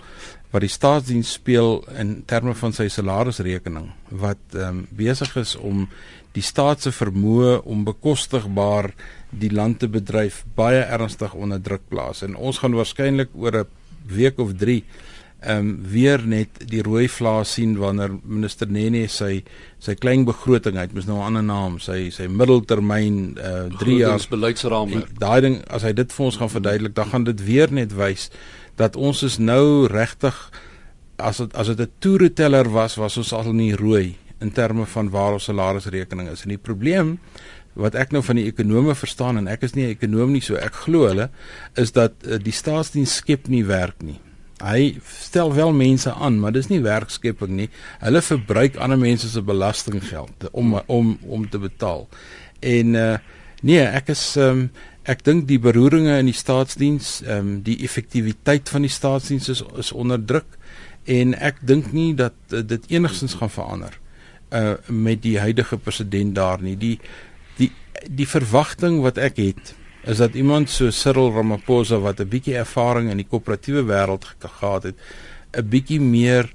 wat 0.52 0.62
die 0.66 0.72
staatsdiens 0.72 1.34
speel 1.38 1.84
in 2.02 2.24
terme 2.30 2.56
van 2.58 2.74
sy 2.74 2.88
salarisrekening 2.90 3.92
wat 4.10 4.42
ehm 4.56 4.82
um, 4.82 4.88
besig 4.98 5.36
is 5.38 5.56
om 5.56 5.88
die 6.34 6.46
staat 6.46 6.82
se 6.86 6.94
vermoë 6.94 7.60
om 7.66 7.86
bekostigbaar 7.86 8.92
die 9.30 9.52
land 9.54 9.80
te 9.82 9.90
bedryf 9.90 10.44
baie 10.56 10.82
ernstig 10.82 11.34
onder 11.34 11.62
druk 11.62 11.88
plaas. 11.90 12.22
En 12.26 12.36
ons 12.36 12.58
gaan 12.62 12.78
waarskynlik 12.78 13.34
oor 13.34 13.64
'n 13.64 13.66
week 14.06 14.40
of 14.40 14.54
3 14.58 14.84
ehm 15.40 15.58
um, 15.58 15.68
weer 15.88 16.20
net 16.28 16.50
die 16.68 16.82
rooi 16.84 17.08
vlaas 17.08 17.54
sien 17.54 17.78
wanneer 17.78 18.12
minister 18.24 18.68
Nene 18.68 19.08
sy 19.08 19.44
sy 19.80 19.96
klein 19.96 20.26
begroting 20.26 20.78
uit 20.78 20.94
mis 20.94 21.06
nou 21.06 21.18
'n 21.18 21.26
ander 21.26 21.44
naam 21.44 21.80
sy 21.80 22.10
sy 22.10 22.28
middeltermyn 22.28 23.38
uh 23.38 23.70
3 23.80 23.98
jaar 23.98 24.26
beleidsraamwerk. 24.30 25.20
Daai 25.20 25.42
ding 25.42 25.62
as 25.70 25.84
hy 25.84 25.94
dit 25.94 26.14
vir 26.14 26.26
ons 26.26 26.38
gaan 26.38 26.50
verduidelik 26.50 26.96
dan 26.96 27.10
gaan 27.10 27.24
dit 27.24 27.46
weer 27.46 27.72
net 27.72 27.96
wys 27.96 28.30
dat 28.80 28.96
ons 28.96 29.24
is 29.28 29.38
nou 29.38 29.88
regtig 29.92 30.36
as 31.20 31.42
het, 31.44 31.54
as 31.56 31.68
dit 31.68 31.80
'n 31.80 31.92
toereteller 32.00 32.72
was 32.72 32.96
was 32.96 33.18
ons 33.18 33.34
al 33.34 33.54
nie 33.54 33.76
rooi 33.76 34.16
in 34.40 34.52
terme 34.52 34.86
van 34.86 35.10
waar 35.10 35.34
ons 35.34 35.44
salarisrekening 35.44 36.30
is 36.30 36.44
en 36.44 36.56
die 36.56 36.66
probleem 36.70 37.20
wat 37.80 37.96
ek 37.96 38.12
nou 38.12 38.22
van 38.26 38.40
die 38.40 38.48
ekonome 38.50 38.96
verstaan 38.96 39.38
en 39.38 39.48
ek 39.48 39.64
is 39.64 39.76
nie 39.76 39.86
'n 39.88 39.96
ekonom 39.96 40.32
nie 40.32 40.42
so 40.42 40.56
ek 40.56 40.74
glo 40.86 41.08
hulle 41.08 41.30
is 41.76 41.92
dat 41.92 42.14
uh, 42.26 42.38
die 42.38 42.56
staatsdiens 42.56 43.16
skep 43.16 43.48
nie 43.48 43.66
werk 43.66 44.02
nie. 44.02 44.20
Hy 44.60 45.00
stel 45.08 45.54
wel 45.56 45.72
mense 45.72 46.12
aan, 46.12 46.40
maar 46.40 46.52
dis 46.52 46.68
nie 46.68 46.82
werkskepping 46.84 47.54
nie. 47.56 47.70
Hulle 48.00 48.22
verbruik 48.22 48.76
ander 48.76 49.00
mense 49.00 49.30
se 49.30 49.42
belastinggeld 49.42 50.50
om 50.52 50.82
om 50.88 51.18
om 51.28 51.50
te 51.50 51.60
betaal. 51.60 52.08
En 52.60 52.96
uh 52.96 53.18
nee, 53.62 53.84
ek 53.84 54.10
is 54.10 54.36
um 54.38 54.70
ek 55.04 55.24
dink 55.24 55.48
die 55.48 55.60
beroeringe 55.60 56.18
in 56.20 56.26
die 56.26 56.36
staatsdiens, 56.36 57.22
um 57.28 57.62
die 57.64 57.78
effektiwiteit 57.84 58.70
van 58.70 58.82
die 58.82 58.92
staatsdiens 58.92 59.50
is 59.50 59.64
is 59.78 59.92
onder 59.92 60.20
druk 60.20 60.58
en 61.06 61.34
ek 61.34 61.62
dink 61.66 61.94
nie 61.94 62.14
dat 62.14 62.36
uh, 62.52 62.62
dit 62.62 62.86
enigstens 62.92 63.40
gaan 63.40 63.50
verander 63.54 64.00
uh 64.52 64.76
met 64.88 65.22
die 65.22 65.40
huidige 65.40 65.78
president 65.78 66.36
daar 66.36 66.62
nie. 66.62 66.76
Die 66.78 67.00
die 67.58 67.72
die 68.08 68.28
verwagting 68.28 69.02
wat 69.02 69.18
ek 69.18 69.38
het 69.38 69.76
is 70.10 70.18
dat 70.18 70.36
iemand 70.36 70.70
so 70.70 70.92
Cyril 70.92 71.32
Ramaphosa 71.36 72.00
wat 72.00 72.20
'n 72.20 72.30
bietjie 72.30 72.56
ervaring 72.58 73.10
in 73.12 73.18
die 73.18 73.28
koöperatiewe 73.30 73.84
wêreld 73.84 74.26
gehad 74.40 74.84
het, 74.84 74.96
'n 75.54 75.70
bietjie 75.70 76.02
meer 76.02 76.52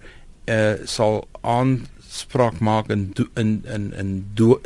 uh 0.47 0.75
sal 0.85 1.29
aanspraak 1.41 2.61
maak 2.61 2.91
in 2.91 3.13
in 3.37 3.65
in 3.65 3.93
in 3.93 4.27
do, 4.35 4.61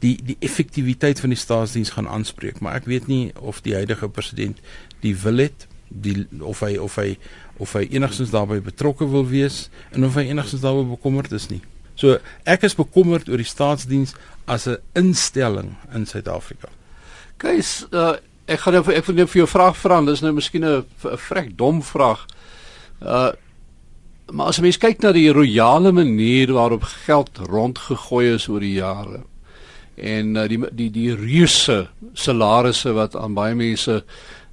die 0.00 0.16
die 0.24 0.36
effektiwiteit 0.40 1.20
van 1.20 1.34
die 1.34 1.38
staatsdiens 1.38 1.92
gaan 1.96 2.08
aanspreek, 2.08 2.60
maar 2.60 2.78
ek 2.80 2.88
weet 2.90 3.08
nie 3.10 3.30
of 3.36 3.60
die 3.64 3.74
huidige 3.76 4.08
president 4.08 4.60
die 5.04 5.14
wil 5.16 5.42
het, 5.44 5.66
die 5.88 6.26
of 6.40 6.62
hy 6.64 6.76
of 6.80 6.96
hy 7.00 7.16
of 7.60 7.74
hy 7.76 7.84
enigstens 7.90 8.32
daarbey 8.32 8.60
betrokke 8.64 9.08
wil 9.10 9.26
wees 9.28 9.68
en 9.92 10.06
of 10.08 10.16
hy 10.16 10.30
enigstens 10.30 10.62
daaroor 10.64 10.88
bekommerd 10.94 11.32
is 11.36 11.50
nie. 11.52 11.60
So 12.00 12.16
ek 12.48 12.64
is 12.64 12.78
bekommerd 12.78 13.28
oor 13.28 13.40
die 13.40 13.48
staatsdiens 13.48 14.14
as 14.46 14.66
'n 14.66 14.78
instelling 14.94 15.76
in 15.92 16.06
Suid-Afrika. 16.06 16.68
Kees, 17.36 17.86
uh, 17.92 18.16
ek 18.46 18.60
gaan 18.60 18.74
nou 18.74 18.84
ek 18.92 19.06
wil 19.06 19.16
net 19.16 19.30
vir 19.30 19.40
jou 19.44 19.48
vraag 19.48 19.76
vra, 19.76 20.00
dis 20.04 20.22
nou 20.22 20.32
miskien 20.32 20.64
'n 20.64 20.84
vrek 21.28 21.56
dom 21.56 21.82
vraag. 21.82 22.26
Uh 23.00 23.32
maar 24.32 24.46
as 24.46 24.58
jy 24.58 24.70
kyk 24.70 25.02
na 25.02 25.10
die 25.12 25.32
royale 25.32 25.90
manier 25.92 26.52
waarop 26.52 26.84
geld 26.84 27.38
rondgegooi 27.50 28.34
is 28.34 28.48
oor 28.48 28.60
die 28.60 28.78
jare 28.78 29.24
en 29.96 30.36
uh, 30.36 30.46
die 30.48 30.60
die 30.72 30.90
die 30.90 31.14
reuse 31.14 31.88
salarisse 32.14 32.92
wat 32.92 33.16
aan 33.16 33.34
baie 33.34 33.54
mense 33.54 34.02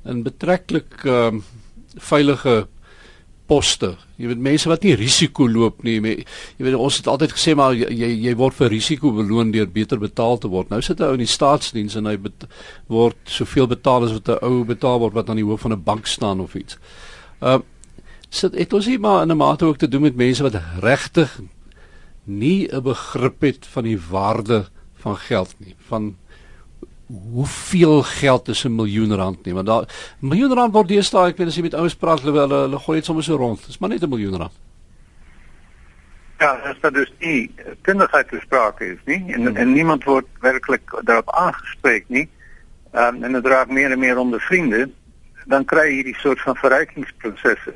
in 0.05 0.23
betreklik 0.23 1.05
uh, 1.05 1.31
veilige 1.97 2.67
poste. 3.47 3.93
Jy 4.19 4.27
weet 4.31 4.41
mense 4.43 4.69
wat 4.69 4.83
nie 4.83 4.95
risiko 4.99 5.47
loop 5.47 5.83
nie. 5.88 5.97
Jy 6.01 6.65
weet 6.65 6.75
ons 6.75 6.99
het 6.99 7.07
altyd 7.07 7.35
gesê 7.35 7.55
maar 7.55 7.75
jy 7.75 8.09
jy 8.25 8.33
word 8.39 8.57
vir 8.59 8.73
risiko 8.73 9.13
beloon 9.15 9.53
deur 9.55 9.69
beter 9.71 10.01
betaal 10.01 10.39
te 10.43 10.51
word. 10.51 10.69
Nou 10.69 10.81
sit 10.81 10.99
'n 10.99 11.07
ou 11.07 11.13
in 11.13 11.23
die 11.23 11.35
staatsdiens 11.38 11.95
en 11.95 12.05
hy 12.05 12.17
bet, 12.17 12.47
word 12.88 13.17
soveel 13.25 13.67
betaal 13.67 14.03
as 14.03 14.13
wat 14.13 14.29
'n 14.29 14.43
ou 14.43 14.65
betaal 14.65 14.99
word 14.99 15.13
wat 15.13 15.29
aan 15.29 15.39
die 15.39 15.47
hoof 15.47 15.61
van 15.61 15.73
'n 15.73 15.83
bank 15.83 16.07
staan 16.07 16.39
of 16.39 16.55
iets. 16.55 16.77
Ehm 17.41 17.61
uh, 17.61 17.63
sit 18.29 18.51
dit 18.51 18.73
ons 18.73 18.85
hier 18.85 18.99
maar 18.99 19.21
in 19.23 19.31
'n 19.31 19.38
mate 19.38 19.65
ook 19.65 19.77
te 19.77 19.88
doen 19.88 20.01
met 20.01 20.15
mense 20.15 20.43
wat 20.43 20.59
regtig 20.81 21.39
nie 22.25 22.67
'n 22.67 22.83
begrip 22.83 23.41
het 23.41 23.65
van 23.65 23.83
die 23.83 23.99
waarde 24.09 24.67
van 24.98 25.18
geld 25.18 25.56
nie, 25.58 25.76
van 25.88 26.16
hoeveel 27.08 28.02
geld 28.04 28.48
is 28.48 28.64
'n 28.64 28.76
miljoen 28.76 29.16
rand 29.16 29.45
nie 29.45 29.54
want 29.54 29.68
daar 29.68 29.86
miljoen 30.20 30.54
rand 30.54 30.74
word 30.74 30.88
deesdae 30.88 31.30
ek 31.30 31.38
weet 31.38 31.48
as 31.48 31.56
jy 31.56 31.62
met 31.62 31.74
ouens 31.74 31.95
praat 31.95 32.22
hulle 32.22 32.39
hulle, 32.39 32.62
hulle 32.62 32.80
gooi 32.80 32.98
dit 32.98 33.06
sommer 33.06 33.24
so 33.24 33.36
rond. 33.36 33.66
Dis 33.66 33.78
maar 33.78 33.89
net 33.89 34.04
'n 34.04 34.10
miljoen 34.10 34.38
rand. 34.38 34.52
Ja 36.39 36.52
as 36.52 36.76
dit 36.82 36.93
dus 36.93 37.14
nie 37.20 37.52
kinderheid 37.82 38.28
gesproke 38.28 38.86
is 38.86 39.00
nie 39.06 39.34
en, 39.34 39.45
hmm. 39.45 39.56
en 39.56 39.74
niemand 39.74 40.04
word 40.04 40.26
werklik 40.39 41.02
daarop 41.04 41.32
aangespreek 41.32 42.04
nie 42.08 42.30
um, 42.93 43.24
en 43.24 43.32
dit 43.32 43.45
raak 43.45 43.70
meer 43.70 43.91
en 43.91 44.00
meer 44.00 44.18
onder 44.18 44.41
vriende 44.41 44.89
dan 45.45 45.66
kry 45.66 45.88
jy 45.88 45.93
hierdie 45.93 46.20
soort 46.20 46.41
van 46.41 46.56
verrykingsprosesse. 46.56 47.74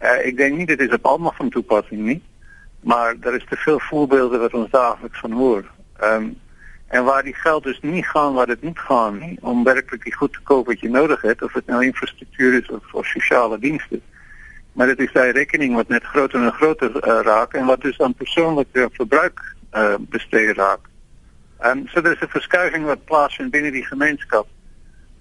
Uh, 0.00 0.18
ek 0.24 0.36
dink 0.36 0.56
nie 0.56 0.66
dit 0.66 0.80
is 0.80 0.92
op 0.92 1.06
almal 1.06 1.34
van 1.36 1.50
toepassing 1.50 2.00
nie 2.00 2.22
maar 2.80 3.20
daar 3.20 3.34
is 3.34 3.44
te 3.48 3.56
veel 3.56 3.80
voorbeelde 3.80 4.38
wat 4.38 4.54
ons 4.54 4.70
daagliks 4.70 5.20
van 5.20 5.32
hoor. 5.32 5.64
Ehm 5.98 6.22
um, 6.22 6.42
en 6.94 7.04
waar 7.04 7.22
die 7.22 7.34
geld 7.34 7.64
dus 7.64 7.78
nie 7.80 8.04
gaan 8.04 8.34
waar 8.34 8.46
dit 8.46 8.62
moet 8.62 8.78
gaan 8.78 9.36
om 9.40 9.64
werklik 9.64 10.04
die 10.04 10.14
goed 10.14 10.32
te 10.32 10.42
koop 10.42 10.66
wat 10.66 10.80
jy 10.80 10.88
nodig 10.88 11.22
het 11.22 11.42
of 11.42 11.52
dit 11.52 11.66
nou 11.66 11.80
infrastruktuur 11.84 12.54
is 12.60 12.68
of 12.70 12.92
of 12.94 13.06
sosiale 13.06 13.58
dienste. 13.58 14.00
Maar 14.72 14.86
dit 14.86 14.98
is 14.98 15.12
daai 15.12 15.32
rekening 15.32 15.74
wat 15.74 15.88
net 15.88 16.04
groter 16.04 16.42
en 16.42 16.52
groter 16.52 16.90
uh, 16.96 17.18
raak 17.26 17.54
en 17.54 17.66
wat 17.66 17.80
dus 17.82 18.00
aan 18.00 18.14
persoonlike 18.14 18.88
verbruik 18.92 19.42
uh, 19.72 19.94
bestee 19.98 20.52
raak. 20.52 20.86
En 21.58 21.82
so 21.90 22.00
dis 22.00 22.20
'n 22.20 22.34
verskuiving 22.36 22.84
wat 22.84 23.04
plaasvind 23.04 23.50
binne 23.50 23.70
die 23.70 23.86
gemeenskap. 23.86 24.46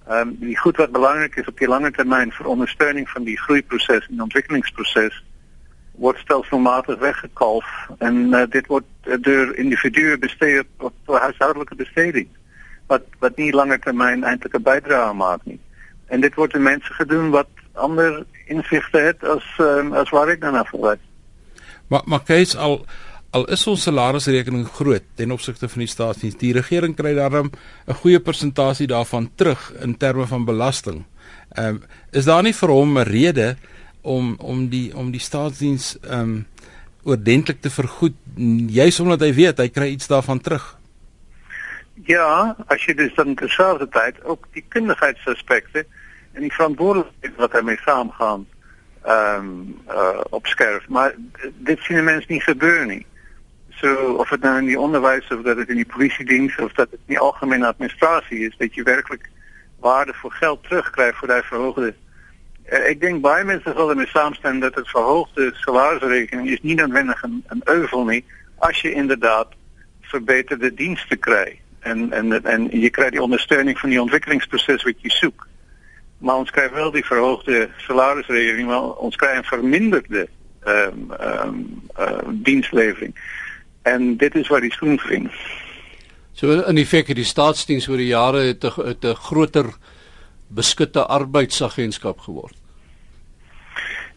Ehm 0.07 0.37
die 0.45 0.57
goed 0.57 0.77
wat 0.77 0.91
belangrik 0.91 1.35
is 1.35 1.47
op 1.47 1.57
die 1.57 1.67
lange 1.67 1.91
termyn 1.91 2.31
vir 2.31 2.53
ondersteuning 2.53 3.09
van 3.09 3.23
die 3.23 3.39
groeiproses 3.39 4.07
en 4.09 4.21
ontwikkelingsproses 4.21 5.23
word 6.01 6.17
stelselmatig 6.17 6.99
weggekalf 6.99 7.65
en 7.99 8.33
uh, 8.33 8.45
dit 8.49 8.67
word 8.67 8.85
uh, 9.05 9.17
deur 9.21 9.53
individue 9.57 10.17
bestee 10.17 10.63
op 10.77 10.93
huishoudelike 11.05 11.75
besteding 11.75 12.29
wat 12.91 13.05
wat 13.19 13.37
nie 13.37 13.53
langer 13.53 13.79
termyn 13.79 14.23
eintlik 14.23 14.55
'n 14.57 14.63
bydrae 14.63 15.13
maak 15.13 15.45
nie. 15.45 15.59
En 16.07 16.21
dit 16.21 16.35
word 16.35 16.55
aan 16.55 16.63
mense 16.63 16.93
gedoen 16.93 17.29
wat 17.29 17.49
ander 17.73 18.25
insigte 18.45 18.99
het 18.99 19.23
as 19.23 19.45
um, 19.57 19.93
as 19.93 20.09
wat 20.09 20.27
ek 20.27 20.41
dan 20.41 20.55
afwys. 20.55 21.01
Maar 21.87 22.01
maar 22.05 22.23
kyk 22.25 22.55
al 22.55 22.85
al 23.33 23.47
is 23.49 23.67
ons 23.67 23.81
salarisrekening 23.81 24.67
groot 24.69 25.03
ten 25.17 25.31
opsigte 25.31 25.69
van 25.69 25.81
die 25.81 25.89
staatsdiens, 25.89 26.37
die 26.37 26.53
regering 26.53 26.95
kry 26.95 27.15
daarom 27.17 27.51
'n 27.87 27.93
goeie 28.01 28.19
persentasie 28.19 28.87
daarvan 28.87 29.31
terug 29.35 29.73
in 29.81 29.97
terme 29.97 30.27
van 30.27 30.45
belasting. 30.45 31.05
Um, 31.57 31.83
is 32.11 32.25
daar 32.25 32.43
nie 32.43 32.53
vir 32.53 32.69
hom 32.69 32.97
'n 32.97 33.05
rede 33.05 33.57
om 34.03 34.35
om 34.39 34.67
die 34.69 34.95
om 34.95 35.11
die 35.11 35.23
staatsdiens 35.23 35.95
ehm 36.01 36.19
um, 36.19 36.47
oordentlik 37.03 37.59
te 37.61 37.69
vergoed 37.69 38.15
juis 38.71 38.99
omdat 38.99 39.25
hy 39.25 39.33
weet 39.35 39.57
hy 39.59 39.67
kry 39.69 39.89
iets 39.91 40.07
daarvan 40.07 40.39
terug. 40.39 40.63
Ja, 42.07 42.55
as 42.71 42.85
jy 42.87 42.95
dus 42.95 43.11
dan 43.15 43.35
terselfdertyd 43.35 44.23
ook 44.23 44.47
die 44.55 44.63
kundigheidsaspekte 44.75 45.83
en 46.33 46.41
die 46.41 46.53
verantwoordelikheid 46.53 47.35
wat 47.37 47.51
daarmee 47.51 47.79
saamgaan 47.83 48.45
ehm 49.03 49.49
um, 49.49 49.75
uh, 49.91 50.21
opskerp, 50.29 50.87
maar 50.87 51.15
dit 51.67 51.79
sien 51.83 52.03
mense 52.03 52.31
nie 52.31 52.41
gebeur 52.41 52.85
nie. 52.85 53.05
So 53.81 54.15
of 54.23 54.29
dit 54.29 54.41
nou 54.41 54.57
in 54.57 54.69
die 54.71 54.79
onderwys 54.79 55.27
of 55.31 55.43
dat 55.43 55.57
dit 55.57 55.69
in 55.69 55.81
die 55.81 55.91
polisie 55.95 56.25
diens 56.25 56.55
of 56.57 56.71
dat 56.73 56.91
dit 56.91 56.99
in 56.99 57.15
die 57.17 57.19
algemene 57.19 57.67
administrasie 57.67 58.47
is, 58.47 58.55
dat 58.57 58.75
jy 58.75 58.83
werklik 58.87 59.27
waarde 59.83 60.13
vir 60.21 60.31
geld 60.39 60.63
terugkry 60.63 61.11
vir 61.19 61.33
daai 61.33 61.43
verhoogde 61.49 61.93
Uh, 62.71 62.79
ek 62.89 63.01
dink 63.01 63.21
baie 63.21 63.43
mense 63.43 63.73
sal 63.75 63.87
daarmee 63.87 64.07
saamstem 64.07 64.59
dat 64.59 64.75
dit 64.75 64.87
verhoogde 64.87 65.51
salarisrekening 65.65 66.47
is 66.49 66.61
nie 66.61 66.75
noodwendig 66.75 67.23
'n 67.23 67.43
'n 67.51 67.61
euvel 67.65 68.05
nie 68.05 68.23
as 68.59 68.81
jy 68.81 68.89
inderdaad 68.89 69.51
verbeterde 70.01 70.73
dienste 70.73 71.15
kry 71.15 71.59
en 71.79 72.11
en 72.11 72.43
en 72.43 72.69
kry 72.91 73.09
die 73.09 73.21
ondersteuning 73.21 73.79
van 73.79 73.89
die 73.89 74.01
ontwikkelingsproses 74.01 74.83
wat 74.83 75.01
jy 75.01 75.09
soek. 75.09 75.47
Maar 76.17 76.35
ons 76.35 76.51
kry 76.51 76.69
wel 76.71 76.91
die 76.91 77.05
verhoogde 77.05 77.69
salarisrekening, 77.87 78.67
maar 78.67 78.95
ons 79.03 79.15
kry 79.15 79.35
'n 79.37 79.43
verminderde 79.43 80.27
ehm 80.63 81.11
ehm 81.19 81.57
dienslewering. 82.43 83.15
En 83.81 84.17
dit 84.17 84.35
is 84.35 84.47
waar 84.47 84.61
die 84.61 84.71
skoen 84.71 84.99
wring. 85.03 85.31
So 86.33 86.61
in 86.61 86.77
effek 86.77 87.15
die 87.15 87.23
staatsdiens 87.23 87.87
oor 87.87 87.97
die 87.97 88.13
jare 88.13 88.55
het 88.87 89.05
groter 89.17 89.65
beskutte 90.47 91.05
arbeidsagentskap 91.05 92.19
geword. 92.19 92.55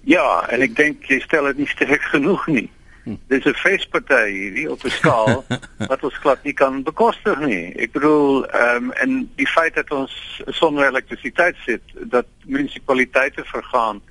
Ja, 0.06 0.46
en 0.54 0.62
ek 0.62 0.76
dink 0.78 1.06
jy 1.10 1.18
stel 1.24 1.48
dit 1.50 1.64
nie 1.64 1.70
sterk 1.70 2.02
genoeg 2.14 2.46
nie. 2.46 2.68
Hm. 3.06 3.16
Dis 3.30 3.46
'n 3.46 3.54
feesparty 3.54 4.24
hierdie 4.30 4.70
op 4.70 4.82
'n 4.84 4.90
skaal 4.90 5.44
wat 5.90 6.02
ons 6.02 6.18
glad 6.22 6.42
nie 6.42 6.52
kan 6.52 6.82
bekostig 6.82 7.38
nie. 7.38 7.74
Ek 7.78 7.92
bedoel, 7.92 8.46
ehm 8.46 8.90
um, 8.90 8.92
en 8.92 9.30
die 9.36 9.46
feit 9.46 9.74
dat 9.74 9.90
ons 9.90 10.42
sonder 10.46 10.86
elektrisiteit 10.86 11.56
sit, 11.66 11.82
dat 12.10 12.26
munisipaliteite 12.44 13.44
vergaan, 13.44 14.02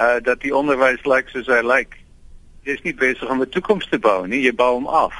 uh 0.00 0.20
dat 0.22 0.40
die 0.40 0.56
onderwys 0.56 1.04
lyk 1.04 1.28
soos 1.28 1.48
hy 1.48 1.60
lyk. 1.60 1.96
Jy 2.64 2.72
is 2.72 2.82
nie 2.82 2.94
besig 2.94 3.28
om 3.28 3.40
'n 3.40 3.48
toekoms 3.48 3.88
te 3.88 3.98
bou 3.98 4.26
nie, 4.26 4.40
jy 4.44 4.52
bou 4.52 4.72
hom 4.74 4.86
af. 4.86 5.16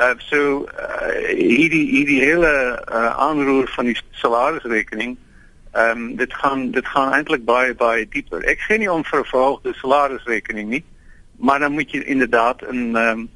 Uh 0.00 0.14
so 0.18 0.64
uh, 0.64 1.32
hierdie 1.32 1.84
hierdie 1.90 2.20
hele 2.20 2.80
uh, 2.92 3.12
aanroer 3.16 3.68
van 3.76 3.84
die 3.84 3.96
salarisrekening 4.10 5.16
Ehm 5.78 6.16
dit 6.16 6.34
gaan 6.34 6.70
dit 6.70 6.86
gaan 6.86 7.12
eintlik 7.12 7.44
baie 7.44 7.74
baie 7.74 8.06
dieper. 8.08 8.42
Ek 8.50 8.62
sê 8.66 8.78
nie 8.78 8.90
om 8.92 9.04
verhoogde 9.04 9.74
salarisrekening 9.78 10.68
nie, 10.68 10.84
maar 11.36 11.58
dan 11.62 11.72
moet 11.72 11.92
jy 11.94 12.00
inderdaad 12.14 12.64
'n 12.70 12.96
ehm 12.96 13.28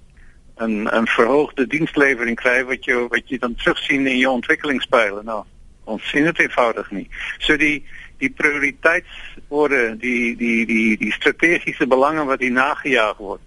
um, 0.86 1.07
verhoogde 1.07 1.66
dienslewering 1.66 2.36
kry 2.36 2.64
wat 2.64 2.84
jy 2.84 3.07
wat 3.09 3.28
jy 3.28 3.38
dan 3.38 3.55
terugsien 3.55 4.07
in 4.07 4.18
jou 4.18 4.32
ontwikkelingspyle. 4.32 5.22
Nou, 5.22 5.45
ons 5.84 6.09
sien 6.09 6.26
eenvoudig 6.26 6.90
nie. 6.90 7.09
So 7.38 7.57
die 7.57 7.84
die 8.18 8.30
prioriteitsorde, 8.30 9.97
die 9.97 10.36
die 10.36 10.66
die 10.66 10.97
die 10.99 11.12
strategiese 11.12 11.86
belange 11.86 12.24
wat 12.24 12.40
hier 12.40 12.53
nagejaag 12.53 13.16
word, 13.16 13.40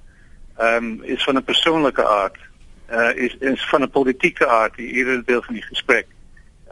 ehm 0.58 1.04
is 1.04 1.24
van 1.24 1.38
'n 1.38 1.44
persoonlike 1.44 2.06
aard 2.06 2.38
uh, 2.92 3.16
is 3.16 3.36
is 3.40 3.66
van 3.70 3.82
'n 3.82 3.90
politieke 3.90 4.48
aard 4.48 4.76
die 4.76 4.92
eerder 4.92 5.26
deel 5.26 5.42
van 5.42 5.54
die 5.54 5.68
gesprek. 5.68 6.08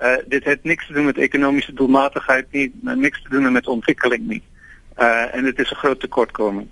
Uh 0.02 0.16
dit 0.28 0.44
het 0.44 0.64
niks 0.64 0.88
te 0.88 0.94
doen 0.94 1.06
met 1.06 1.18
ekonomiese 1.18 1.74
doelmatigheid 1.74 2.46
nie, 2.52 2.72
niks 2.82 3.22
te 3.22 3.30
doen 3.30 3.52
met 3.52 3.68
ontwikkeling 3.68 4.28
nie. 4.28 4.44
Uh 4.98 5.36
en 5.36 5.44
dit 5.44 5.60
is 5.60 5.72
'n 5.72 5.76
groot 5.76 6.00
tekortkoming. 6.00 6.68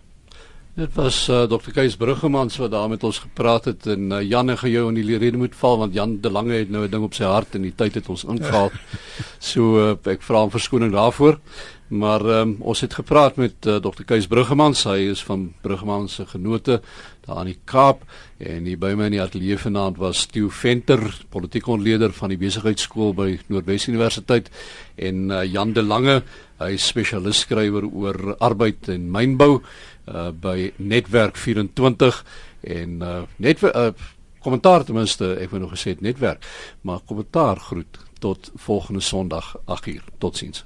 Dit 0.82 0.96
was 0.98 1.28
uh, 1.30 1.44
Dr. 1.46 1.70
Kees 1.76 1.94
Bruggemans 1.96 2.56
wat 2.58 2.72
daar 2.72 2.88
met 2.90 3.04
ons 3.06 3.20
gepraat 3.22 3.68
het 3.70 3.86
en 3.86 4.08
uh, 4.12 4.22
Jan 4.26 4.48
het 4.50 4.64
gehou 4.64 4.88
in 4.90 4.98
die 4.98 5.18
rede 5.22 5.38
moet 5.38 5.54
val 5.56 5.78
want 5.78 5.94
Jan 5.94 6.16
de 6.24 6.32
Lange 6.32 6.56
het 6.58 6.72
nou 6.74 6.88
'n 6.88 6.90
ding 6.90 7.04
op 7.06 7.14
sy 7.14 7.24
hart 7.24 7.54
en 7.56 7.62
die 7.62 7.76
tyd 7.76 8.00
het 8.00 8.10
ons 8.10 8.24
ingehaal. 8.24 8.72
so 9.52 9.78
uh, 9.78 9.94
ek 10.10 10.26
vra 10.26 10.42
hom 10.42 10.50
verskoning 10.50 10.92
daarvoor. 10.92 11.38
Maar 11.92 12.26
um, 12.26 12.56
ons 12.60 12.82
het 12.82 12.94
gepraat 12.94 13.36
met 13.36 13.66
uh, 13.68 13.76
Dr. 13.84 14.06
Kees 14.08 14.28
Bruggemans, 14.28 14.86
hy 14.88 15.12
is 15.12 15.22
van 15.28 15.50
Bruggemans 15.62 16.14
se 16.16 16.26
genote 16.26 16.80
daar 17.26 17.42
aan 17.44 17.52
die 17.52 17.60
Kaap 17.66 18.06
en 18.40 18.66
hier 18.66 18.80
by 18.80 18.94
my 18.96 19.10
in 19.10 19.18
die 19.18 19.22
ateljee 19.22 19.58
vanaand 19.60 20.00
was 20.00 20.26
Theo 20.32 20.50
Venter, 20.50 21.04
politieke 21.30 21.70
ontleder 21.72 22.14
van 22.16 22.32
die 22.32 22.40
besigheidskool 22.40 23.12
by 23.14 23.36
Noordwes 23.52 23.90
Universiteit 23.92 24.48
en 24.96 25.30
uh, 25.30 25.44
Jan 25.44 25.76
de 25.76 25.84
Lange, 25.84 26.22
hy 26.64 26.72
is 26.78 26.88
spesialis 26.88 27.44
skrywer 27.44 27.86
oor 27.86 28.38
arbeid 28.40 28.88
en 28.94 29.12
mynbou 29.12 29.60
uh 30.06 30.30
by 30.34 30.72
Netwerk 30.76 31.38
24 31.38 32.26
en 32.62 32.98
uh 33.02 33.22
net 33.36 33.62
uh 33.64 33.92
kommentaar 34.42 34.84
ten 34.84 34.96
minste 34.98 35.36
ek 35.38 35.52
wou 35.54 35.62
nog 35.62 35.76
gesê 35.76 35.96
netwerk 36.00 36.46
maar 36.82 37.00
kommentaar 37.06 37.60
groet 37.60 38.00
tot 38.20 38.52
volgende 38.56 39.02
Sondag 39.02 39.56
8uur 39.66 40.04
totsiens 40.18 40.66